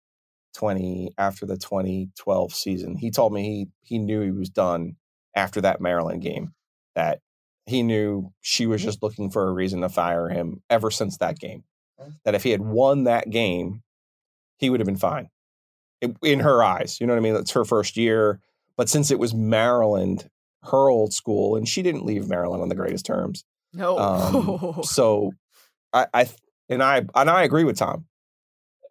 twenty 0.54 1.14
after 1.18 1.46
the 1.46 1.58
twenty 1.58 2.10
twelve 2.18 2.54
season, 2.54 2.96
he 2.98 3.12
told 3.12 3.34
me 3.34 3.44
he 3.44 3.68
he 3.82 3.98
knew 3.98 4.22
he 4.22 4.32
was 4.32 4.50
done 4.50 4.96
after 5.36 5.62
that 5.62 5.80
Maryland 5.82 6.22
game. 6.22 6.54
That 6.96 7.22
he 7.66 7.84
knew 7.84 8.34
she 8.42 8.66
was 8.68 8.82
just 8.84 9.02
looking 9.04 9.30
for 9.30 9.48
a 9.48 9.54
reason 9.54 9.82
to 9.82 9.90
fire 9.90 10.28
him 10.30 10.62
ever 10.70 10.90
since 10.92 11.18
that 11.18 11.40
game. 11.40 11.64
That 12.24 12.36
if 12.36 12.44
he 12.44 12.52
had 12.52 12.62
won 12.62 13.04
that 13.04 13.30
game, 13.30 13.84
he 14.60 14.70
would 14.70 14.80
have 14.80 14.88
been 14.88 14.98
fine 14.98 15.30
in- 16.02 16.40
her 16.40 16.64
eyes. 16.64 17.00
You 17.00 17.08
know 17.08 17.14
what 17.14 17.20
I 17.20 17.24
mean? 17.24 17.34
That's 17.34 17.52
her 17.52 17.66
first 17.66 17.98
year. 17.98 18.40
But 18.78 18.90
since 18.90 19.12
it 19.12 19.20
was 19.20 19.34
Maryland, 19.34 20.30
her 20.64 20.90
old 20.90 21.14
school, 21.14 21.56
and 21.56 21.68
she 21.68 21.82
didn't 21.82 22.06
leave 22.06 22.30
Maryland 22.30 22.62
on 22.62 22.70
the 22.70 22.76
greatest 22.76 23.06
terms. 23.06 23.44
no. 23.74 23.98
Um, 23.98 24.80
so 24.84 25.34
I, 25.94 26.08
I 26.14 26.30
and 26.70 26.84
I 26.84 27.06
and 27.16 27.30
I 27.30 27.44
agree 27.44 27.64
with 27.64 27.78
Tom, 27.78 28.06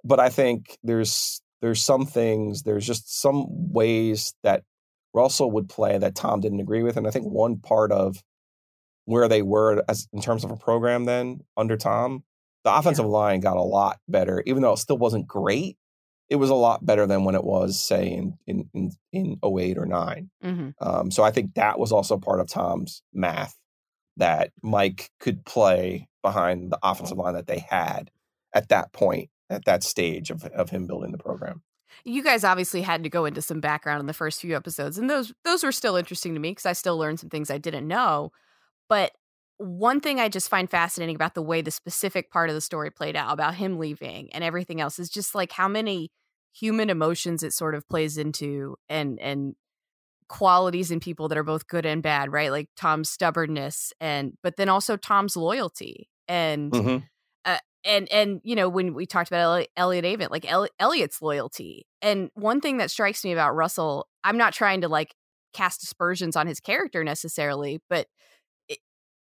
but 0.04 0.20
I 0.20 0.28
think 0.28 0.78
there's 0.82 1.40
there's 1.60 1.82
some 1.82 2.06
things 2.06 2.62
there's 2.62 2.86
just 2.86 3.20
some 3.20 3.46
ways 3.72 4.34
that 4.42 4.62
Russell 5.14 5.50
would 5.52 5.68
play 5.68 5.98
that 5.98 6.14
Tom 6.14 6.40
didn't 6.40 6.60
agree 6.60 6.82
with, 6.82 6.96
and 6.96 7.06
I 7.06 7.10
think 7.10 7.26
one 7.26 7.58
part 7.58 7.90
of 7.92 8.22
where 9.06 9.26
they 9.26 9.40
were 9.40 9.82
as 9.88 10.06
in 10.12 10.20
terms 10.20 10.44
of 10.44 10.50
a 10.50 10.56
program 10.56 11.06
then 11.06 11.40
under 11.56 11.76
Tom, 11.78 12.24
the 12.64 12.74
offensive 12.74 13.06
line 13.06 13.40
got 13.40 13.56
a 13.56 13.62
lot 13.62 13.98
better, 14.08 14.42
even 14.46 14.62
though 14.62 14.72
it 14.72 14.78
still 14.78 14.98
wasn't 14.98 15.26
great. 15.26 15.76
It 16.28 16.36
was 16.36 16.50
a 16.50 16.54
lot 16.54 16.84
better 16.84 17.06
than 17.06 17.24
when 17.24 17.34
it 17.34 17.44
was, 17.44 17.80
say, 17.80 18.12
in 18.12 18.38
in 18.46 18.68
in, 18.74 18.92
in 19.12 19.38
08 19.42 19.78
or 19.78 19.86
nine. 19.86 20.30
Mhm. 20.44 20.74
Um, 20.80 21.10
so 21.10 21.22
I 21.22 21.30
think 21.30 21.54
that 21.54 21.78
was 21.78 21.92
also 21.92 22.18
part 22.18 22.40
of 22.40 22.48
Tom's 22.48 23.02
math 23.12 23.56
that 24.18 24.52
Mike 24.62 25.10
could 25.20 25.44
play 25.44 26.08
behind 26.22 26.70
the 26.70 26.78
offensive 26.82 27.16
line 27.16 27.34
that 27.34 27.46
they 27.46 27.60
had 27.60 28.10
at 28.52 28.68
that 28.68 28.92
point, 28.92 29.30
at 29.48 29.64
that 29.64 29.82
stage 29.82 30.30
of, 30.30 30.44
of 30.44 30.70
him 30.70 30.86
building 30.86 31.12
the 31.12 31.18
program. 31.18 31.62
You 32.04 32.22
guys 32.22 32.44
obviously 32.44 32.82
had 32.82 33.02
to 33.04 33.08
go 33.08 33.24
into 33.24 33.40
some 33.40 33.60
background 33.60 34.00
in 34.00 34.06
the 34.06 34.12
first 34.12 34.40
few 34.40 34.54
episodes, 34.54 34.98
and 34.98 35.08
those 35.08 35.32
those 35.44 35.64
were 35.64 35.72
still 35.72 35.96
interesting 35.96 36.34
to 36.34 36.40
me 36.40 36.50
because 36.50 36.66
I 36.66 36.72
still 36.74 36.98
learned 36.98 37.20
some 37.20 37.30
things 37.30 37.50
I 37.50 37.58
didn't 37.58 37.88
know. 37.88 38.32
But 38.88 39.12
one 39.58 40.00
thing 40.00 40.20
I 40.20 40.28
just 40.28 40.48
find 40.48 40.70
fascinating 40.70 41.16
about 41.16 41.34
the 41.34 41.42
way 41.42 41.62
the 41.62 41.70
specific 41.70 42.30
part 42.30 42.48
of 42.48 42.54
the 42.54 42.60
story 42.60 42.90
played 42.90 43.16
out 43.16 43.32
about 43.32 43.54
him 43.54 43.78
leaving 43.78 44.32
and 44.32 44.44
everything 44.44 44.80
else 44.80 44.98
is 44.98 45.10
just 45.10 45.34
like 45.34 45.52
how 45.52 45.68
many 45.68 46.10
human 46.52 46.90
emotions 46.90 47.42
it 47.42 47.52
sort 47.52 47.74
of 47.74 47.86
plays 47.88 48.18
into 48.18 48.76
and 48.88 49.20
and 49.20 49.54
qualities 50.28 50.90
in 50.90 51.00
people 51.00 51.28
that 51.28 51.38
are 51.38 51.44
both 51.44 51.66
good 51.68 51.86
and 51.86 52.02
bad, 52.02 52.32
right? 52.32 52.50
Like 52.52 52.68
Tom's 52.76 53.10
stubbornness 53.10 53.92
and 54.00 54.34
but 54.42 54.56
then 54.56 54.68
also 54.68 54.96
Tom's 54.96 55.36
loyalty 55.36 56.08
and 56.28 56.74
Mhm. 56.74 57.08
and 57.84 58.10
and 58.12 58.40
you 58.44 58.54
know 58.54 58.68
when 58.68 58.94
we 58.94 59.06
talked 59.06 59.30
about 59.30 59.42
Eli- 59.42 59.66
Elliot 59.76 60.04
Avent, 60.04 60.30
like 60.30 60.50
El- 60.50 60.68
Elliot's 60.78 61.22
loyalty. 61.22 61.86
And 62.02 62.30
one 62.34 62.60
thing 62.60 62.78
that 62.78 62.90
strikes 62.90 63.24
me 63.24 63.32
about 63.32 63.54
Russell, 63.54 64.08
I'm 64.24 64.36
not 64.36 64.52
trying 64.52 64.80
to 64.82 64.88
like 64.88 65.14
cast 65.52 65.82
aspersions 65.82 66.36
on 66.36 66.46
his 66.46 66.60
character 66.60 67.04
necessarily, 67.04 67.80
but 67.88 68.06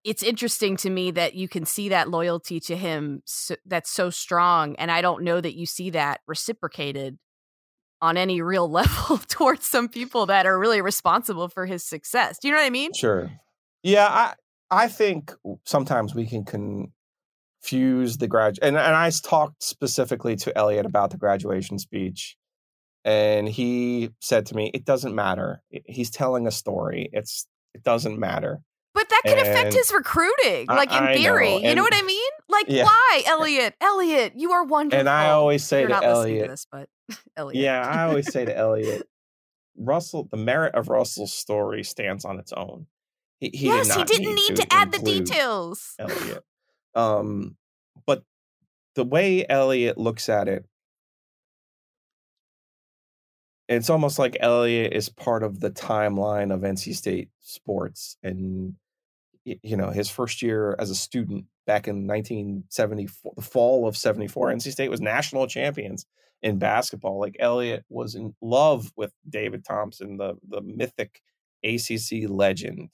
it's 0.04 0.22
interesting 0.22 0.76
to 0.78 0.90
me 0.90 1.10
that 1.12 1.34
you 1.34 1.48
can 1.48 1.64
see 1.64 1.88
that 1.88 2.10
loyalty 2.10 2.60
to 2.60 2.76
him 2.76 3.22
so, 3.24 3.56
that's 3.64 3.90
so 3.90 4.10
strong, 4.10 4.76
and 4.76 4.90
I 4.90 5.00
don't 5.00 5.24
know 5.24 5.40
that 5.40 5.54
you 5.54 5.66
see 5.66 5.90
that 5.90 6.20
reciprocated 6.26 7.18
on 8.02 8.16
any 8.18 8.42
real 8.42 8.70
level 8.70 9.18
towards 9.28 9.66
some 9.66 9.88
people 9.88 10.26
that 10.26 10.46
are 10.46 10.58
really 10.58 10.82
responsible 10.82 11.48
for 11.48 11.66
his 11.66 11.82
success. 11.82 12.38
Do 12.38 12.48
you 12.48 12.54
know 12.54 12.60
what 12.60 12.66
I 12.66 12.70
mean? 12.70 12.92
Sure. 12.92 13.30
Yeah, 13.82 14.06
I 14.06 14.34
I 14.70 14.88
think 14.88 15.32
sometimes 15.64 16.14
we 16.14 16.26
can 16.26 16.44
confuse 16.44 18.18
the 18.18 18.28
grad 18.28 18.58
and, 18.60 18.76
and 18.76 18.94
I 18.94 19.10
talked 19.10 19.62
specifically 19.62 20.36
to 20.36 20.56
Elliot 20.56 20.86
about 20.86 21.10
the 21.10 21.16
graduation 21.16 21.78
speech 21.78 22.36
and 23.04 23.48
he 23.48 24.10
said 24.20 24.46
to 24.46 24.56
me, 24.56 24.70
"It 24.72 24.84
doesn't 24.84 25.14
matter. 25.14 25.62
He's 25.86 26.10
telling 26.10 26.46
a 26.46 26.50
story. 26.50 27.10
It's 27.12 27.46
it 27.74 27.82
doesn't 27.82 28.18
matter." 28.18 28.60
But 28.94 29.08
that 29.08 29.22
could 29.26 29.38
affect 29.38 29.72
his 29.74 29.92
recruiting, 29.92 30.66
like 30.68 30.92
in 30.92 31.02
I 31.02 31.16
theory. 31.16 31.50
know, 31.50 31.68
You 31.68 31.74
know 31.74 31.82
what 31.82 31.94
I 31.94 32.02
mean? 32.02 32.30
Like, 32.48 32.66
Yeah. 32.68 32.84
why, 32.84 33.22
Elliot? 33.26 33.74
Elliot, 33.80 34.34
you 34.36 34.52
are 34.52 34.62
wonderful. 34.64 35.00
And 35.00 35.08
I 35.08 35.30
always 35.30 35.64
say 35.64 35.80
You're 35.80 35.88
to 35.88 35.94
not 35.94 36.02
listening 36.04 36.24
to 36.24 36.30
Elliot, 36.40 36.50
this, 36.50 36.66
but 36.70 36.88
Elliot. 37.36 37.62
yeah, 37.62 37.86
I 37.86 38.04
always 38.04 38.30
say 38.32 38.44
to 38.44 38.56
Elliot, 38.56 39.08
Russell, 39.76 40.28
the 40.30 40.36
merit 40.36 40.76
of 40.76 40.88
Russell's 40.88 41.32
story 41.32 41.82
stands 41.82 42.24
on 42.24 42.38
its 42.38 42.52
own. 42.52 42.86
He, 43.40 43.50
he 43.52 43.66
yes, 43.66 43.88
did 43.88 43.96
he 43.96 44.04
didn't 44.04 44.34
need, 44.36 44.56
to, 44.56 44.66
add 44.72 44.92
the 44.92 45.00
details. 45.00 45.94
Elliot. 45.98 46.44
Um, 46.94 47.56
but 48.06 48.22
the 48.94 49.04
way 49.04 49.44
Elliot 49.48 49.98
looks 49.98 50.28
at 50.28 50.46
it, 50.46 50.64
it's 53.68 53.90
almost 53.90 54.18
like 54.20 54.36
Elliot 54.38 54.92
is 54.92 55.08
part 55.08 55.42
of 55.42 55.58
the 55.58 55.70
timeline 55.70 56.54
of 56.54 56.60
NC 56.60 56.94
State 56.94 57.30
sports, 57.40 58.16
and 58.22 58.74
you 59.44 59.76
know 59.76 59.90
his 59.90 60.08
first 60.08 60.42
year 60.42 60.74
as 60.78 60.90
a 60.90 60.94
student 60.94 61.46
back 61.66 61.88
in 61.88 62.06
1974, 62.06 63.32
the 63.36 63.42
fall 63.42 63.86
of 63.86 63.96
74, 63.96 64.52
NC 64.52 64.72
State 64.72 64.90
was 64.90 65.00
national 65.00 65.46
champions 65.46 66.06
in 66.42 66.58
basketball. 66.58 67.18
Like 67.18 67.36
Elliot 67.38 67.84
was 67.88 68.14
in 68.14 68.34
love 68.40 68.92
with 68.96 69.12
David 69.28 69.64
Thompson, 69.64 70.16
the 70.16 70.34
the 70.46 70.60
mythic 70.60 71.20
ACC 71.64 72.28
legend. 72.28 72.90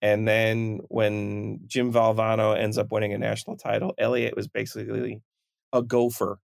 And 0.00 0.28
then 0.28 0.80
when 0.88 1.60
Jim 1.66 1.92
Valvano 1.92 2.56
ends 2.56 2.78
up 2.78 2.92
winning 2.92 3.12
a 3.12 3.18
national 3.18 3.56
title, 3.56 3.94
Elliot 3.98 4.36
was 4.36 4.46
basically 4.46 5.20
a 5.72 5.82
gopher 5.82 6.38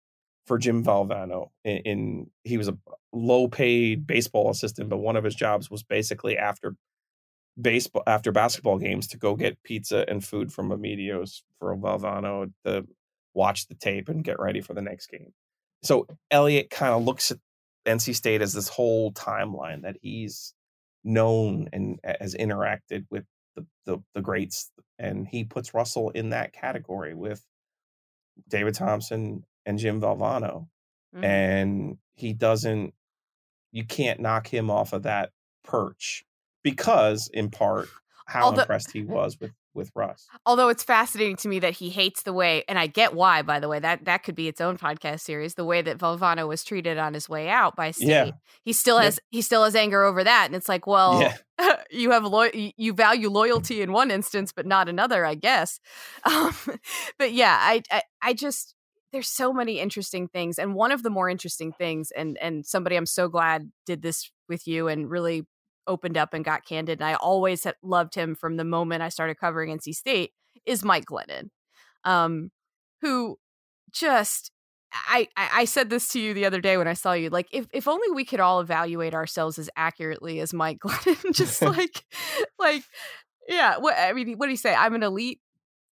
for 0.47 0.59
Jim 0.59 0.85
Valvano. 0.85 1.51
In, 1.65 1.77
in 1.79 2.31
he 2.43 2.59
was 2.59 2.69
a 2.69 2.77
low 3.13 3.49
paid 3.49 4.07
baseball 4.07 4.51
assistant, 4.51 4.89
but 4.89 4.99
one 4.99 5.17
of 5.17 5.25
his 5.25 5.35
jobs 5.35 5.71
was 5.71 5.83
basically 5.83 6.37
after 6.37 6.75
baseball 7.61 8.03
after 8.07 8.33
basketball 8.33 8.79
games 8.79 9.07
to 9.09 9.17
go 9.17 9.37
get 9.37 9.63
pizza 9.63 10.05
and 10.09 10.25
food 10.25 10.53
from 10.53 10.71
Emilio's 10.73 11.43
for 11.59 11.77
Valvano 11.77 12.53
to 12.65 12.87
watch 13.33 13.67
the 13.69 13.75
tape 13.75 14.09
and 14.09 14.25
get 14.25 14.39
ready 14.41 14.61
for 14.61 14.75
the 14.75 14.83
next 14.83 15.07
game. 15.09 15.33
So 15.83 16.07
Elliot 16.31 16.71
kind 16.71 16.95
of 16.95 17.05
looks 17.05 17.31
at 17.31 17.39
NC 17.87 18.15
State 18.15 18.43
as 18.43 18.53
this 18.55 18.69
whole 18.69 19.13
timeline 19.13 19.83
that 19.83 19.97
he's 20.01 20.55
known 21.05 21.69
and 21.73 22.01
has 22.05 22.35
interacted 22.35 23.05
with 23.11 23.25
the, 23.57 23.67
the 23.85 23.99
the 24.15 24.21
greats, 24.23 24.71
and 24.99 25.29
he 25.29 25.45
puts 25.45 25.75
Russell 25.75 26.11
in 26.11 26.31
that 26.31 26.53
category 26.53 27.15
with 27.15 27.45
David 28.49 28.75
Thompson 28.75 29.45
and 29.67 29.79
Jim 29.79 30.01
Valvano, 30.01 30.67
Mhm. 31.15 31.25
and 31.25 31.99
he 32.15 32.33
doesn't. 32.33 32.95
You 33.71 33.85
can't 33.85 34.19
knock 34.21 34.47
him 34.49 34.71
off 34.71 34.93
of 34.93 35.03
that 35.05 35.31
perch 35.63 36.25
because, 36.65 37.31
in 37.33 37.51
part, 37.51 37.89
how 38.27 38.47
Although- 38.47 38.63
impressed 38.63 38.91
he 38.91 39.05
was 39.05 39.39
with 39.41 39.53
with 39.75 39.91
Russ. 39.97 40.29
Although 40.47 40.69
it's 40.69 40.85
fascinating 40.85 41.35
to 41.39 41.49
me 41.49 41.59
that 41.59 41.73
he 41.73 41.91
hates 41.91 42.23
the 42.23 42.33
way, 42.33 42.63
and 42.69 42.79
I 42.79 42.87
get 42.87 43.13
why. 43.13 43.43
By 43.43 43.59
the 43.59 43.69
way, 43.69 43.81
that 43.81 44.05
that 44.05 44.23
could 44.23 44.37
be 44.37 44.47
its 44.47 44.61
own 44.61 44.79
podcast 44.79 45.19
series. 45.21 45.55
The 45.55 45.65
way 45.65 45.83
that 45.83 45.99
Valvano 45.99 46.47
was 46.47 46.63
treated 46.63 46.97
on 46.97 47.13
his 47.13 47.29
way 47.29 47.49
out 47.49 47.75
by 47.75 47.91
State, 47.91 48.07
Yeah. 48.07 48.31
he 48.65 48.73
still 48.73 48.99
has 48.99 49.19
he 49.31 49.43
still 49.43 49.65
has 49.65 49.75
anger 49.75 50.05
over 50.05 50.23
that, 50.23 50.47
and 50.47 50.55
it's 50.55 50.69
like, 50.69 50.87
well, 50.87 51.21
yeah, 51.59 51.77
you 51.91 52.13
have 52.13 52.23
lo- 52.25 52.51
you 52.55 52.93
value 52.95 53.29
loyalty 53.29 53.83
in 53.83 53.91
one 53.91 54.13
instance, 54.13 54.53
but 54.53 54.65
not 54.65 54.89
another, 54.89 55.27
I 55.27 55.35
guess. 55.35 55.81
Um, 56.25 56.55
but 57.19 57.33
yeah, 57.33 57.59
I, 57.61 57.83
I 57.91 58.03
I 58.23 58.33
just 58.33 58.77
there's 59.13 59.29
so 59.29 59.53
many 59.53 59.81
interesting 59.81 60.29
things, 60.29 60.57
and 60.57 60.75
one 60.77 60.93
of 60.93 61.03
the 61.03 61.11
more 61.11 61.29
interesting 61.29 61.73
things, 61.73 62.13
and 62.17 62.39
and 62.41 62.65
somebody 62.65 62.95
I'm 62.95 63.07
so 63.07 63.29
glad 63.29 63.73
did 63.87 64.03
this 64.03 64.31
with 64.49 64.69
you 64.69 64.87
and 64.87 65.11
really 65.11 65.47
opened 65.87 66.17
up 66.17 66.35
and 66.35 66.45
got 66.45 66.65
candid. 66.65 67.01
And 67.01 67.09
I 67.09 67.15
always 67.15 67.67
loved 67.83 68.15
him 68.15 68.35
from 68.35 68.57
the 68.57 68.65
moment 68.65 69.03
I 69.03 69.09
started 69.09 69.39
covering 69.39 69.77
NC 69.77 69.95
State. 69.95 70.33
Is 70.67 70.85
Mike 70.85 71.05
Glennon, 71.05 71.51
um, 72.05 72.51
who 73.03 73.37
just 73.93 74.51
I, 74.93 75.29
I 75.37 75.49
I 75.53 75.65
said 75.65 75.91
this 75.91 76.09
to 76.09 76.21
you 76.21 76.35
the 76.35 76.45
other 76.45 76.61
day 76.61 76.77
when 76.77 76.89
I 76.89 76.93
saw 76.93 77.13
you. 77.13 77.31
Like, 77.31 77.49
if 77.53 77.67
if 77.73 77.89
only 77.89 78.11
we 78.11 78.25
could 78.25 78.41
all 78.41 78.61
evaluate 78.61 79.15
ourselves 79.15 79.59
as 79.59 79.69
accurately 79.77 80.41
as 80.41 80.55
Mike 80.55 80.79
Glennon. 80.85 81.35
Just 81.35 81.61
like, 81.63 82.05
like, 82.59 82.83
yeah. 83.49 83.79
What 83.79 83.97
I 83.99 84.13
mean, 84.13 84.35
what 84.37 84.47
do 84.47 84.51
you 84.51 84.57
say? 84.57 84.75
I'm 84.75 84.95
an 84.95 85.03
elite. 85.03 85.41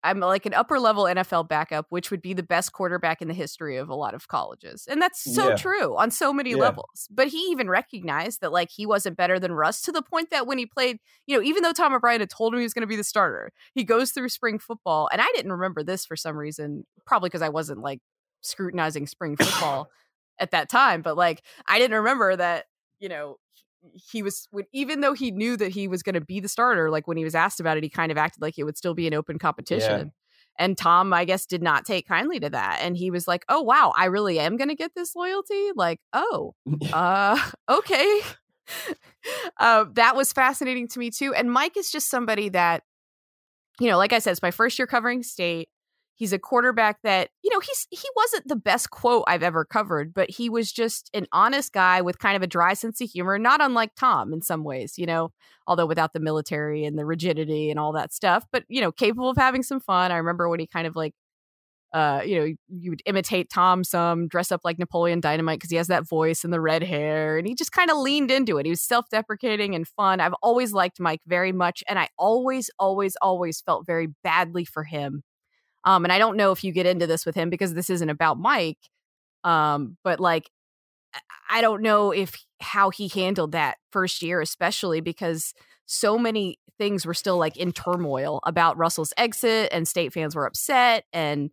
I'm 0.05 0.21
like 0.21 0.47
an 0.47 0.55
upper 0.55 0.79
level 0.81 1.05
NFL 1.05 1.49
backup, 1.49 1.87
which 1.91 2.11
would 2.11 2.23
be 2.23 2.35
the 2.35 2.43
best 2.43 2.73
quarterback 2.73 3.23
in 3.23 3.29
the 3.29 3.35
history 3.35 3.77
of 3.77 3.89
a 3.89 3.95
lot 3.95 4.15
of 4.15 4.29
colleges, 4.29 4.87
and 4.91 5.01
that's 5.01 5.21
so 5.21 5.51
Yeah. 5.51 5.57
true 5.57 5.97
on 5.97 6.11
so 6.11 6.33
many 6.33 6.55
Yeah. 6.55 6.57
levels. 6.57 7.09
But 7.11 7.29
he 7.29 7.39
even 7.51 7.69
recognized 7.71 8.41
that 8.41 8.53
like 8.53 8.71
he 8.71 8.87
wasn't 8.87 9.17
better 9.17 9.39
than 9.39 9.53
Russ 9.53 9.83
to 9.83 9.93
the 9.93 10.03
point 10.03 10.31
that 10.31 10.47
when 10.47 10.59
he 10.59 10.67
played, 10.67 10.99
you 11.27 11.37
know, 11.37 11.43
even 11.43 11.63
though 11.63 11.73
Tom 11.73 11.95
O'Brien 11.95 12.21
had 12.21 12.31
told 12.31 12.53
him 12.55 12.61
he 12.61 12.65
was 12.65 12.75
going 12.75 12.83
to 12.83 12.87
be 12.87 12.97
the 12.97 13.05
starter, 13.05 13.53
he 13.75 13.85
goes 13.85 14.13
through 14.13 14.29
spring 14.31 14.59
football, 14.59 15.09
and 15.13 15.21
I 15.21 15.27
didn't 15.35 15.53
remember 15.53 15.83
this 15.83 16.05
for 16.05 16.17
some 16.17 16.37
reason, 16.37 16.85
probably 17.07 17.29
because 17.29 17.43
I 17.43 17.49
wasn't 17.51 17.81
like 17.81 18.01
scrutinizing 18.43 19.07
spring 19.07 19.37
football 19.37 19.89
at 20.39 20.51
that 20.51 20.69
time 20.69 21.03
but 21.03 21.17
like 21.17 21.43
i 21.69 21.79
didn't 21.79 21.97
remember 21.99 22.35
that 22.35 22.65
you 22.99 23.09
know 23.09 23.37
he 23.95 24.23
was 24.23 24.49
when, 24.51 24.65
even 24.73 25.01
though 25.01 25.13
he 25.13 25.31
knew 25.31 25.57
that 25.57 25.73
he 25.73 25.89
was 25.89 26.03
going 26.03 26.15
to 26.15 26.21
be 26.21 26.41
the 26.41 26.49
starter 26.49 26.91
like 26.91 27.07
when 27.07 27.17
he 27.17 27.25
was 27.25 27.35
asked 27.35 27.61
about 27.61 27.77
it 27.77 27.83
he 27.83 27.89
kind 27.89 28.13
of 28.13 28.19
acted 28.19 28.41
like 28.43 28.59
it 28.59 28.65
would 28.65 28.77
still 28.77 28.95
be 28.95 29.07
an 29.07 29.15
open 29.15 29.39
competition. 29.39 30.13
And 30.59 30.77
tom 30.77 31.13
i 31.13 31.25
guess 31.25 31.47
did 31.47 31.63
not 31.63 31.85
take 31.85 32.07
kindly 32.07 32.39
to 32.41 32.51
that. 32.51 32.81
And 32.83 32.97
he 32.97 33.11
was 33.11 33.27
like 33.27 33.45
oh 33.49 33.63
wow 33.63 33.93
i 33.97 34.07
really 34.07 34.39
am 34.39 34.57
going 34.57 34.69
to 34.69 34.75
get 34.75 34.95
this 34.95 35.15
loyalty? 35.17 35.71
Like 35.75 36.01
oh 36.13 36.55
uh 36.93 37.39
okay. 37.69 38.21
Uh, 39.61 39.85
that 39.95 40.17
was 40.17 40.33
fascinating 40.33 40.89
to 40.89 40.99
me 40.99 41.11
too. 41.11 41.33
And 41.35 41.53
mike 41.53 41.77
is 41.77 41.93
just 41.93 42.09
somebody 42.09 42.49
that 42.49 42.83
you 43.79 43.89
know 43.89 43.97
like 43.97 44.13
i 44.13 44.19
said 44.19 44.33
it's 44.33 44.43
my 44.43 44.51
first 44.51 44.79
year 44.79 44.87
covering 44.87 45.23
state 45.23 45.69
he's 46.15 46.33
a 46.33 46.39
quarterback 46.39 46.99
that 47.03 47.31
you 47.43 47.51
know 47.51 47.61
he's 47.61 47.87
he 47.91 48.09
wasn't 48.17 48.47
the 48.49 48.57
best 48.57 48.91
quote 48.91 49.25
i've 49.27 49.43
ever 49.43 49.65
covered 49.65 50.13
but 50.15 50.31
he 50.31 50.49
was 50.49 50.73
just 50.73 51.11
an 51.15 51.27
honest 51.33 51.73
guy 51.73 52.01
with 52.01 52.19
kind 52.19 52.37
of 52.37 52.43
a 52.43 52.47
dry 52.47 52.75
sense 52.75 53.01
of 53.01 53.11
humor 53.11 53.39
not 53.39 53.61
unlike 53.63 53.91
tom 53.97 54.33
in 54.33 54.43
some 54.43 54.65
ways 54.65 54.95
you 54.97 55.07
know 55.07 55.31
although 55.67 55.87
without 55.87 56.13
the 56.13 56.21
military 56.21 56.85
and 56.85 56.99
the 56.99 57.05
rigidity 57.05 57.71
and 57.71 57.79
all 57.79 57.93
that 57.93 58.13
stuff 58.13 58.45
but 58.53 58.65
you 58.69 58.81
know 58.81 58.93
capable 58.93 59.31
of 59.31 59.37
having 59.37 59.63
some 59.63 59.81
fun 59.81 60.13
i 60.13 60.17
remember 60.17 60.49
when 60.49 60.61
he 60.61 60.67
kind 60.67 60.87
of 60.87 60.97
like 60.97 61.15
uh, 61.93 62.23
you 62.25 62.39
know, 62.39 62.55
you 62.69 62.91
would 62.91 63.03
imitate 63.05 63.51
Tom 63.51 63.85
some, 63.85 64.27
dress 64.27 64.51
up 64.51 64.63
like 64.65 64.79
Napoleon 64.79 65.21
Dynamite 65.21 65.59
because 65.59 65.71
he 65.71 65.77
has 65.77 65.89
that 65.89 66.09
voice 66.09 66.43
and 66.43 66.53
the 66.53 66.61
red 66.61 66.83
hair, 66.83 67.37
and 67.37 67.47
he 67.47 67.55
just 67.55 67.73
kind 67.73 67.91
of 67.91 67.99
leaned 67.99 68.31
into 68.31 68.57
it. 68.57 68.65
He 68.65 68.71
was 68.71 68.81
self-deprecating 68.81 69.75
and 69.75 69.87
fun. 69.87 70.19
I've 70.21 70.35
always 70.43 70.73
liked 70.73 71.01
Mike 71.01 71.21
very 71.27 71.53
much, 71.53 71.85
and 71.87 71.99
I 71.99 72.09
always, 72.19 72.71
always, 72.79 73.15
always 73.21 73.61
felt 73.61 73.87
very 73.87 74.09
badly 74.25 74.65
for 74.65 74.85
him. 74.85 75.23
Um, 75.85 76.05
and 76.05 76.13
I 76.13 76.19
don't 76.19 76.37
know 76.37 76.53
if 76.53 76.63
you 76.65 76.73
get 76.73 76.87
into 76.87 77.07
this 77.07 77.27
with 77.27 77.35
him 77.35 77.51
because 77.51 77.75
this 77.75 77.91
isn't 77.91 78.09
about 78.11 78.39
Mike, 78.39 78.79
um, 79.45 79.97
but 80.05 80.21
like, 80.21 80.51
I- 81.15 81.59
I 81.59 81.61
don't 81.61 81.83
know 81.83 82.13
if 82.13 82.37
how 82.61 82.91
he 82.91 83.09
handled 83.09 83.53
that 83.53 83.79
first 83.91 84.23
year, 84.23 84.41
especially 84.41 85.01
because 85.01 85.55
so 85.87 86.19
many 86.19 86.59
things 86.79 87.05
were 87.07 87.15
still 87.15 87.37
like 87.39 87.57
in 87.57 87.73
turmoil 87.73 88.41
about 88.45 88.79
Russell's 88.79 89.13
exit, 89.17 89.69
and 89.73 89.87
state 89.89 90.13
fans 90.13 90.35
were 90.37 90.47
upset, 90.47 91.05
and 91.13 91.51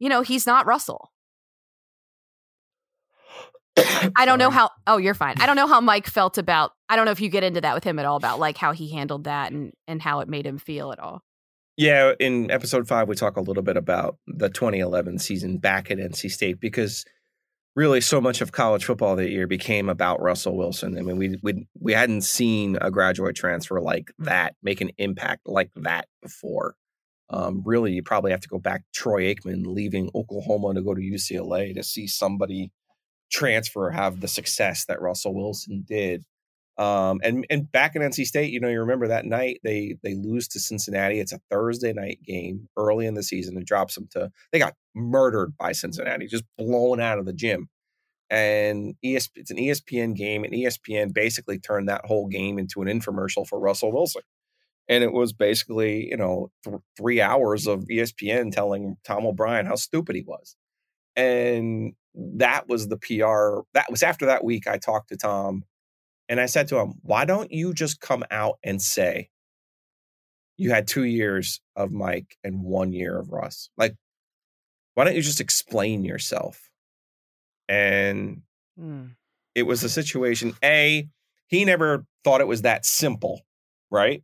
you 0.00 0.08
know, 0.08 0.22
he's 0.22 0.46
not 0.46 0.66
Russell. 0.66 1.10
I 4.16 4.24
don't 4.24 4.38
know 4.38 4.50
how. 4.50 4.70
Oh, 4.86 4.96
you're 4.98 5.14
fine. 5.14 5.36
I 5.38 5.46
don't 5.46 5.56
know 5.56 5.66
how 5.66 5.80
Mike 5.80 6.06
felt 6.06 6.38
about. 6.38 6.72
I 6.88 6.96
don't 6.96 7.04
know 7.04 7.12
if 7.12 7.20
you 7.20 7.28
get 7.28 7.44
into 7.44 7.60
that 7.60 7.74
with 7.74 7.84
him 7.84 7.98
at 7.98 8.04
all 8.06 8.16
about 8.16 8.38
like 8.40 8.58
how 8.58 8.72
he 8.72 8.88
handled 8.90 9.24
that 9.24 9.52
and 9.52 9.72
and 9.86 10.02
how 10.02 10.20
it 10.20 10.28
made 10.28 10.46
him 10.46 10.58
feel 10.58 10.92
at 10.92 10.98
all. 10.98 11.22
Yeah, 11.78 12.14
in 12.18 12.50
episode 12.50 12.88
five, 12.88 13.06
we 13.06 13.14
talk 13.14 13.36
a 13.36 13.40
little 13.40 13.62
bit 13.62 13.76
about 13.76 14.18
the 14.26 14.48
2011 14.48 15.20
season 15.20 15.58
back 15.58 15.92
at 15.92 15.98
NC 15.98 16.28
State 16.28 16.58
because 16.58 17.04
really 17.76 18.00
so 18.00 18.20
much 18.20 18.40
of 18.40 18.50
college 18.50 18.84
football 18.84 19.14
that 19.14 19.30
year 19.30 19.46
became 19.46 19.88
about 19.88 20.20
Russell 20.20 20.56
Wilson. 20.56 20.98
I 20.98 21.02
mean, 21.02 21.16
we 21.16 21.38
we 21.40 21.68
we 21.80 21.92
hadn't 21.92 22.22
seen 22.22 22.76
a 22.80 22.90
graduate 22.90 23.36
transfer 23.36 23.80
like 23.80 24.10
that 24.18 24.56
make 24.60 24.80
an 24.80 24.90
impact 24.98 25.42
like 25.46 25.70
that 25.76 26.08
before. 26.20 26.74
Um, 27.30 27.62
really, 27.64 27.92
you 27.92 28.02
probably 28.02 28.32
have 28.32 28.40
to 28.40 28.48
go 28.48 28.58
back 28.58 28.82
Troy 28.92 29.32
Aikman 29.32 29.64
leaving 29.64 30.10
Oklahoma 30.16 30.74
to 30.74 30.82
go 30.82 30.94
to 30.96 31.00
UCLA 31.00 31.76
to 31.76 31.84
see 31.84 32.08
somebody 32.08 32.72
transfer 33.30 33.90
have 33.90 34.20
the 34.20 34.26
success 34.26 34.84
that 34.86 35.00
Russell 35.00 35.32
Wilson 35.32 35.84
did. 35.86 36.24
Um, 36.78 37.20
and 37.24 37.44
and 37.50 37.70
back 37.72 37.96
in 37.96 38.02
NC 38.02 38.24
State, 38.26 38.52
you 38.52 38.60
know, 38.60 38.68
you 38.68 38.80
remember 38.80 39.08
that 39.08 39.26
night 39.26 39.60
they 39.64 39.96
they 40.02 40.14
lose 40.14 40.48
to 40.48 40.60
Cincinnati. 40.60 41.20
It's 41.20 41.32
a 41.32 41.40
Thursday 41.50 41.92
night 41.92 42.20
game 42.24 42.68
early 42.76 43.06
in 43.06 43.14
the 43.14 43.22
season. 43.22 43.56
It 43.58 43.66
drops 43.66 43.96
them 43.96 44.08
to 44.12 44.30
they 44.52 44.58
got 44.60 44.74
murdered 44.94 45.56
by 45.58 45.72
Cincinnati, 45.72 46.28
just 46.28 46.44
blown 46.56 47.00
out 47.00 47.18
of 47.18 47.26
the 47.26 47.32
gym. 47.32 47.68
And 48.30 48.94
ESP, 49.04 49.30
it's 49.36 49.50
an 49.50 49.56
ESPN 49.58 50.14
game, 50.16 50.44
and 50.44 50.52
ESPN 50.52 51.14
basically 51.14 51.58
turned 51.58 51.88
that 51.88 52.04
whole 52.06 52.28
game 52.28 52.58
into 52.58 52.82
an 52.82 52.88
infomercial 52.88 53.46
for 53.46 53.58
Russell 53.58 53.92
Wilson. 53.92 54.22
And 54.88 55.04
it 55.04 55.12
was 55.12 55.32
basically, 55.32 56.08
you 56.08 56.16
know, 56.16 56.50
th- 56.64 56.76
three 56.96 57.20
hours 57.20 57.66
of 57.66 57.84
ESPN 57.90 58.52
telling 58.52 58.96
Tom 59.04 59.26
O'Brien 59.26 59.66
how 59.66 59.76
stupid 59.76 60.16
he 60.16 60.22
was. 60.22 60.56
and 61.16 61.94
that 62.14 62.68
was 62.68 62.88
the 62.88 62.96
PR. 62.98 63.60
That 63.74 63.90
was 63.90 64.02
after 64.02 64.26
that 64.26 64.44
week. 64.44 64.66
I 64.66 64.78
talked 64.78 65.10
to 65.10 65.16
Tom, 65.16 65.64
and 66.28 66.40
I 66.40 66.46
said 66.46 66.68
to 66.68 66.78
him, 66.78 66.94
"Why 67.02 67.24
don't 67.24 67.50
you 67.52 67.72
just 67.74 68.00
come 68.00 68.24
out 68.30 68.58
and 68.62 68.80
say 68.82 69.30
you 70.56 70.70
had 70.70 70.88
two 70.88 71.04
years 71.04 71.60
of 71.76 71.92
Mike 71.92 72.36
and 72.44 72.62
one 72.62 72.92
year 72.92 73.18
of 73.18 73.30
Russ? 73.30 73.70
Like, 73.76 73.94
why 74.94 75.04
don't 75.04 75.14
you 75.16 75.22
just 75.22 75.40
explain 75.40 76.04
yourself?" 76.04 76.68
And 77.68 78.42
Mm. 78.78 79.16
it 79.54 79.64
was 79.64 79.82
a 79.82 79.88
situation. 79.88 80.54
A, 80.62 81.08
he 81.48 81.64
never 81.64 82.06
thought 82.24 82.40
it 82.40 82.46
was 82.46 82.62
that 82.62 82.84
simple, 82.86 83.42
right? 83.90 84.22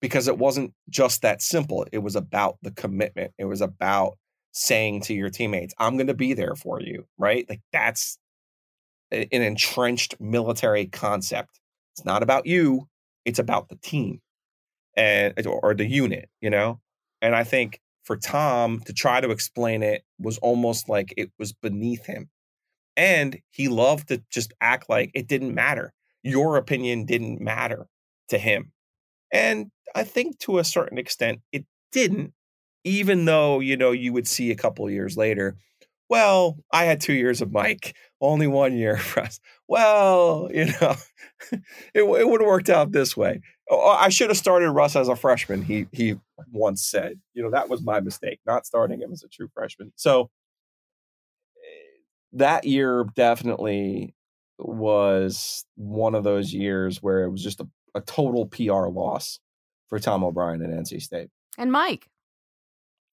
Because 0.00 0.28
it 0.28 0.38
wasn't 0.38 0.74
just 0.88 1.22
that 1.22 1.42
simple. 1.42 1.86
It 1.92 1.98
was 1.98 2.16
about 2.16 2.58
the 2.62 2.72
commitment. 2.72 3.32
It 3.38 3.44
was 3.44 3.60
about 3.60 4.18
saying 4.52 5.02
to 5.02 5.14
your 5.14 5.30
teammates, 5.30 5.74
I'm 5.78 5.96
going 5.96 6.08
to 6.08 6.14
be 6.14 6.32
there 6.34 6.56
for 6.56 6.80
you, 6.80 7.06
right? 7.18 7.48
Like 7.48 7.60
that's 7.72 8.18
an 9.10 9.26
entrenched 9.30 10.20
military 10.20 10.86
concept. 10.86 11.60
It's 11.94 12.04
not 12.04 12.22
about 12.22 12.46
you, 12.46 12.88
it's 13.24 13.38
about 13.38 13.68
the 13.68 13.76
team 13.76 14.20
and 14.96 15.34
uh, 15.46 15.50
or 15.50 15.74
the 15.74 15.86
unit, 15.86 16.28
you 16.40 16.50
know? 16.50 16.80
And 17.20 17.34
I 17.34 17.44
think 17.44 17.80
for 18.04 18.16
Tom 18.16 18.80
to 18.86 18.92
try 18.92 19.20
to 19.20 19.30
explain 19.30 19.82
it 19.82 20.02
was 20.18 20.38
almost 20.38 20.88
like 20.88 21.12
it 21.16 21.30
was 21.38 21.52
beneath 21.52 22.06
him. 22.06 22.30
And 22.96 23.38
he 23.50 23.68
loved 23.68 24.08
to 24.08 24.22
just 24.30 24.52
act 24.60 24.88
like 24.88 25.10
it 25.14 25.28
didn't 25.28 25.54
matter. 25.54 25.92
Your 26.22 26.56
opinion 26.56 27.04
didn't 27.04 27.40
matter 27.40 27.86
to 28.28 28.38
him. 28.38 28.72
And 29.32 29.70
I 29.94 30.04
think 30.04 30.38
to 30.40 30.58
a 30.58 30.64
certain 30.64 30.98
extent 30.98 31.40
it 31.52 31.64
didn't, 31.92 32.32
even 32.84 33.24
though, 33.24 33.60
you 33.60 33.76
know, 33.76 33.92
you 33.92 34.12
would 34.12 34.26
see 34.26 34.50
a 34.50 34.56
couple 34.56 34.90
years 34.90 35.16
later, 35.16 35.56
well, 36.08 36.58
I 36.72 36.84
had 36.84 37.00
two 37.00 37.12
years 37.12 37.42
of 37.42 37.52
Mike, 37.52 37.94
only 38.20 38.46
one 38.46 38.76
year 38.76 38.96
for 38.96 39.20
us. 39.20 39.40
Well, 39.66 40.48
you 40.52 40.66
know, 40.80 40.94
it, 41.52 42.02
it 42.02 42.28
would 42.28 42.40
have 42.40 42.48
worked 42.48 42.70
out 42.70 42.92
this 42.92 43.16
way. 43.16 43.40
Oh, 43.70 43.90
I 43.90 44.08
should 44.08 44.30
have 44.30 44.38
started 44.38 44.70
Russ 44.70 44.96
as 44.96 45.08
a 45.08 45.16
freshman, 45.16 45.62
he 45.62 45.86
he 45.92 46.16
once 46.50 46.82
said. 46.82 47.20
You 47.34 47.42
know, 47.42 47.50
that 47.50 47.68
was 47.68 47.82
my 47.82 48.00
mistake, 48.00 48.40
not 48.46 48.66
starting 48.66 49.00
him 49.00 49.12
as 49.12 49.22
a 49.22 49.28
true 49.28 49.48
freshman. 49.52 49.92
So 49.96 50.30
eh, 51.58 51.98
that 52.32 52.64
year 52.64 53.04
definitely 53.14 54.14
was 54.58 55.64
one 55.76 56.14
of 56.14 56.24
those 56.24 56.52
years 56.52 57.02
where 57.02 57.24
it 57.24 57.30
was 57.30 57.42
just 57.42 57.60
a, 57.60 57.68
a 57.94 58.00
total 58.00 58.46
PR 58.46 58.88
loss 58.88 59.38
for 59.88 59.98
Tom 59.98 60.24
O'Brien 60.24 60.62
at 60.62 60.70
NC 60.70 61.02
State. 61.02 61.28
And 61.56 61.70
Mike. 61.70 62.08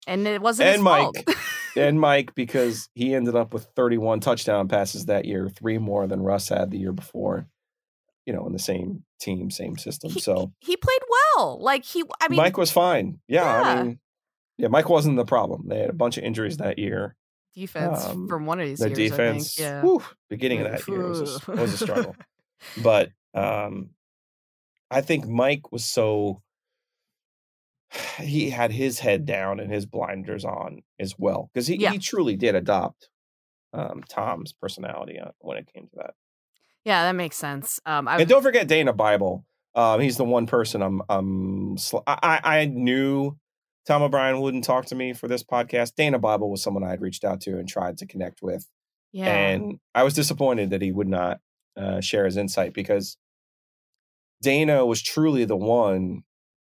And 0.08 0.28
it 0.28 0.42
wasn't 0.42 0.70
And 0.70 0.84
Mike. 0.84 1.28
and 1.76 2.00
Mike 2.00 2.34
because 2.36 2.90
he 2.96 3.14
ended 3.16 3.36
up 3.36 3.54
with 3.54 3.66
31 3.76 4.20
touchdown 4.20 4.68
passes 4.68 5.06
that 5.06 5.26
year, 5.26 5.50
three 5.50 5.78
more 5.78 6.08
than 6.08 6.22
Russ 6.22 6.50
had 6.50 6.72
the 6.72 6.78
year 6.78 6.92
before. 6.92 7.48
You 8.26 8.34
know, 8.34 8.46
in 8.48 8.54
the 8.54 8.60
same 8.60 9.04
team, 9.20 9.52
same 9.52 9.78
system. 9.78 10.10
He- 10.12 10.20
So 10.20 10.52
he 10.60 10.76
played 10.78 11.02
well. 11.36 11.60
Like 11.62 11.84
he 11.86 12.04
I 12.22 12.28
mean 12.28 12.38
Mike 12.38 12.58
was 12.58 12.72
fine. 12.72 13.20
Yeah, 13.28 13.44
Yeah. 13.44 13.62
I 13.70 13.84
mean, 13.84 14.00
yeah, 14.58 14.68
Mike 14.70 14.90
wasn't 14.90 15.18
the 15.18 15.26
problem. 15.26 15.68
They 15.68 15.80
had 15.80 15.90
a 15.90 15.94
bunch 15.94 16.18
of 16.18 16.24
injuries 16.24 16.58
that 16.58 16.80
year. 16.80 17.16
defense 17.54 18.04
um, 18.06 18.28
from 18.28 18.46
one 18.46 18.60
of 18.60 18.68
these 18.68 18.80
The 18.80 18.88
years, 18.88 18.98
defense. 18.98 19.60
Yeah. 19.60 19.82
whew, 19.82 20.02
beginning 20.30 20.62
of 20.62 20.72
that 20.72 20.88
year 20.88 21.08
was 21.08 21.46
a, 21.48 21.52
was 21.52 21.74
a 21.74 21.78
struggle. 21.78 22.16
but 22.84 23.10
um, 23.34 23.90
I 24.90 25.02
think 25.02 25.28
Mike 25.28 25.72
was 25.72 25.84
so 25.86 26.42
he 28.20 28.50
had 28.50 28.72
his 28.72 29.00
head 29.00 29.26
down 29.26 29.60
and 29.60 29.72
his 29.72 29.86
blinders 29.86 30.44
on 30.46 30.82
as 31.00 31.16
well 31.18 31.50
because 31.54 31.68
he, 31.68 31.76
Yeah. 31.78 31.92
he 31.92 32.00
truly 32.00 32.36
did 32.36 32.56
adopt 32.56 33.10
um, 33.74 34.04
Tom's 34.08 34.54
personality 34.54 35.20
uh, 35.20 35.32
when 35.40 35.58
it 35.58 35.68
came 35.74 35.88
to 35.88 35.96
that. 35.98 36.14
Yeah, 36.84 37.04
that 37.04 37.14
makes 37.16 37.36
sense. 37.38 37.80
Um 37.86 38.08
I 38.08 38.18
And 38.18 38.30
don't 38.30 38.44
forget 38.44 38.68
Dana 38.68 38.94
Bible. 38.94 39.46
Um, 39.74 40.00
he's 40.00 40.16
the 40.18 40.24
one 40.24 40.48
person 40.48 40.82
I'm. 40.82 41.02
I'm 41.10 41.78
sl- 41.78 41.98
I, 42.08 42.40
I 42.44 42.60
I 42.60 42.66
knew 42.66 43.36
Tom 43.86 44.04
O'Brien 44.04 44.40
wouldn't 44.40 44.64
talk 44.64 44.86
to 44.86 44.96
me 44.96 45.12
for 45.14 45.28
this 45.28 45.44
podcast. 45.44 45.96
Dana 45.96 46.18
Bible 46.18 46.50
was 46.50 46.64
someone 46.64 46.84
I 46.86 46.92
had 46.92 47.02
reached 47.02 47.26
out 47.26 47.42
to 47.42 47.58
and 47.60 47.68
tried 47.68 47.98
to 47.98 48.06
connect 48.06 48.42
with, 48.42 48.70
yeah. 49.12 49.26
and 49.26 49.80
I 49.94 50.04
was 50.04 50.14
disappointed 50.14 50.70
that 50.70 50.82
he 50.82 50.94
would 50.94 51.10
not 51.10 51.40
uh, 51.76 52.00
share 52.00 52.24
his 52.24 52.38
insight 52.38 52.74
because 52.74 53.18
Dana 54.42 54.86
was 54.86 55.02
truly 55.02 55.44
the 55.46 55.58
one 55.58 56.24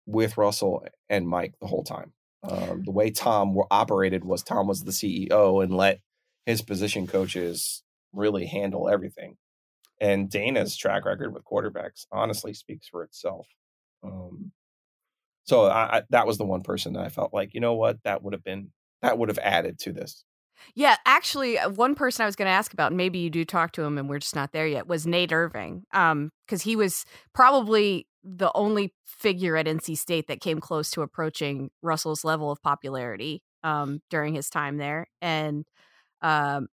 with 0.06 0.36
Russell 0.36 0.86
and 1.08 1.28
Mike 1.28 1.54
the 1.60 1.66
whole 1.66 1.84
time. 1.84 2.12
Um, 2.42 2.82
the 2.84 2.90
way 2.90 3.10
Tom 3.10 3.54
were 3.54 3.66
operated 3.70 4.24
was 4.24 4.42
Tom 4.42 4.66
was 4.66 4.84
the 4.84 4.90
CEO 4.90 5.62
and 5.62 5.74
let 5.74 6.00
his 6.44 6.60
position 6.60 7.06
coaches 7.06 7.82
really 8.12 8.46
handle 8.46 8.88
everything. 8.88 9.36
And 10.00 10.28
Dana's 10.28 10.76
track 10.76 11.04
record 11.04 11.32
with 11.32 11.44
quarterbacks 11.44 12.06
honestly 12.12 12.52
speaks 12.52 12.88
for 12.88 13.02
itself. 13.02 13.46
Um, 14.02 14.52
so 15.44 15.66
I, 15.66 15.98
I, 15.98 16.02
that 16.10 16.26
was 16.26 16.36
the 16.36 16.44
one 16.44 16.62
person 16.62 16.94
that 16.94 17.04
I 17.04 17.08
felt 17.08 17.32
like, 17.32 17.54
you 17.54 17.60
know 17.60 17.74
what, 17.74 17.98
that 18.04 18.22
would 18.22 18.34
have 18.34 18.44
been 18.44 18.70
that 19.02 19.18
would 19.18 19.28
have 19.28 19.38
added 19.38 19.78
to 19.80 19.92
this. 19.92 20.24
Yeah, 20.74 20.96
actually, 21.04 21.58
uh, 21.58 21.68
one 21.68 21.94
person 21.94 22.22
I 22.22 22.26
was 22.26 22.36
going 22.36 22.46
to 22.46 22.52
ask 22.52 22.72
about, 22.72 22.92
and 22.92 22.96
maybe 22.96 23.18
you 23.18 23.28
do 23.28 23.44
talk 23.44 23.72
to 23.72 23.82
him, 23.82 23.98
and 23.98 24.08
we're 24.08 24.18
just 24.20 24.34
not 24.34 24.52
there 24.52 24.66
yet, 24.66 24.86
was 24.86 25.06
Nate 25.06 25.32
Irving. 25.32 25.84
Um, 25.92 26.30
because 26.46 26.62
he 26.62 26.74
was 26.76 27.04
probably 27.34 28.06
the 28.24 28.52
only 28.54 28.94
figure 29.06 29.56
at 29.56 29.68
NC 29.68 29.94
State 29.96 30.28
that 30.28 30.40
came 30.40 30.60
close 30.60 30.90
to 30.92 31.02
approaching 31.02 31.70
Russell's 31.82 32.24
level 32.24 32.50
of 32.50 32.62
popularity 32.62 33.42
um 33.64 34.00
during 34.10 34.34
his 34.34 34.50
time 34.50 34.78
there, 34.78 35.08
and 35.22 35.64
um. 36.22 36.68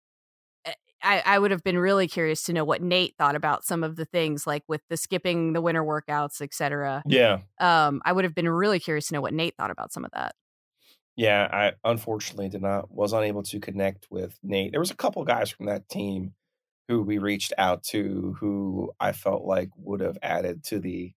I, 1.03 1.23
I 1.25 1.39
would 1.39 1.53
have 1.53 1.63
been 1.63 1.79
really 1.79 2.09
curious 2.09 2.43
to 2.45 2.53
know 2.53 2.65
what 2.65 2.83
Nate 2.83 3.17
thought 3.17 3.37
about 3.37 3.65
some 3.65 3.85
of 3.85 3.97
the 3.97 4.05
things 4.05 4.47
like 4.47 4.65
with 4.67 4.83
the 4.89 4.97
skipping 4.97 5.53
the 5.53 5.61
winter 5.61 5.85
workouts, 5.85 6.41
et 6.43 6.53
cetera. 6.53 7.05
Yeah, 7.05 7.43
Um, 7.61 8.03
I 8.05 8.13
would 8.13 8.25
have 8.25 8.35
been 8.35 8.49
really 8.49 8.81
curious 8.81 9.09
to 9.09 9.15
know 9.15 9.21
what 9.21 9.35
Nate 9.35 9.57
thought 9.57 9.71
about 9.71 9.93
some 9.93 10.05
of 10.05 10.11
that. 10.13 10.35
yeah. 11.17 11.49
I 11.85 11.91
unfortunately 11.91 12.49
did 12.49 12.63
not 12.63 12.91
was 12.91 13.13
unable 13.13 13.43
to 13.45 13.61
connect 13.61 14.07
with 14.11 14.39
Nate. 14.43 14.71
There 14.73 14.81
was 14.81 14.91
a 14.91 14.97
couple 14.97 15.25
guys 15.25 15.51
from 15.51 15.67
that 15.67 15.89
team 15.89 16.35
who 16.89 17.03
we 17.03 17.19
reached 17.19 17.55
out 17.59 17.85
to 17.85 18.37
who 18.41 18.93
I 19.01 19.13
felt 19.13 19.45
like 19.45 19.71
would 19.77 20.01
have 20.01 20.19
added 20.23 20.65
to 20.67 20.81
the 20.81 21.15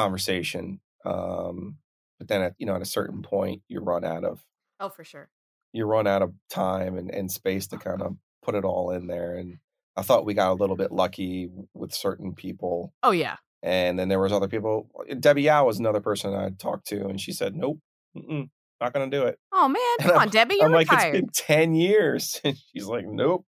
conversation. 0.00 0.80
Um, 1.04 1.76
but 2.18 2.28
then 2.28 2.42
at 2.42 2.54
you 2.58 2.66
know 2.66 2.74
at 2.76 2.82
a 2.82 2.86
certain 2.86 3.22
point 3.22 3.62
you 3.68 3.80
run 3.80 4.04
out 4.04 4.24
of 4.24 4.40
Oh, 4.80 4.88
for 4.90 5.04
sure. 5.04 5.28
you 5.72 5.84
run 5.86 6.06
out 6.06 6.22
of 6.22 6.32
time 6.50 6.96
and, 6.98 7.10
and 7.10 7.30
space 7.32 7.66
to 7.68 7.78
kind 7.78 8.02
of 8.02 8.16
put 8.42 8.54
it 8.54 8.64
all 8.64 8.90
in 8.90 9.06
there. 9.06 9.36
And 9.36 9.58
I 9.96 10.02
thought 10.02 10.26
we 10.26 10.34
got 10.34 10.50
a 10.52 10.60
little 10.60 10.76
bit 10.76 10.92
lucky 10.92 11.48
with 11.74 11.94
certain 11.94 12.34
people. 12.34 12.92
Oh 13.02 13.10
yeah. 13.12 13.36
And 13.62 13.98
then 13.98 14.08
there 14.08 14.20
was 14.20 14.32
other 14.32 14.48
people. 14.48 14.88
Debbie 15.18 15.42
Yow 15.42 15.64
was 15.64 15.78
another 15.78 16.00
person 16.00 16.34
I 16.34 16.50
talked 16.50 16.86
to, 16.88 17.06
and 17.08 17.20
she 17.20 17.32
said, 17.32 17.56
"Nope, 17.56 17.78
mm-mm, 18.16 18.48
not 18.80 18.92
going 18.92 19.10
to 19.10 19.16
do 19.16 19.24
it." 19.24 19.38
Oh 19.52 19.66
man, 19.66 19.82
And 19.98 20.08
come 20.08 20.12
I'm- 20.12 20.22
on, 20.22 20.28
Debbie, 20.28 20.56
you're 20.56 20.66
I'm 20.66 20.72
like, 20.72 20.90
retired. 20.90 21.14
"It's 21.16 21.20
been 21.22 21.30
ten 21.58 21.74
years," 21.74 22.38
and 22.44 22.56
she's 22.56 22.84
like, 22.86 23.06
"Nope." 23.06 23.44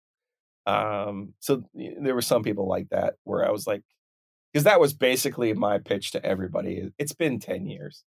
Um, 0.67 1.35
so 1.41 1.63
there 1.75 2.15
were 2.15 2.23
some 2.23 2.43
people 2.43 2.67
like 2.69 2.89
that 2.91 3.15
where 3.25 3.47
I 3.47 3.51
was 3.51 3.67
like, 3.67 3.83
because 4.57 4.65
that 4.65 4.81
was 4.81 4.95
basically 4.95 5.53
my 5.53 5.77
pitch 5.77 6.13
to 6.13 6.25
everybody. 6.25 6.91
It's 6.99 7.13
been 7.13 7.39
ten 7.39 7.67
years, 7.67 8.05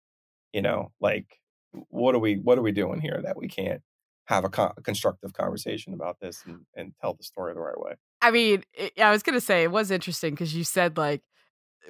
you 0.53 0.61
know, 0.61 0.93
like 1.01 1.41
what 1.89 2.15
are 2.15 2.19
we 2.19 2.35
what 2.35 2.59
are 2.59 2.63
we 2.63 2.71
doing 2.71 3.01
here 3.01 3.19
that 3.25 3.39
we 3.39 3.49
can't 3.49 3.81
have 4.27 4.45
a, 4.45 4.51
co- 4.51 4.75
a 4.77 4.83
constructive 4.83 5.33
conversation 5.33 5.95
about 5.95 6.21
this 6.21 6.43
and, 6.45 6.67
and 6.77 6.93
tell 7.01 7.15
the 7.15 7.23
story 7.25 7.55
the 7.55 7.61
right 7.61 7.81
way? 7.81 7.95
I 8.21 8.31
mean, 8.31 8.63
it, 8.75 8.93
I 9.01 9.11
was 9.11 9.23
gonna 9.23 9.41
say 9.41 9.63
it 9.63 9.71
was 9.71 9.91
interesting 9.91 10.35
because 10.35 10.55
you 10.55 10.65
said 10.65 10.99
like 10.99 11.23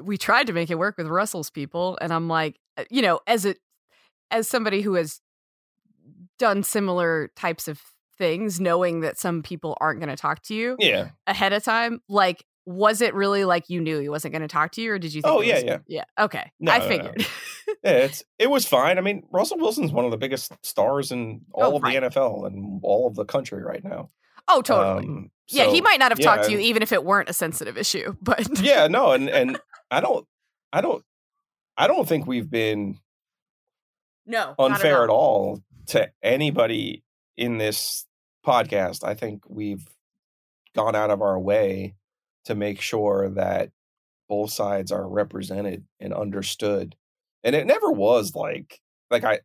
we 0.00 0.16
tried 0.16 0.46
to 0.46 0.52
make 0.52 0.70
it 0.70 0.78
work 0.78 0.98
with 0.98 1.08
Russell's 1.08 1.50
people, 1.50 1.98
and 2.00 2.12
I'm 2.12 2.28
like, 2.28 2.60
uh, 2.76 2.84
you 2.90 3.02
know, 3.02 3.18
as 3.26 3.44
a 3.44 3.56
as 4.30 4.46
somebody 4.46 4.82
who 4.82 4.94
has 4.94 5.20
done 6.38 6.62
similar 6.62 7.32
types 7.34 7.66
of 7.66 7.82
things, 8.16 8.60
knowing 8.60 9.00
that 9.00 9.18
some 9.18 9.42
people 9.42 9.76
aren't 9.80 9.98
going 9.98 10.10
to 10.10 10.16
talk 10.16 10.42
to 10.44 10.54
you 10.54 10.76
Yeah. 10.78 11.08
ahead 11.26 11.52
of 11.52 11.64
time, 11.64 12.02
like. 12.08 12.44
Was 12.66 13.00
it 13.02 13.14
really 13.14 13.44
like 13.44 13.68
you 13.68 13.80
knew 13.80 13.98
he 13.98 14.08
wasn't 14.08 14.32
going 14.32 14.42
to 14.42 14.48
talk 14.48 14.72
to 14.72 14.80
you, 14.80 14.92
or 14.92 14.98
did 14.98 15.12
you? 15.12 15.20
think 15.22 15.34
Oh, 15.34 15.40
yeah, 15.42 15.54
was- 15.56 15.64
yeah. 15.64 15.78
yeah. 15.86 16.04
Okay, 16.18 16.50
No, 16.60 16.72
I 16.72 16.78
no, 16.78 16.84
no. 16.84 16.88
figured. 16.88 17.26
Yeah, 17.82 17.90
it's 17.92 18.22
it 18.38 18.50
was 18.50 18.66
fine. 18.66 18.98
I 18.98 19.00
mean, 19.00 19.22
Russell 19.30 19.58
Wilson's 19.58 19.90
one 19.92 20.04
of 20.04 20.10
the 20.10 20.16
biggest 20.18 20.52
stars 20.62 21.10
in 21.12 21.40
all 21.52 21.72
Oh, 21.72 21.76
of 21.76 21.82
right. 21.82 22.00
the 22.00 22.08
NFL 22.08 22.46
and 22.46 22.80
all 22.82 23.06
of 23.06 23.14
the 23.14 23.24
country 23.24 23.62
right 23.62 23.82
now. 23.82 24.10
oh, 24.48 24.60
totally. 24.62 25.06
Um, 25.06 25.30
yeah, 25.48 25.66
he 25.70 25.80
might 25.80 25.98
not 25.98 26.10
have 26.12 26.18
talked 26.20 26.44
to 26.44 26.52
you 26.52 26.58
even 26.58 26.82
if 26.82 26.92
it 26.92 27.04
weren't 27.04 27.28
a 27.30 27.32
sensitive 27.34 27.76
issue, 27.78 28.14
but 28.22 28.60
yeah, 28.60 28.86
no, 28.86 29.12
and 29.12 29.28
and 29.30 29.58
I 29.90 30.00
don't, 30.00 30.26
I 30.72 30.80
don't, 30.82 31.02
I 31.76 31.86
don't 31.86 32.06
think 32.08 32.26
we've 32.26 32.48
been 32.50 32.98
no, 34.26 34.54
unfair 34.58 35.02
at 35.04 35.10
all 35.10 35.60
to 35.86 36.10
anybody 36.22 37.02
in 37.36 37.58
this 37.58 38.06
podcast. 38.46 39.04
I 39.04 39.14
think 39.14 39.42
we've 39.48 39.86
gone 40.74 40.94
out 40.94 41.10
of 41.10 41.22
our 41.22 41.38
way 41.38 41.94
to 42.46 42.54
make 42.54 42.80
sure 42.80 43.30
that 43.30 43.70
both 44.28 44.50
sides 44.50 44.90
are 44.92 45.08
represented 45.08 45.84
and 46.00 46.12
understood. 46.14 46.96
And 47.42 47.54
it 47.54 47.66
never 47.66 47.90
was 47.90 48.34
like 48.34 48.80
like 49.10 49.24
I, 49.24 49.34
I 49.34 49.38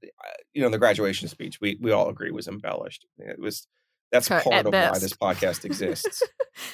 you 0.53 0.61
know 0.61 0.69
the 0.69 0.77
graduation 0.79 1.27
speech 1.27 1.59
we 1.61 1.77
we 1.81 1.91
all 1.91 2.09
agree 2.09 2.31
was 2.31 2.47
embellished. 2.47 3.05
It 3.17 3.39
was 3.39 3.67
That's 4.11 4.29
At 4.31 4.43
part 4.43 4.65
of 4.65 4.71
best. 4.71 4.93
why 4.93 4.99
this 4.99 5.13
podcast 5.13 5.65
exists. 5.65 6.23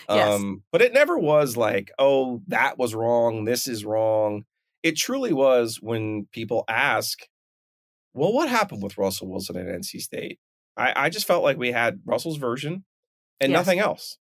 Yes. 0.09 0.39
um, 0.39 0.63
but 0.71 0.81
it 0.81 0.93
never 0.93 1.15
was 1.17 1.55
like, 1.57 1.91
oh, 1.99 2.41
that 2.47 2.77
was 2.79 2.95
wrong. 2.95 3.45
This 3.45 3.67
is 3.67 3.85
wrong. 3.85 4.45
It 4.81 4.93
truly 4.97 5.31
was 5.33 5.77
when 5.79 6.27
people 6.31 6.63
ask, 6.67 7.19
well, 8.15 8.33
what 8.33 8.49
happened 8.49 8.81
with 8.81 8.97
Russell 8.97 9.29
Wilson 9.29 9.57
at 9.57 9.67
NC 9.67 10.01
State? 10.01 10.39
I, 10.75 10.93
I 11.05 11.09
just 11.09 11.27
felt 11.27 11.43
like 11.43 11.57
we 11.57 11.71
had 11.71 11.99
Russell's 12.05 12.37
version 12.37 12.83
and 13.39 13.51
Yes. 13.51 13.59
nothing 13.59 13.79
else 13.79 14.17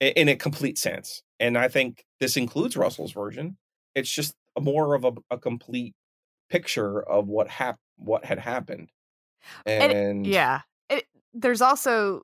in 0.00 0.28
a 0.28 0.36
complete 0.36 0.78
sense. 0.78 1.22
And 1.42 1.58
I 1.58 1.66
think 1.66 2.04
this 2.20 2.36
includes 2.36 2.76
Russell's 2.76 3.10
version. 3.10 3.56
It's 3.96 4.10
just 4.10 4.34
a 4.56 4.60
more 4.60 4.94
of 4.94 5.04
a, 5.04 5.12
a 5.28 5.38
complete 5.38 5.94
picture 6.48 7.02
of 7.02 7.26
what 7.26 7.48
hap- 7.48 7.80
what 7.96 8.24
had 8.24 8.38
happened. 8.38 8.90
And, 9.66 9.92
And 9.92 10.26
Yeah. 10.26 10.60
It, 10.88 11.04
there's 11.34 11.60
also 11.60 12.22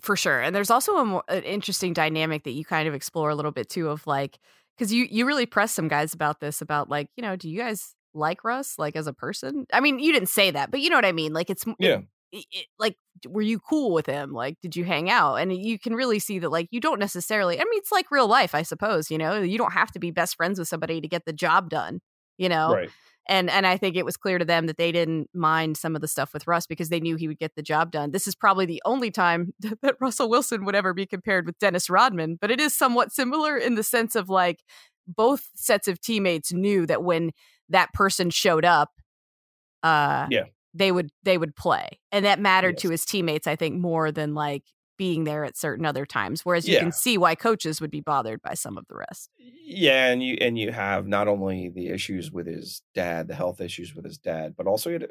for 0.00 0.16
sure, 0.16 0.40
and 0.40 0.56
there's 0.56 0.70
also 0.70 0.96
a 0.96 1.04
more, 1.04 1.24
an 1.28 1.42
interesting 1.42 1.92
dynamic 1.92 2.44
that 2.44 2.52
you 2.52 2.64
kind 2.64 2.88
of 2.88 2.94
explore 2.94 3.28
a 3.28 3.34
little 3.34 3.50
bit 3.50 3.68
too 3.68 3.90
of 3.90 4.06
like 4.06 4.38
because 4.78 4.92
you 4.92 5.06
you 5.10 5.26
really 5.26 5.44
press 5.44 5.72
some 5.72 5.88
guys 5.88 6.14
about 6.14 6.40
this 6.40 6.62
about 6.62 6.88
like 6.88 7.08
you 7.16 7.22
know 7.22 7.36
do 7.36 7.50
you 7.50 7.58
guys 7.58 7.94
like 8.14 8.44
Russ 8.44 8.78
like 8.78 8.96
as 8.96 9.06
a 9.06 9.12
person? 9.12 9.66
I 9.74 9.80
mean 9.80 9.98
you 9.98 10.12
didn't 10.12 10.30
say 10.30 10.50
that, 10.52 10.70
but 10.70 10.80
you 10.80 10.88
know 10.88 10.96
what 10.96 11.04
I 11.04 11.12
mean. 11.12 11.34
Like 11.34 11.50
it's 11.50 11.66
yeah, 11.78 11.98
it, 11.98 12.04
it- 12.50 12.66
like 12.78 12.96
were 13.28 13.42
you 13.42 13.58
cool 13.58 13.92
with 13.92 14.06
him? 14.06 14.32
Like 14.32 14.56
did 14.60 14.76
you 14.76 14.84
hang 14.84 15.08
out? 15.10 15.36
And 15.36 15.52
you 15.56 15.78
can 15.78 15.94
really 15.94 16.18
see 16.18 16.38
that 16.40 16.50
like 16.50 16.68
you 16.70 16.80
don't 16.80 16.98
necessarily 17.00 17.56
i 17.56 17.64
mean 17.64 17.78
it's 17.78 17.92
like 17.92 18.10
real 18.10 18.26
life 18.28 18.54
i 18.54 18.62
suppose 18.62 19.10
you 19.10 19.18
know? 19.18 19.40
You 19.40 19.58
don't 19.58 19.72
have 19.72 19.92
to 19.92 19.98
be 19.98 20.10
best 20.10 20.36
friends 20.36 20.58
with 20.58 20.68
somebody 20.68 21.00
to 21.00 21.08
get 21.08 21.24
the 21.24 21.32
job 21.32 21.70
done 21.70 22.00
you 22.36 22.48
know? 22.48 22.72
Right. 22.74 22.90
and 23.28 23.48
and 23.48 23.64
i 23.66 23.76
think 23.76 23.96
it 23.96 24.04
was 24.04 24.16
clear 24.16 24.38
to 24.38 24.44
them 24.44 24.66
that 24.66 24.76
they 24.76 24.90
didn't 24.92 25.30
mind 25.32 25.76
some 25.76 25.94
of 25.94 26.02
the 26.02 26.08
stuff 26.08 26.32
with 26.34 26.46
russ 26.48 26.66
because 26.66 26.88
they 26.88 27.00
knew 27.00 27.16
he 27.16 27.28
would 27.28 27.38
get 27.38 27.52
the 27.54 27.62
job 27.62 27.90
done. 27.92 28.10
This 28.10 28.26
is 28.26 28.34
probably 28.34 28.66
the 28.66 28.82
only 28.84 29.10
time 29.12 29.54
that 29.82 29.96
russell 30.00 30.28
wilson 30.28 30.64
would 30.64 30.74
ever 30.74 30.92
be 30.92 31.06
compared 31.06 31.46
with 31.46 31.58
dennis 31.60 31.88
rodman 31.88 32.36
but 32.40 32.50
it 32.50 32.60
is 32.60 32.74
somewhat 32.74 33.12
similar 33.12 33.56
in 33.56 33.76
the 33.76 33.84
sense 33.84 34.16
of 34.16 34.28
like 34.28 34.60
both 35.06 35.48
sets 35.54 35.86
of 35.86 36.00
teammates 36.00 36.52
knew 36.52 36.86
that 36.86 37.04
when 37.04 37.30
that 37.68 37.92
person 37.94 38.30
showed 38.30 38.64
up 38.64 38.90
uh 39.82 40.26
Yeah. 40.30 40.44
They 40.74 40.92
would 40.92 41.10
they 41.22 41.38
would 41.38 41.54
play 41.56 41.98
and 42.12 42.24
that 42.24 42.40
mattered 42.40 42.76
to 42.78 42.90
his 42.90 43.04
teammates 43.04 43.46
i 43.46 43.56
think 43.56 43.76
more 43.80 44.10
than 44.12 44.34
like 44.34 44.64
being 44.96 45.24
there 45.24 45.44
at 45.44 45.56
certain 45.56 45.84
other 45.86 46.06
times 46.06 46.44
whereas 46.44 46.68
you 46.68 46.74
Yeah. 46.74 46.80
can 46.80 46.92
see 46.92 47.18
why 47.18 47.34
coaches 47.34 47.80
would 47.80 47.90
be 47.90 48.00
bothered 48.00 48.40
by 48.42 48.54
some 48.54 48.76
of 48.78 48.84
the 48.88 48.94
rest 48.96 49.30
Yeah, 49.38 50.06
and 50.08 50.22
you 50.22 50.36
and 50.40 50.58
you 50.58 50.70
have 50.72 51.06
not 51.06 51.26
only 51.28 51.68
the 51.68 51.88
issues 51.88 52.30
with 52.30 52.46
his 52.46 52.82
dad, 52.94 53.26
the 53.28 53.34
health 53.34 53.60
issues 53.60 53.94
with 53.94 54.04
his 54.04 54.18
dad, 54.18 54.54
but 54.56 54.66
also 54.66 54.90
he 54.90 54.94
had 54.94 55.02
a, 55.04 55.08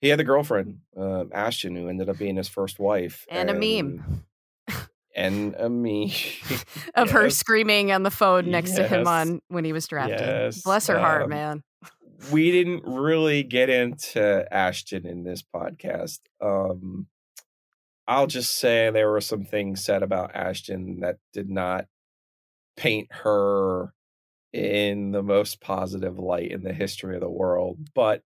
he 0.00 0.08
had 0.08 0.20
a 0.20 0.24
girlfriend, 0.24 0.80
um, 0.96 1.30
Ashton, 1.32 1.76
who 1.76 1.88
ended 1.88 2.08
up 2.08 2.18
being 2.18 2.36
his 2.36 2.48
first 2.48 2.78
wife, 2.78 3.26
And 3.30 3.50
a 3.50 3.54
meme. 3.54 4.24
and 5.14 5.54
a 5.58 5.68
meme 5.68 6.10
of 6.96 7.10
her 7.10 7.30
screaming 7.30 7.92
on 7.92 8.02
the 8.02 8.10
phone 8.10 8.50
next 8.50 8.74
to 8.74 8.88
him 8.88 9.06
on 9.06 9.40
when 9.48 9.64
he 9.64 9.72
was 9.72 9.86
drafted 9.86 10.18
Yes. 10.18 10.62
bless 10.64 10.86
her 10.88 10.98
heart 10.98 11.22
Um, 11.24 11.30
man 11.30 11.62
we 12.30 12.50
didn't 12.50 12.82
really 12.84 13.42
get 13.42 13.70
into 13.70 14.46
Ashton 14.52 15.06
in 15.06 15.24
this 15.24 15.42
podcast. 15.42 16.20
Um, 16.40 17.06
I'll 18.06 18.26
just 18.26 18.56
say 18.58 18.90
there 18.90 19.10
were 19.10 19.20
some 19.20 19.44
things 19.44 19.84
said 19.84 20.02
about 20.02 20.34
Ashton 20.34 21.00
that 21.00 21.16
did 21.32 21.48
not 21.48 21.86
paint 22.76 23.08
her 23.10 23.94
in 24.52 25.10
the 25.10 25.22
most 25.22 25.60
positive 25.60 26.18
light 26.18 26.52
in 26.52 26.62
the 26.62 26.72
history 26.72 27.14
of 27.14 27.20
the 27.20 27.30
world. 27.30 27.78
But 27.94 28.22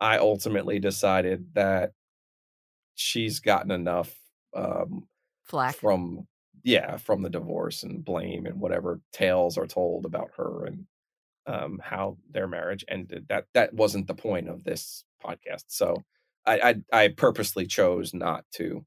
I 0.00 0.18
ultimately 0.18 0.78
decided 0.78 1.54
that 1.54 1.92
she's 2.94 3.40
gotten 3.40 3.70
enough 3.70 4.14
um, 4.54 5.06
flack 5.44 5.76
from 5.76 6.26
yeah 6.62 6.96
from 6.96 7.22
the 7.22 7.30
divorce 7.30 7.82
and 7.82 8.04
blame 8.04 8.46
and 8.46 8.60
whatever 8.60 9.00
tales 9.12 9.56
are 9.56 9.66
told 9.66 10.04
about 10.04 10.30
her 10.36 10.66
and 10.66 10.86
um 11.46 11.80
how 11.82 12.16
their 12.30 12.46
marriage 12.46 12.84
ended 12.88 13.26
that 13.28 13.46
that 13.54 13.72
wasn't 13.74 14.06
the 14.06 14.14
point 14.14 14.48
of 14.48 14.64
this 14.64 15.04
podcast 15.24 15.64
so 15.68 16.02
i 16.46 16.74
i, 16.92 17.02
I 17.04 17.08
purposely 17.08 17.66
chose 17.66 18.12
not 18.14 18.44
to 18.54 18.84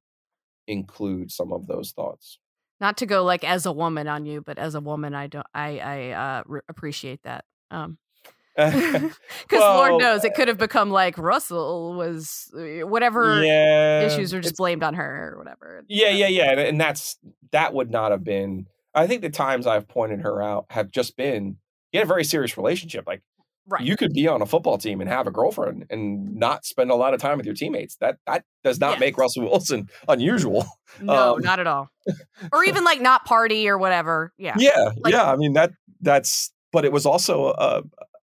include 0.68 1.32
some 1.32 1.52
of 1.52 1.68
those 1.68 1.92
thoughts. 1.92 2.40
Not 2.80 2.98
to 2.98 3.06
go 3.06 3.24
like 3.24 3.44
as 3.44 3.66
a 3.66 3.72
woman 3.72 4.08
on 4.08 4.26
you 4.26 4.42
but 4.42 4.58
as 4.58 4.76
a 4.76 4.82
woman 4.82 5.16
i 5.16 5.28
don't 5.28 5.48
i 5.54 5.80
i 5.80 6.10
uh 6.10 6.44
re- 6.46 6.62
appreciate 6.68 7.24
that 7.24 7.46
um 7.72 7.98
because 8.56 9.14
Well, 9.52 9.78
lord 9.78 10.02
knows 10.02 10.26
it 10.26 10.34
could 10.34 10.50
have 10.50 10.58
become 10.58 10.92
like 10.92 11.18
russell 11.18 11.94
was 11.94 12.52
uh, 12.54 12.86
whatever 12.86 13.42
yeah 13.42 14.02
issues 14.02 14.34
are 14.34 14.42
just 14.42 14.58
blamed 14.58 14.84
on 14.84 14.96
her 14.96 15.34
or 15.34 15.38
whatever 15.38 15.86
yeah 15.88 16.10
yeah 16.10 16.28
yeah 16.28 16.52
and, 16.52 16.60
and 16.60 16.82
that's 16.82 17.18
that 17.52 17.74
would 17.74 17.90
not 17.90 18.12
have 18.12 18.26
been 18.26 18.68
i 18.94 19.08
think 19.08 19.22
the 19.22 19.30
times 19.30 19.66
i've 19.66 19.88
pointed 19.88 20.20
her 20.22 20.42
out 20.42 20.66
have 20.70 20.92
just 20.92 21.16
been 21.16 21.56
you 21.94 22.00
had 22.00 22.06
a 22.06 22.08
very 22.08 22.24
serious 22.26 22.58
relationship 22.58 23.06
like 23.08 23.22
right 23.68 23.82
you 23.84 23.96
could 23.96 24.12
be 24.14 24.28
on 24.28 24.42
a 24.42 24.46
football 24.46 24.78
team 24.78 25.00
and 25.00 25.10
have 25.10 25.26
a 25.28 25.32
girlfriend 25.32 25.86
and 25.90 26.36
not 26.36 26.66
spend 26.66 26.92
a 26.92 26.96
lot 26.96 27.14
of 27.14 27.22
time 27.22 27.38
with 27.38 27.46
your 27.46 27.56
teammates. 27.56 27.96
That 28.02 28.18
that 28.28 28.44
does 28.64 28.80
not 28.82 29.00
make 29.00 29.18
Russell 29.18 29.44
Wilson 29.44 29.88
unusual. 30.10 30.66
no 31.00 31.36
um, 31.36 31.42
not 31.42 31.60
at 31.60 31.68
all 31.68 31.90
or 32.52 32.64
even 32.66 32.84
like 32.84 33.00
not 33.00 33.24
party 33.26 33.70
or 33.70 33.78
whatever 33.78 34.34
yeah 34.38 34.56
Yeah, 34.58 34.90
Like- 34.98 35.14
yeah. 35.14 35.32
I 35.32 35.38
mean 35.38 35.54
that 35.54 35.72
that's 36.02 36.52
but 36.74 36.84
it 36.84 36.92
was 36.92 37.06
also 37.06 37.54
a, 37.54 37.84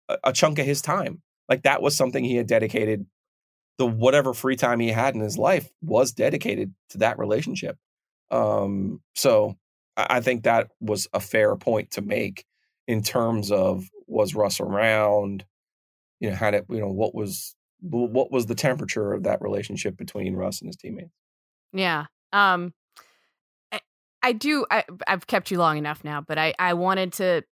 a 0.09 0.17
a 0.25 0.33
chunk 0.33 0.59
of 0.59 0.65
his 0.65 0.81
time. 0.81 1.21
Like 1.47 1.63
that 1.63 1.81
was 1.81 1.95
something 1.95 2.23
he 2.23 2.35
had 2.35 2.47
dedicated. 2.47 3.05
The 3.77 3.85
whatever 3.87 4.33
free 4.33 4.57
time 4.57 4.79
he 4.81 4.89
had 4.89 5.15
in 5.15 5.21
his 5.21 5.37
life 5.37 5.69
was 5.81 6.11
dedicated 6.11 6.73
to 6.89 6.97
that 6.97 7.17
relationship. 7.17 7.77
Um, 8.29 9.01
so 9.15 9.55
I, 9.95 10.17
I 10.17 10.21
think 10.21 10.43
that 10.43 10.67
was 10.81 11.07
a 11.13 11.19
fair 11.21 11.55
point 11.55 11.91
to 11.91 12.01
make 12.01 12.43
in 12.89 13.03
terms 13.03 13.51
of 13.51 13.85
was 14.07 14.33
Russ 14.33 14.59
around? 14.59 15.45
You 16.19 16.31
know, 16.31 16.35
had 16.35 16.55
it. 16.55 16.65
You 16.69 16.79
know, 16.79 16.87
what 16.91 17.13
was 17.13 17.55
what 17.81 18.31
was 18.31 18.47
the 18.47 18.55
temperature 18.55 19.13
of 19.13 19.23
that 19.23 19.41
relationship 19.41 19.95
between 19.95 20.35
Russ 20.35 20.59
and 20.59 20.67
his 20.67 20.75
teammates? 20.75 21.13
Yeah. 21.71 22.05
Um 22.33 22.73
I, 23.71 23.79
I 24.23 24.33
do 24.33 24.65
I 24.71 24.83
I've 25.07 25.27
kept 25.27 25.51
you 25.51 25.59
long 25.59 25.77
enough 25.77 26.03
now, 26.03 26.19
but 26.19 26.37
I 26.39 26.53
I 26.57 26.73
wanted 26.73 27.13
to 27.13 27.43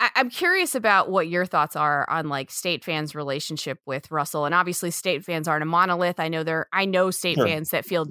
I, 0.00 0.10
I'm 0.16 0.30
curious 0.30 0.74
about 0.74 1.10
what 1.10 1.28
your 1.28 1.44
thoughts 1.44 1.76
are 1.76 2.08
on 2.08 2.28
like 2.28 2.50
state 2.50 2.84
fans' 2.84 3.14
relationship 3.14 3.78
with 3.86 4.10
Russell. 4.10 4.46
And 4.46 4.54
obviously 4.54 4.90
state 4.90 5.24
fans 5.24 5.46
aren't 5.46 5.62
a 5.62 5.66
monolith. 5.66 6.18
I 6.18 6.28
know 6.28 6.42
there 6.42 6.66
I 6.72 6.86
know 6.86 7.10
state 7.10 7.36
Sure. 7.36 7.46
fans 7.46 7.70
that 7.70 7.84
feel 7.84 8.06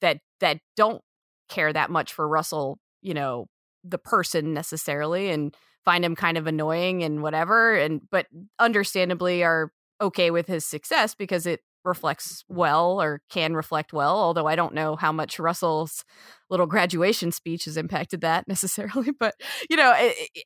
that 0.00 0.20
that 0.40 0.60
don't 0.76 1.02
care 1.48 1.72
that 1.72 1.90
much 1.90 2.12
for 2.14 2.26
Russell, 2.28 2.78
you 3.02 3.14
know, 3.14 3.46
the 3.84 3.98
person 3.98 4.54
necessarily 4.54 5.30
and 5.30 5.54
find 5.84 6.04
him 6.04 6.14
kind 6.16 6.38
of 6.38 6.46
annoying 6.46 7.02
and 7.02 7.22
whatever. 7.22 7.74
And 7.74 8.02
but 8.10 8.26
understandably 8.58 9.42
are 9.44 9.72
okay 10.00 10.30
with 10.30 10.46
his 10.46 10.64
success 10.64 11.14
because 11.14 11.46
it 11.46 11.60
reflects 11.84 12.44
well 12.48 13.02
or 13.02 13.20
can 13.28 13.54
reflect 13.54 13.92
well 13.92 14.14
although 14.16 14.46
i 14.46 14.54
don't 14.54 14.72
know 14.72 14.94
how 14.94 15.10
much 15.10 15.40
russell's 15.40 16.04
little 16.48 16.66
graduation 16.66 17.32
speech 17.32 17.64
has 17.64 17.76
impacted 17.76 18.20
that 18.20 18.46
necessarily 18.54 19.10
but 19.18 19.34
you 19.68 19.76
know 19.76 19.92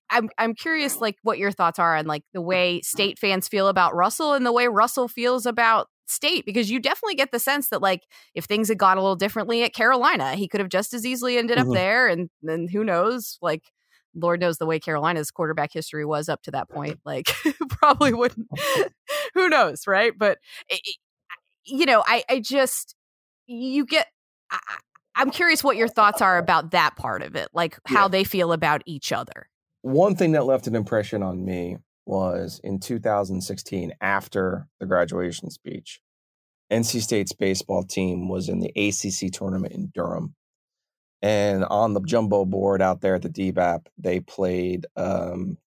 i'm 0.08 0.30
i'm 0.38 0.54
curious 0.54 0.98
like 0.98 1.16
what 1.24 1.36
your 1.36 1.52
thoughts 1.52 1.78
are 1.78 1.94
on 1.94 2.06
like 2.06 2.22
the 2.32 2.40
way 2.40 2.80
state 2.80 3.18
fans 3.18 3.48
feel 3.48 3.68
about 3.68 3.94
russell 3.94 4.32
and 4.32 4.46
the 4.46 4.52
way 4.52 4.66
russell 4.66 5.08
feels 5.08 5.44
about 5.44 5.88
state 6.06 6.46
because 6.46 6.70
you 6.70 6.80
definitely 6.80 7.14
get 7.16 7.32
the 7.32 7.38
sense 7.38 7.68
that 7.68 7.82
like 7.82 8.00
if 8.34 8.46
things 8.46 8.68
had 8.68 8.78
gone 8.78 8.96
a 8.96 9.02
little 9.02 9.14
differently 9.16 9.62
at 9.62 9.74
carolina 9.74 10.36
he 10.36 10.48
could 10.48 10.60
have 10.60 10.70
just 10.70 10.94
as 10.94 11.04
easily 11.04 11.36
ended 11.36 11.58
up 11.58 11.66
Mhm. 11.66 11.74
there 11.74 12.06
and 12.08 12.30
then 12.42 12.66
who 12.72 12.82
knows 12.82 13.36
like 13.42 13.64
Lord 14.16 14.40
knows 14.40 14.58
the 14.58 14.66
way 14.66 14.80
Carolina's 14.80 15.30
quarterback 15.30 15.72
history 15.72 16.04
was 16.04 16.28
up 16.28 16.42
to 16.42 16.50
that 16.52 16.68
mm-hmm. 16.68 16.76
point. 16.76 17.00
Like, 17.04 17.26
probably 17.68 18.10
mm-hmm. 18.10 18.18
wouldn't. 18.18 18.48
Who 19.34 19.48
knows, 19.48 19.86
right? 19.86 20.12
But 20.16 20.38
you 21.64 21.86
know, 21.86 22.02
I, 22.06 22.24
I 22.28 22.40
just 22.40 22.94
you 23.46 23.84
get. 23.86 24.06
I, 24.50 24.58
I'm 25.14 25.30
curious 25.30 25.64
what 25.64 25.76
your 25.76 25.88
thoughts 25.88 26.20
are 26.20 26.36
about 26.36 26.72
that 26.72 26.96
part 26.96 27.22
of 27.22 27.36
it, 27.36 27.48
like 27.54 27.78
how 27.86 28.02
Yeah. 28.04 28.08
they 28.08 28.24
feel 28.24 28.52
about 28.52 28.82
each 28.86 29.12
other. 29.12 29.48
one 29.82 30.16
thing 30.16 30.32
that 30.32 30.44
left 30.46 30.66
an 30.66 30.74
impression 30.74 31.22
on 31.22 31.44
me 31.44 31.78
was 32.04 32.60
in 32.62 32.78
2016 32.80 33.92
after 34.00 34.68
the 34.80 34.86
graduation 34.86 35.50
speech 35.50 36.00
nc 36.72 37.00
state's 37.00 37.32
baseball 37.32 37.82
team 37.82 38.28
was 38.28 38.48
in 38.48 38.60
the 38.60 38.70
acc 38.76 39.30
tournament 39.32 39.72
in 39.72 39.90
durham 39.94 40.34
and 41.26 41.64
on 41.64 41.92
the 41.92 42.00
jumbo 42.02 42.44
board 42.44 42.80
out 42.80 43.00
there 43.00 43.16
at 43.16 43.22
the 43.22 43.28
dbap 43.28 43.86
they 43.98 44.20
played 44.20 44.86
um, 44.96 45.58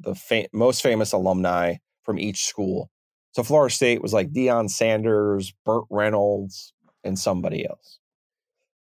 the 0.00 0.14
fa- 0.14 0.48
most 0.52 0.82
famous 0.82 1.12
alumni 1.12 1.74
from 2.02 2.18
each 2.18 2.44
school 2.44 2.90
so 3.32 3.42
florida 3.42 3.74
state 3.74 4.00
was 4.00 4.12
like 4.14 4.32
Deion 4.32 4.70
sanders 4.70 5.52
burt 5.64 5.84
reynolds 5.90 6.72
and 7.04 7.18
somebody 7.18 7.68
else 7.68 7.98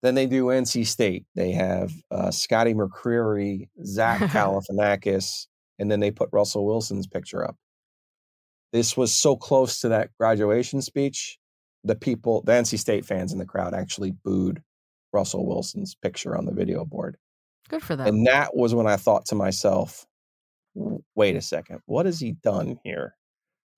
then 0.02 0.16
they 0.16 0.26
do 0.26 0.46
NC 0.46 0.86
State. 0.86 1.26
They 1.36 1.52
have 1.52 1.92
uh, 2.10 2.30
Scotty 2.32 2.74
McCreery, 2.74 3.68
Zach 3.84 4.20
Galifianakis, 4.32 5.46
and 5.78 5.90
then 5.90 6.00
they 6.00 6.10
put 6.10 6.28
Russell 6.32 6.66
Wilson's 6.66 7.06
picture 7.06 7.44
up. 7.44 7.56
This 8.72 8.96
was 8.96 9.14
so 9.14 9.36
close 9.36 9.80
to 9.80 9.88
that 9.90 10.10
graduation 10.18 10.82
speech. 10.82 11.38
The 11.84 11.94
people, 11.94 12.42
the 12.42 12.52
NC 12.52 12.78
State 12.78 13.04
fans 13.04 13.32
in 13.32 13.38
the 13.38 13.46
crowd 13.46 13.74
actually 13.74 14.10
booed 14.10 14.62
Russell 15.12 15.46
Wilson's 15.46 15.94
picture 15.94 16.36
on 16.36 16.46
the 16.46 16.52
video 16.52 16.84
board. 16.84 17.16
Good 17.68 17.82
for 17.82 17.96
them. 17.96 18.06
And 18.06 18.26
that 18.26 18.54
was 18.56 18.74
when 18.74 18.86
I 18.86 18.96
thought 18.96 19.26
to 19.26 19.34
myself, 19.34 20.06
wait 21.14 21.36
a 21.36 21.42
second, 21.42 21.80
what 21.86 22.06
has 22.06 22.20
he 22.20 22.32
done 22.32 22.78
here? 22.84 23.14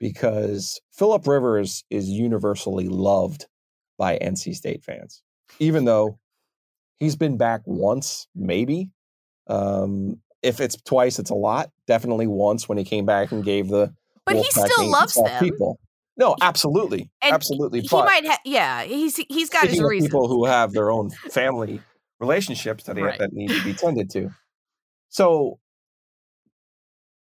Because 0.01 0.81
Philip 0.93 1.27
Rivers 1.27 1.85
is 1.91 2.09
universally 2.09 2.89
loved 2.89 3.47
by 3.99 4.19
NC 4.19 4.55
State 4.55 4.83
fans, 4.83 5.23
even 5.59 5.85
though 5.85 6.19
he's 6.99 7.17
been 7.17 7.37
back 7.37 7.63
once, 7.65 8.27
maybe. 8.35 8.91
Um, 9.47 10.21
if 10.43 10.61
it's 10.61 10.77
twice, 10.83 11.19
it's 11.19 11.31
a 11.31 11.35
lot. 11.35 11.71
Definitely 11.87 12.27
once 12.27 12.69
when 12.69 12.79
he 12.79 12.85
came 12.85 13.07
back 13.07 13.33
and 13.33 13.45
gave 13.45 13.69
the. 13.69 13.95
But 14.27 14.37
he 14.37 14.45
still 14.45 14.91
loves 14.91 15.15
12 15.15 15.29
them. 15.29 15.45
People. 15.45 15.81
No, 16.17 16.37
absolutely, 16.41 17.11
And 17.23 17.35
absolutely. 17.35 17.81
he 17.81 17.89
but 17.91 18.05
might 18.05 18.25
have, 18.27 18.39
yeah. 18.45 18.85
He's 18.85 19.17
he's 19.29 19.51
got 19.51 19.67
his 19.67 19.83
reasons. 19.83 20.09
people 20.11 20.29
who 20.29 20.45
have 20.45 20.73
their 20.73 20.91
own 20.91 21.11
family 21.31 21.81
relationships 22.21 22.85
that, 22.85 22.97
Right. 22.97 23.19
that 23.19 23.33
need 23.33 23.49
to 23.51 23.65
be 23.65 23.73
tended 23.75 24.11
to. 24.11 24.31
So 25.09 25.59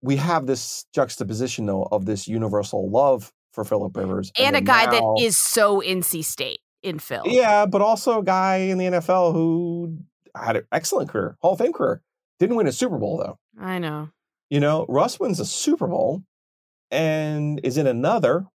we 0.03 0.16
have 0.16 0.47
this 0.47 0.84
juxtaposition, 0.95 1.66
though, 1.66 1.88
of 1.90 2.05
this 2.05 2.28
universal 2.28 2.90
love 2.90 3.32
for 3.53 3.64
Philip 3.64 3.97
Rivers, 3.97 4.30
and 4.38 4.57
a 4.57 4.61
guy 4.61 4.84
now- 4.86 4.90
that 5.16 5.22
is 5.22 5.38
so 5.38 5.80
NC 5.80 6.22
State 6.24 6.59
in 6.82 6.99
Phil. 6.99 7.22
yeah, 7.26 7.66
but 7.66 7.80
also 7.82 8.18
a 8.20 8.24
guy 8.24 8.57
in 8.57 8.78
the 8.78 8.86
NFL 8.86 9.32
who 9.32 9.99
had 10.36 10.57
an 10.57 10.66
excellent 10.72 11.09
career, 11.11 11.36
Hall 11.40 11.53
of 11.53 11.59
Fame 11.59 11.72
career, 11.72 12.03
didn't 12.38 12.57
win 12.57 12.66
a 12.66 12.72
Super 12.72 12.99
Bowl 12.99 13.16
though. 13.18 13.38
I 13.61 13.78
know. 13.78 14.11
You 14.51 14.61
know, 14.61 14.84
Russ 14.88 15.18
wins 15.18 15.40
a 15.40 15.45
Super 15.47 15.86
Bowl 15.86 16.22
and 16.90 17.61
is 17.64 17.78
in 17.78 17.86
another 17.86 18.47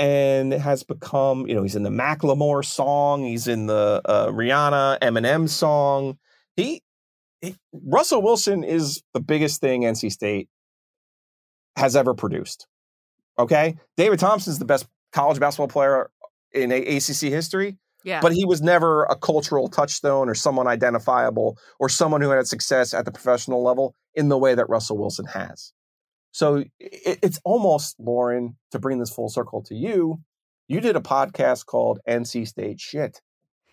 and 0.00 0.54
it 0.54 0.60
has 0.62 0.82
become, 0.82 1.46
you 1.46 1.54
know, 1.54 1.62
he's 1.62 1.76
in 1.76 1.82
the 1.82 1.90
Macklemore 1.90 2.64
song, 2.64 3.22
he's 3.22 3.46
in 3.46 3.66
the 3.66 4.00
uh, 4.06 4.28
Rihanna 4.28 4.98
Eminem 5.00 5.46
song. 5.46 6.18
He, 6.56 6.82
he 7.42 7.54
Russell 7.72 8.22
Wilson 8.22 8.64
is 8.64 9.02
the 9.12 9.20
biggest 9.20 9.60
thing 9.60 9.82
NC 9.82 10.10
State 10.10 10.48
has 11.76 11.94
ever 11.94 12.14
produced. 12.14 12.66
Okay? 13.38 13.76
David 13.98 14.18
Thompson's 14.18 14.58
the 14.58 14.64
best 14.64 14.86
college 15.12 15.38
basketball 15.38 15.68
player 15.68 16.10
in 16.52 16.72
A- 16.72 16.96
ACC 16.96 17.28
history 17.30 17.76
Yeah. 18.02 18.20
but 18.20 18.32
he 18.32 18.46
was 18.46 18.62
never 18.62 19.04
a 19.04 19.16
cultural 19.16 19.68
touchstone 19.68 20.30
or 20.30 20.34
someone 20.34 20.66
identifiable 20.66 21.58
or 21.78 21.90
someone 21.90 22.22
who 22.22 22.30
had 22.30 22.46
success 22.46 22.94
at 22.94 23.04
the 23.04 23.12
professional 23.12 23.62
level 23.62 23.94
in 24.14 24.30
the 24.30 24.38
way 24.38 24.54
that 24.54 24.68
Russell 24.68 24.96
Wilson 24.96 25.26
has. 25.26 25.72
So 26.32 26.56
it, 26.78 27.18
it's 27.22 27.40
almost, 27.44 27.96
Lauren, 27.98 28.56
to 28.72 28.78
bring 28.78 28.98
this 28.98 29.10
full 29.10 29.28
circle 29.28 29.62
to 29.64 29.74
you, 29.74 30.20
you 30.68 30.80
did 30.80 30.96
a 30.96 31.00
podcast 31.00 31.66
called 31.66 31.98
NC 32.08 32.46
State 32.46 32.80
Shit. 32.80 33.20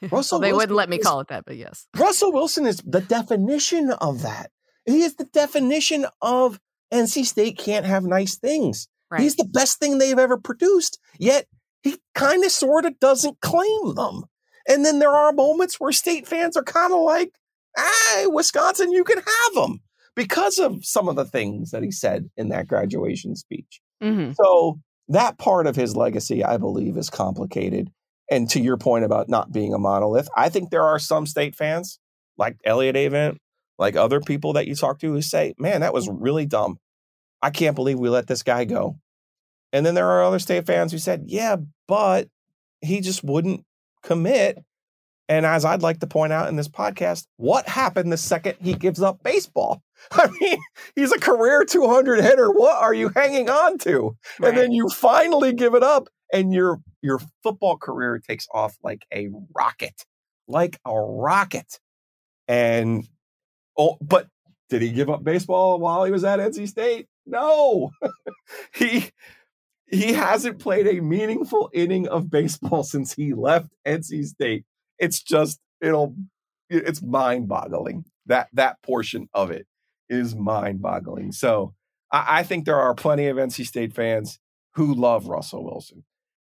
well, 0.01 0.09
Russell 0.11 0.39
they 0.39 0.47
Wilson 0.51 0.57
wouldn't 0.57 0.77
let 0.77 0.89
me 0.89 0.97
is- 0.97 1.05
call 1.05 1.19
it 1.19 1.27
that, 1.27 1.45
but 1.45 1.57
yes. 1.57 1.87
Russell 1.95 2.31
Wilson 2.31 2.65
is 2.65 2.77
the 2.85 3.01
definition 3.01 3.91
of 3.91 4.21
that. 4.23 4.51
He 4.85 5.01
is 5.03 5.15
the 5.15 5.25
definition 5.25 6.05
of 6.21 6.59
NC 6.93 7.25
State 7.25 7.57
can't 7.57 7.85
have 7.85 8.03
nice 8.03 8.37
things. 8.37 8.87
Right. 9.11 9.21
He's 9.21 9.35
the 9.35 9.45
best 9.45 9.79
thing 9.79 9.97
they've 9.97 10.17
ever 10.17 10.37
produced. 10.37 10.99
Yet 11.19 11.45
he 11.83 11.97
kind 12.15 12.43
of 12.43 12.51
sort 12.51 12.85
of 12.85 12.99
doesn't 12.99 13.39
claim 13.41 13.95
them. 13.95 14.23
And 14.67 14.83
then 14.83 14.99
there 14.99 15.11
are 15.11 15.31
moments 15.31 15.79
where 15.79 15.91
state 15.91 16.27
fans 16.27 16.57
are 16.57 16.63
kind 16.63 16.91
of 16.91 17.01
like, 17.01 17.31
hey, 17.77 18.27
Wisconsin, 18.27 18.91
you 18.91 19.03
can 19.05 19.17
have 19.17 19.53
them 19.53 19.79
because 20.17 20.57
of 20.57 20.83
some 20.83 21.07
of 21.07 21.15
the 21.15 21.23
things 21.23 21.69
that 21.71 21.83
he 21.83 21.91
said 21.91 22.29
in 22.35 22.49
that 22.49 22.67
graduation 22.67 23.35
speech. 23.35 23.79
hmm 24.01 24.31
So 24.33 24.79
that 25.09 25.37
part 25.37 25.67
of 25.67 25.75
his 25.77 25.95
legacy, 25.95 26.43
I 26.43 26.57
believe, 26.57 26.97
is 26.97 27.09
complicated. 27.09 27.89
And 28.29 28.49
to 28.49 28.59
your 28.59 28.75
point 28.75 29.05
about 29.05 29.29
not 29.29 29.53
being 29.53 29.73
a 29.73 29.77
monolith, 29.77 30.27
I 30.35 30.49
think 30.49 30.69
there 30.69 30.83
are 30.83 30.99
some 30.99 31.25
state 31.25 31.55
fans 31.55 31.99
like 32.37 32.57
Elliot 32.65 32.95
Avent, 32.95 33.37
like 33.79 33.95
other 33.95 34.19
people 34.19 34.53
that 34.53 34.67
you 34.67 34.75
talk 34.75 34.99
to 34.99 35.13
who 35.13 35.21
say, 35.21 35.53
man, 35.57 35.81
that 35.81 35.93
was 35.93 36.09
really 36.09 36.45
dumb. 36.45 36.77
I 37.41 37.51
can't 37.51 37.75
believe 37.75 37.99
we 37.99 38.09
let 38.09 38.27
this 38.27 38.43
guy 38.43 38.65
go. 38.65 38.97
And 39.71 39.85
then 39.85 39.95
there 39.95 40.09
are 40.09 40.23
other 40.23 40.39
state 40.39 40.65
fans 40.65 40.91
who 40.91 40.97
said, 40.97 41.25
yeah, 41.27 41.57
but 41.87 42.27
he 42.81 43.01
just 43.01 43.23
wouldn't 43.23 43.63
commit. 44.03 44.57
And 45.29 45.45
as 45.45 45.63
I'd 45.63 45.83
like 45.83 45.99
to 45.99 46.07
point 46.07 46.33
out 46.33 46.49
in 46.49 46.55
this 46.55 46.69
podcast, 46.69 47.27
what 47.37 47.67
happened 47.67 48.11
the 48.11 48.17
second 48.17 48.55
he 48.61 48.73
gives 48.73 49.01
up 49.01 49.23
baseball? 49.23 49.83
I 50.11 50.29
mean, 50.39 50.57
he's 50.95 51.11
a 51.11 51.19
career 51.19 51.65
200 51.65 52.21
hitter. 52.21 52.51
What 52.51 52.81
are 52.81 52.93
you 52.93 53.09
hanging 53.09 53.49
on 53.49 53.77
to? 53.79 54.15
Right. 54.39 54.49
and 54.49 54.57
then 54.57 54.71
you 54.71 54.89
finally 54.89 55.53
give 55.53 55.73
it 55.75 55.83
up 55.83 56.07
and 56.31 56.53
your 56.53 56.81
your 57.01 57.19
football 57.43 57.77
career 57.77 58.19
takes 58.19 58.47
off 58.53 58.77
like 58.83 59.05
a 59.13 59.29
rocket 59.55 60.05
like 60.47 60.79
a 60.85 60.93
rocket 60.93 61.79
and 62.47 63.07
oh 63.77 63.97
but 64.01 64.27
did 64.69 64.81
he 64.81 64.91
give 64.91 65.09
up 65.09 65.23
baseball 65.23 65.79
while 65.79 66.03
he 66.03 66.11
was 66.11 66.23
at 66.23 66.39
NC 66.39 66.67
State 66.67 67.07
no 67.25 67.91
he 68.73 69.09
he 69.89 70.13
hasn't 70.13 70.59
played 70.59 70.87
a 70.87 71.01
meaningful 71.01 71.69
inning 71.73 72.07
of 72.07 72.29
baseball 72.29 72.83
since 72.83 73.13
he 73.13 73.33
left 73.33 73.69
NC 73.85 74.25
State 74.25 74.65
it's 74.99 75.21
just 75.21 75.59
it'll 75.81 76.15
it's 76.69 77.01
mind-boggling 77.01 78.03
that 78.25 78.49
that 78.53 78.81
portion 78.81 79.29
of 79.33 79.51
it 79.51 79.65
is 80.09 80.35
mind-boggling 80.35 81.31
so 81.31 81.73
I, 82.11 82.39
I 82.39 82.43
think 82.43 82.65
there 82.65 82.79
are 82.79 82.93
plenty 82.95 83.27
of 83.27 83.37
NC 83.37 83.65
State 83.65 83.93
fans 83.93 84.39
who 84.75 84.93
love 84.93 85.27
Russell 85.27 85.63
Wilson 85.65 86.03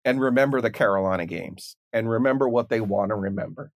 and 0.05 0.21
remember 0.21 0.61
the 0.61 0.71
Carolina 0.71 1.27
games 1.27 1.77
and 1.93 2.09
remember 2.09 2.49
what 2.49 2.69
they 2.69 2.81
want 2.81 3.09
to 3.11 3.15
remember. 3.17 3.73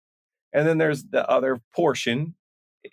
And 0.53 0.67
then 0.67 0.79
there's 0.79 1.05
the 1.05 1.29
other 1.29 1.61
portion 1.75 2.35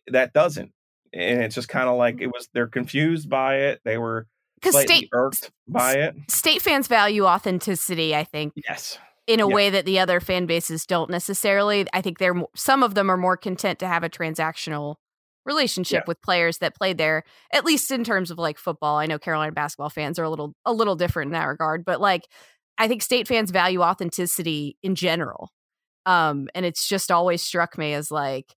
that 0.07 0.33
doesn't. 0.33 0.71
And 1.13 1.41
it's 1.43 1.55
just 1.55 1.67
kind 1.67 1.89
of 1.89 1.97
like 1.97 2.21
it 2.21 2.27
was, 2.27 2.47
they're 2.53 2.67
confused 2.67 3.29
by 3.29 3.57
it. 3.57 3.81
They 3.83 3.97
were 3.97 4.27
Because 4.61 4.79
state 4.79 5.09
irked 5.11 5.51
by 5.67 5.93
it. 5.93 6.15
state 6.29 6.61
fans 6.61 6.87
value 6.87 7.25
authenticity, 7.25 8.15
I 8.15 8.23
think, 8.23 8.53
Yes. 8.55 8.99
in 9.25 9.39
a 9.39 9.47
Yeah. 9.47 9.53
way 9.55 9.69
that 9.71 9.85
the 9.85 9.99
other 9.99 10.19
fan 10.19 10.45
bases 10.45 10.85
don't 10.85 11.09
necessarily. 11.09 11.85
I 11.93 12.01
think 12.01 12.19
they're 12.19 12.43
some 12.55 12.83
of 12.83 12.93
them 12.93 13.09
are 13.09 13.17
more 13.17 13.35
content 13.37 13.79
to 13.79 13.87
have 13.87 14.03
a 14.03 14.09
transactional 14.09 14.95
relationship 15.47 16.07
with 16.07 16.21
players 16.21 16.59
that 16.59 16.75
played 16.75 16.97
there, 16.99 17.23
at 17.51 17.65
least 17.65 17.89
in 17.91 18.03
terms 18.03 18.29
of 18.29 18.37
like 18.37 18.59
football. 18.59 18.97
I 18.97 19.07
know 19.07 19.17
Carolina 19.17 19.51
basketball 19.53 19.89
fans 19.89 20.19
are 20.19 20.23
a 20.23 20.29
little 20.29 20.53
a 20.65 20.73
little 20.73 20.95
different 20.95 21.29
in 21.29 21.33
that 21.33 21.45
regard, 21.45 21.85
but 21.85 21.99
like 22.01 22.27
I 22.77 22.87
think 22.87 23.01
state 23.01 23.27
fans 23.27 23.49
value 23.49 23.81
authenticity 23.81 24.77
in 24.83 24.93
general. 24.95 25.49
Um, 26.05 26.47
and 26.53 26.65
it's 26.65 26.87
just 26.87 27.11
always 27.11 27.41
struck 27.41 27.77
me 27.77 27.93
as 27.93 28.11
like 28.11 28.53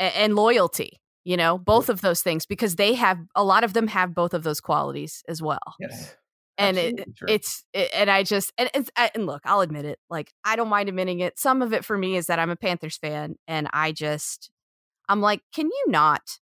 a- 0.00 0.16
and 0.18 0.34
loyalty, 0.34 1.00
you 1.24 1.36
know, 1.36 1.58
both 1.58 1.88
of 1.88 2.00
those 2.00 2.22
things 2.22 2.46
because 2.46 2.76
they 2.76 2.94
have 2.94 3.18
a 3.36 3.44
lot 3.44 3.64
of 3.64 3.72
them 3.74 3.88
have 3.88 4.14
both 4.14 4.34
of 4.34 4.42
those 4.42 4.60
qualities 4.60 5.22
as 5.28 5.40
well 5.42 5.60
Yes. 5.78 6.16
and 6.58 6.76
it, 6.78 6.94
it's 7.28 7.64
it, 7.72 7.90
and 7.94 8.10
I 8.10 8.22
just 8.24 8.52
and 8.58 8.70
it's 8.74 8.90
and 9.14 9.26
look, 9.26 9.42
I'll 9.44 9.60
admit 9.60 9.84
it. 9.84 9.98
Like 10.10 10.32
I 10.44 10.56
don't 10.56 10.68
mind 10.68 10.88
admitting 10.88 11.20
it. 11.20 11.38
Some 11.38 11.62
of 11.62 11.72
it 11.72 11.84
for 11.84 11.96
me 11.96 12.16
is 12.16 12.26
that 12.26 12.38
I'm 12.38 12.50
a 12.50 12.56
Panthers 12.56 12.96
fan, 12.98 13.36
and 13.46 13.68
I 13.72 13.92
just 13.92 14.50
I'm 15.08 15.20
like, 15.20 15.42
can 15.52 15.66
you 15.66 15.84
not 15.88 16.38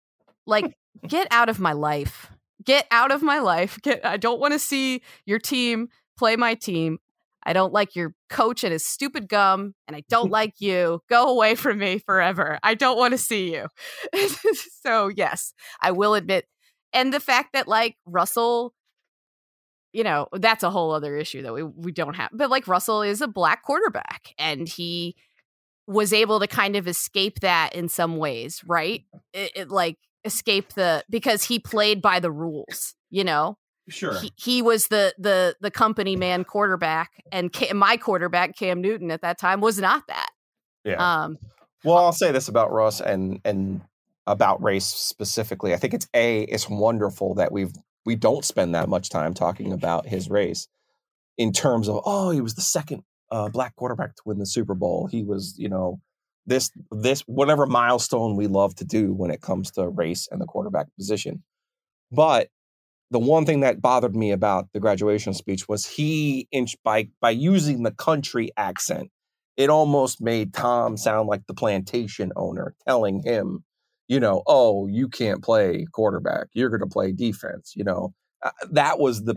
like 0.45 0.75
get 1.07 1.27
out 1.31 1.49
of 1.49 1.59
my 1.59 1.73
life? 1.73 2.31
Get 2.63 2.85
out 2.91 3.11
of 3.11 3.21
my 3.21 3.39
life. 3.39 3.79
Get. 3.83 4.05
I 4.05 4.17
don't 4.17 4.39
want 4.39 4.53
to 4.53 4.59
see 4.59 5.01
your 5.25 5.39
team 5.39 5.89
play 6.17 6.35
my 6.35 6.55
team. 6.55 6.99
I 7.43 7.53
don't 7.53 7.71
like 7.71 7.95
your 7.95 8.13
coach 8.29 8.63
and 8.65 8.73
his 8.73 8.85
stupid 8.85 9.29
gum, 9.29 9.73
and 9.87 9.95
I 9.95 10.03
don't 10.09 10.29
like 10.39 10.55
you. 10.59 11.01
Go 11.09 11.29
away 11.29 11.55
from 11.55 11.79
me 11.79 11.99
forever. 11.99 12.59
I 12.63 12.75
don't 12.75 12.97
want 12.97 13.13
to 13.13 13.17
see 13.17 13.53
you. 13.53 13.67
so 14.83 15.07
yes, 15.07 15.53
I 15.81 15.91
will 15.91 16.15
admit, 16.15 16.45
and 16.93 17.13
the 17.13 17.19
fact 17.19 17.53
that 17.53 17.67
like 17.67 17.95
Russell 18.05 18.73
you 19.91 20.03
know, 20.03 20.27
that's 20.33 20.63
a 20.63 20.69
whole 20.69 20.91
other 20.91 21.17
issue 21.17 21.41
that 21.41 21.53
we 21.53 21.63
we 21.63 21.91
don't 21.91 22.15
have. 22.15 22.29
But 22.31 22.49
like 22.49 22.67
Russell 22.67 23.01
is 23.01 23.21
a 23.21 23.27
black 23.27 23.63
quarterback 23.63 24.33
and 24.37 24.67
he 24.67 25.15
was 25.89 26.13
able 26.13 26.39
to 26.39 26.47
kind 26.47 26.75
of 26.75 26.87
escape 26.87 27.39
that 27.39 27.73
in 27.73 27.89
some 27.89 28.17
ways, 28.17 28.61
right? 28.65 29.03
It, 29.33 29.51
it 29.55 29.69
like 29.69 29.97
escape 30.23 30.73
the 30.73 31.03
because 31.09 31.43
he 31.43 31.57
played 31.57 31.99
by 32.01 32.19
the 32.19 32.31
rules, 32.31 32.93
you 33.09 33.23
know. 33.23 33.57
Sure. 33.89 34.19
He, 34.19 34.31
he 34.35 34.61
was 34.61 34.87
the 34.89 35.15
the 35.17 35.55
the 35.61 35.71
company 35.71 36.15
man 36.15 36.43
quarterback 36.43 37.09
and 37.31 37.51
Cam, 37.51 37.77
my 37.77 37.97
quarterback 37.97 38.55
Cam 38.55 38.81
Newton 38.81 39.09
at 39.09 39.21
that 39.23 39.39
time 39.39 39.61
was 39.61 39.79
not 39.79 40.03
that. 40.07 40.29
yeah. 40.85 41.23
Um 41.23 41.39
Well, 41.83 41.97
I'll 41.97 42.13
say 42.13 42.31
this 42.31 42.47
about 42.47 42.71
Russ 42.71 43.01
and 43.01 43.41
and 43.43 43.81
about 44.27 44.61
race 44.61 44.85
specifically. 44.85 45.73
I 45.73 45.77
think 45.77 45.95
it's 45.95 46.07
a 46.13 46.41
it's 46.43 46.69
wonderful 46.69 47.33
that 47.35 47.51
we've 47.51 47.73
we 48.05 48.15
don't 48.15 48.45
spend 48.45 48.75
that 48.75 48.89
much 48.89 49.09
time 49.09 49.33
talking 49.33 49.73
about 49.73 50.05
his 50.07 50.29
race 50.29 50.67
in 51.35 51.51
terms 51.51 51.89
of 51.89 51.99
oh 52.05 52.29
he 52.29 52.41
was 52.41 52.53
the 52.53 52.61
second 52.61 53.01
uh, 53.31 53.49
black 53.49 53.75
quarterback 53.75 54.15
to 54.15 54.21
win 54.25 54.39
the 54.39 54.45
Super 54.45 54.75
Bowl. 54.75 55.07
He 55.07 55.23
was 55.23 55.55
you 55.57 55.69
know 55.69 55.99
this 56.45 56.71
this 56.91 57.21
whatever 57.21 57.65
milestone 57.65 58.35
we 58.35 58.47
love 58.47 58.75
to 58.75 58.85
do 58.85 59.13
when 59.13 59.31
it 59.31 59.41
comes 59.41 59.71
to 59.71 59.87
race 59.89 60.27
and 60.31 60.41
the 60.41 60.45
quarterback 60.45 60.87
position. 60.97 61.43
But 62.11 62.49
the 63.11 63.19
one 63.19 63.45
thing 63.45 63.61
that 63.61 63.81
bothered 63.81 64.15
me 64.15 64.31
about 64.31 64.67
the 64.73 64.79
graduation 64.79 65.33
speech 65.33 65.67
was 65.67 65.85
he 65.85 66.47
inch 66.51 66.75
by 66.83 67.09
by 67.21 67.31
using 67.31 67.83
the 67.83 67.91
country 67.91 68.51
accent 68.57 69.09
it 69.59 69.69
almost 69.69 70.21
made 70.21 70.53
Tom 70.53 70.95
sound 70.95 71.27
like 71.27 71.45
the 71.45 71.53
plantation 71.53 72.31
owner 72.37 72.73
telling 72.87 73.21
him, 73.21 73.65
you 74.07 74.17
know, 74.17 74.41
oh, 74.47 74.87
you 74.87 75.09
can't 75.09 75.43
play 75.43 75.85
quarterback. 75.91 76.47
You're 76.53 76.69
going 76.69 76.79
to 76.79 76.87
play 76.87 77.11
defense. 77.11 77.73
You 77.75 77.83
know, 77.83 78.13
uh, 78.41 78.51
that 78.71 78.99
was 78.99 79.25
the 79.25 79.35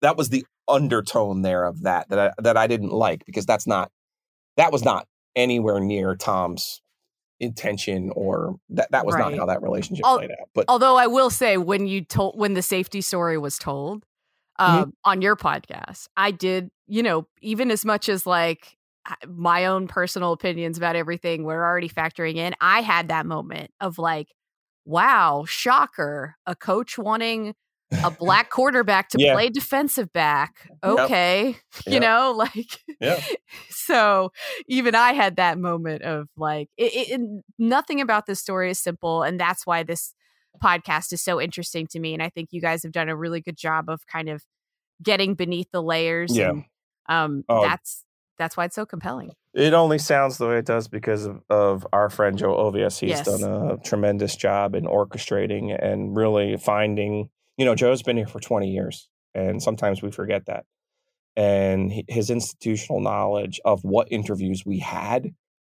that 0.00 0.16
was 0.16 0.28
the 0.28 0.46
undertone 0.68 1.42
there 1.42 1.64
of 1.64 1.82
that 1.82 2.08
that 2.08 2.18
I, 2.18 2.42
that 2.42 2.56
I 2.56 2.66
didn't 2.66 2.90
like 2.92 3.24
because 3.26 3.46
that's 3.46 3.66
not 3.66 3.90
that 4.56 4.72
was 4.72 4.84
not 4.84 5.06
anywhere 5.36 5.80
near 5.80 6.14
Tom's 6.16 6.80
intention 7.40 8.10
or 8.14 8.56
that 8.70 8.90
that 8.92 9.04
was 9.04 9.14
Right. 9.14 9.30
not 9.32 9.38
how 9.38 9.46
that 9.46 9.62
relationship 9.62 10.04
Al- 10.06 10.18
played 10.18 10.30
out. 10.30 10.48
But 10.54 10.66
Although 10.68 10.96
I 10.96 11.06
will 11.08 11.30
say, 11.30 11.56
when 11.56 11.86
you 11.86 12.02
told 12.04 12.38
when 12.38 12.54
the 12.54 12.62
safety 12.62 13.00
story 13.00 13.38
was 13.38 13.58
told 13.58 14.04
Mm-hmm. 14.60 14.82
um, 14.82 14.92
on 15.04 15.20
your 15.20 15.34
podcast, 15.34 16.06
I 16.16 16.30
did, 16.30 16.70
you 16.86 17.02
know, 17.02 17.26
even 17.42 17.72
as 17.72 17.84
much 17.84 18.08
as 18.08 18.24
like 18.24 18.76
my 19.26 19.66
own 19.66 19.88
personal 19.88 20.30
opinions 20.32 20.78
about 20.78 20.94
everything 20.94 21.42
were 21.42 21.64
already 21.64 21.88
factoring 21.88 22.36
in, 22.36 22.54
I 22.60 22.80
had 22.80 23.08
that 23.08 23.26
moment 23.26 23.72
of 23.80 23.98
like, 23.98 24.28
wow, 24.84 25.44
shocker, 25.44 26.36
a 26.46 26.54
coach 26.54 26.96
wanting 26.96 27.56
a 28.02 28.10
black 28.10 28.50
quarterback 28.50 29.08
to 29.10 29.18
Yeah. 29.20 29.34
play 29.34 29.50
defensive 29.50 30.12
back. 30.12 30.68
Yep. 30.82 30.98
Okay, 30.98 31.46
you 31.86 31.92
Yep. 31.94 32.02
know, 32.02 32.32
like 32.36 32.78
Yeah. 33.00 33.20
so 33.70 34.30
even 34.66 34.94
I 34.94 35.12
had 35.12 35.36
that 35.36 35.58
moment 35.58 36.02
of 36.02 36.28
like, 36.36 36.68
it, 36.76 36.92
it, 36.94 37.20
it- 37.20 37.44
nothing 37.58 38.00
about 38.00 38.26
this 38.26 38.40
story 38.40 38.70
is 38.70 38.78
simple. 38.78 39.22
And 39.22 39.38
that's 39.38 39.66
why 39.66 39.82
this 39.82 40.14
podcast 40.62 41.12
is 41.12 41.20
so 41.22 41.40
interesting 41.40 41.86
to 41.88 41.98
me. 42.00 42.14
And 42.14 42.22
I 42.22 42.28
think 42.30 42.48
you 42.52 42.60
guys 42.60 42.82
have 42.84 42.92
done 42.92 43.08
a 43.08 43.16
really 43.16 43.40
good 43.40 43.56
job 43.56 43.88
of 43.88 44.06
kind 44.06 44.28
of 44.28 44.42
getting 45.02 45.34
beneath 45.34 45.68
the 45.72 45.82
layers. 45.82 46.36
Yeah. 46.36 46.50
And 46.50 46.64
um, 47.08 47.44
Oh. 47.48 47.62
that's, 47.62 48.04
that's 48.38 48.56
why 48.56 48.64
it's 48.64 48.74
so 48.74 48.86
compelling. 48.86 49.32
It 49.52 49.74
only 49.74 49.98
sounds 49.98 50.38
the 50.38 50.48
way 50.48 50.58
it 50.58 50.64
does 50.66 50.88
because 50.88 51.26
of, 51.26 51.40
of 51.48 51.86
our 51.92 52.10
friend 52.10 52.36
Joe 52.36 52.54
Ovies. 52.56 52.98
He's 52.98 53.10
Yes. 53.10 53.26
done 53.26 53.44
a 53.70 53.76
tremendous 53.78 54.34
job 54.34 54.74
in 54.74 54.84
orchestrating 54.84 55.76
and 55.80 56.16
really 56.16 56.56
finding, 56.56 57.28
you 57.56 57.64
know, 57.64 57.74
Joe's 57.74 58.02
been 58.02 58.16
here 58.16 58.26
for 58.26 58.40
20 58.40 58.70
years, 58.70 59.08
and 59.34 59.62
sometimes 59.62 60.02
we 60.02 60.10
forget 60.10 60.46
that. 60.46 60.64
And 61.36 62.04
his 62.08 62.30
institutional 62.30 63.00
knowledge 63.00 63.60
of 63.64 63.82
what 63.82 64.08
interviews 64.10 64.64
we 64.64 64.78
had. 64.78 65.34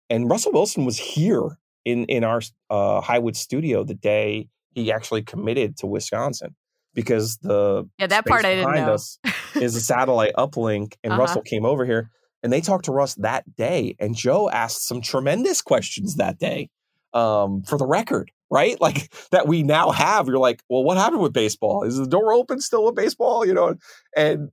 And 0.09 0.30
Russell 0.30 0.53
Wilson 0.53 0.86
was 0.86 0.97
here 0.97 1.57
in, 1.86 2.05
in 2.05 2.23
our 2.23 2.41
uh, 2.69 3.01
Highwood 3.01 3.36
studio 3.36 3.84
the 3.84 3.93
day 3.93 4.47
he 4.73 4.91
actually 4.91 5.21
committed 5.23 5.77
to 5.77 5.88
Wisconsin 5.88 6.55
because 6.93 7.38
the 7.38 7.88
Yeah, 7.99 8.07
that 8.07 8.25
part 8.25 8.45
I 8.45 8.55
didn't 8.55 8.73
know. 8.75 8.93
us 8.93 9.19
is 9.55 9.75
a 9.75 9.82
satellite 9.82 10.34
uplink, 10.38 10.93
and 11.03 11.11
Uh-huh. 11.13 11.21
Russell 11.21 11.41
came 11.41 11.65
over 11.65 11.86
here, 11.86 12.09
and 12.41 12.53
they 12.53 12.61
talked 12.61 12.86
to 12.86 12.91
Russ 12.91 13.15
that 13.15 13.55
day, 13.55 13.95
and 13.99 14.15
Joe 14.15 14.49
asked 14.49 14.88
some 14.88 15.01
tremendous 15.01 15.61
questions 15.61 16.15
that 16.15 16.39
day, 16.39 16.69
um, 17.13 17.63
for 17.63 17.77
the 17.77 17.86
record, 17.86 18.32
right? 18.52 18.78
Like 18.89 19.14
that 19.32 19.47
we 19.47 19.64
now 19.64 19.91
have. 19.91 20.28
You're 20.28 20.39
like, 20.39 20.64
well, 20.70 20.84
what 20.84 20.97
happened 20.97 21.22
with 21.22 21.34
baseball? 21.34 21.84
Is 21.84 21.97
the 21.97 22.08
door 22.08 22.34
open 22.34 22.62
still 22.62 22.86
with 22.86 22.95
baseball? 22.95 23.45
You 23.45 23.54
know, 23.54 23.76
and 24.16 24.50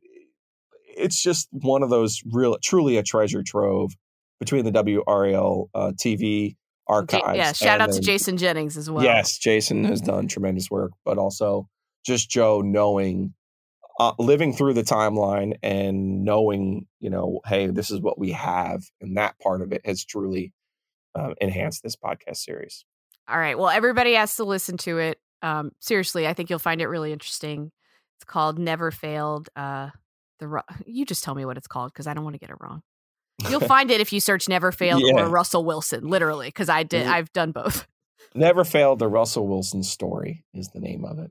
it's 0.97 1.23
just 1.23 1.49
one 1.53 1.83
of 1.83 1.91
those 1.91 2.23
real, 2.33 2.59
truly 2.63 2.97
a 2.97 3.03
treasure 3.03 3.43
trove 3.43 3.93
between 4.41 4.65
the 4.65 4.73
WRAL 4.73 5.69
uh, 5.75 5.93
TV 5.93 6.57
archives. 6.87 7.37
yeah, 7.37 7.53
shout 7.53 7.81
out 7.81 7.93
to 7.93 8.01
Jason 8.01 8.37
Jennings 8.37 8.77
as 8.77 8.91
well. 8.91 9.05
Yes, 9.05 9.39
Jason 9.39 9.85
has 9.85 10.01
done 10.01 10.29
tremendous 10.29 10.71
work, 10.71 10.93
but 11.05 11.19
also 11.19 11.69
just 12.05 12.31
Joe 12.31 12.61
knowing, 12.61 13.35
uh, 13.99 14.13
living 14.19 14.53
through 14.53 14.75
the 14.75 14.83
timeline 14.83 15.55
and 15.63 16.25
knowing, 16.25 16.87
you 17.01 17.11
know, 17.11 17.41
hey, 17.47 17.67
this 17.67 17.91
is 17.91 18.01
what 18.01 18.19
we 18.19 18.33
have, 18.33 18.85
and 19.01 19.17
that 19.17 19.39
part 19.41 19.63
of 19.63 19.73
it 19.73 19.83
has 19.85 20.05
truly 20.05 20.53
um, 21.15 21.35
enhanced 21.41 21.83
this 21.83 21.97
podcast 21.97 22.37
series. 22.37 22.85
All 23.29 23.39
right. 23.39 23.59
Well, 23.59 23.69
everybody 23.69 24.15
has 24.15 24.37
to 24.37 24.45
listen 24.45 24.77
to 24.79 24.99
it. 24.99 25.19
Um, 25.43 25.73
seriously, 25.81 26.27
I 26.27 26.33
think 26.35 26.51
you'll 26.51 26.59
find 26.59 26.81
it 26.81 26.87
really 26.87 27.13
interesting. 27.13 27.71
It's 28.19 28.25
called 28.25 28.59
Never 28.59 28.91
Failed. 28.91 29.49
Uh, 29.57 29.91
the 30.39 30.49
Ru- 30.49 30.61
you 30.87 31.05
just 31.05 31.25
tell 31.25 31.35
me 31.35 31.45
what 31.45 31.57
it's 31.57 31.67
called 31.67 31.93
because 31.93 32.07
I 32.07 32.15
don't 32.15 32.25
want 32.25 32.35
to 32.35 32.41
get 32.41 32.51
it 32.51 32.57
wrong. 32.61 32.83
You'll 33.51 33.61
find 33.69 33.91
it 33.91 34.01
if 34.01 34.13
you 34.13 34.21
search 34.21 34.49
Never 34.49 34.73
Failed 34.73 35.03
Yeah. 35.05 35.25
or 35.25 35.29
Russell 35.29 35.65
Wilson, 35.65 36.09
literally, 36.09 36.49
because 36.49 36.69
I 36.69 36.83
did. 36.85 37.07
I've 37.07 37.33
done 37.33 37.53
both. 37.53 37.87
Never 38.35 38.65
failed. 38.65 38.99
The 38.99 39.09
Russell 39.09 39.47
Wilson 39.47 39.83
story 39.83 40.45
is 40.55 40.69
the 40.69 40.81
name 40.81 41.05
of 41.05 41.19
it. 41.19 41.31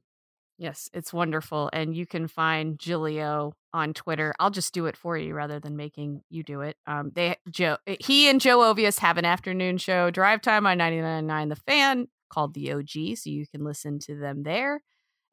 Yes, 0.57 0.89
it's 0.93 1.11
wonderful, 1.11 1.69
and 1.73 1.93
you 1.95 2.05
can 2.05 2.27
find 2.29 2.79
Giglio 2.79 3.53
on 3.73 3.93
Twitter. 3.93 4.33
I'll 4.39 4.51
just 4.51 4.73
do 4.73 4.85
it 4.85 4.95
for 4.95 5.17
you 5.17 5.33
rather 5.33 5.59
than 5.59 5.75
making 5.75 6.21
you 6.29 6.43
do 6.43 6.61
it. 6.61 6.77
Um, 6.87 7.11
they 7.13 7.35
Joe, 7.49 7.77
he 7.99 8.29
and 8.29 8.39
Joe 8.39 8.59
Ovies 8.59 8.99
have 8.99 9.17
an 9.17 9.25
afternoon 9.25 9.77
show, 9.77 10.09
Drive 10.11 10.41
Time 10.41 10.65
on 10.65 10.77
99.9 10.77 11.49
The 11.49 11.55
Fan, 11.57 12.07
called 12.29 12.53
the 12.53 12.71
OG, 12.71 13.17
so 13.17 13.29
you 13.29 13.45
can 13.47 13.65
listen 13.65 13.99
to 13.99 14.15
them 14.15 14.43
there. 14.43 14.81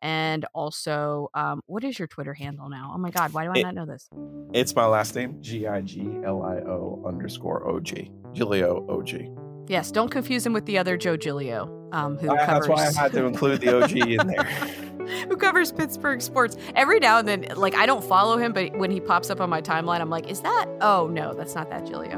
And 0.05 0.45
also, 0.53 1.29
um, 1.35 1.61
what 1.67 1.85
is 1.85 1.97
your 1.97 2.09
Twitter 2.09 2.35
handle 2.35 2.69
now? 2.69 2.91
Oh 2.93 2.99
my 2.99 3.13
God, 3.13 3.33
why 3.33 3.45
do 3.45 3.53
I 3.55 3.59
It- 3.61 3.63
not 3.63 3.75
know 3.77 3.87
this? 3.87 4.09
It's 4.53 4.75
my 4.75 4.87
last 4.87 5.15
name, 5.15 5.41
G 5.41 5.69
I 5.69 5.83
G 5.83 6.01
L 6.25 6.43
I 6.43 6.57
O 6.57 7.05
underscore 7.07 7.65
O 7.69 7.79
G. 7.79 8.11
Giglio 8.33 8.85
O 8.89 9.01
G. 9.03 9.31
Yes, 9.69 9.91
don't 9.91 10.11
confuse 10.11 10.45
him 10.45 10.53
with 10.53 10.67
the 10.67 10.79
other 10.79 10.97
Joe 10.97 11.17
Giglio, 11.17 11.89
um, 11.93 12.19
who 12.19 12.31
I- 12.31 12.45
covers. 12.47 12.67
That's 12.67 12.97
why 12.97 13.01
I 13.01 13.05
had 13.05 13.13
to 13.13 13.25
include 13.27 13.61
the 13.61 13.83
OG 13.83 13.93
in 13.97 14.27
there. 14.27 14.45
who 15.29 15.37
covers 15.37 15.73
Pittsburgh 15.73 16.21
sports. 16.21 16.57
Every 16.75 16.99
now 17.01 17.19
and 17.19 17.29
then, 17.29 17.47
like 17.57 17.75
I 17.75 17.87
don't 17.87 18.05
follow 18.05 18.37
him, 18.39 18.53
but 18.53 18.77
when 18.77 18.91
he 18.91 19.01
pops 19.01 19.31
up 19.31 19.41
on 19.41 19.51
my 19.51 19.61
timeline, 19.63 20.01
I'm 20.01 20.11
like, 20.11 20.31
is 20.31 20.41
that? 20.41 20.67
Oh 20.81 21.09
no, 21.09 21.35
that's 21.35 21.55
not 21.55 21.71
that 21.71 21.87
Giglio. 21.87 22.17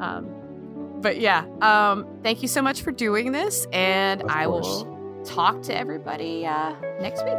Um, 0.00 0.98
but 1.00 1.18
yeah, 1.18 1.44
um, 1.62 2.06
thank 2.22 2.42
you 2.42 2.48
so 2.48 2.62
much 2.62 2.82
for 2.82 2.92
doing 2.92 3.32
this, 3.32 3.66
and 3.72 4.22
I 4.24 4.46
will 4.46 5.22
talk 5.24 5.62
to 5.62 5.76
everybody 5.76 6.46
uh, 6.46 6.74
next 7.00 7.24
week. 7.24 7.34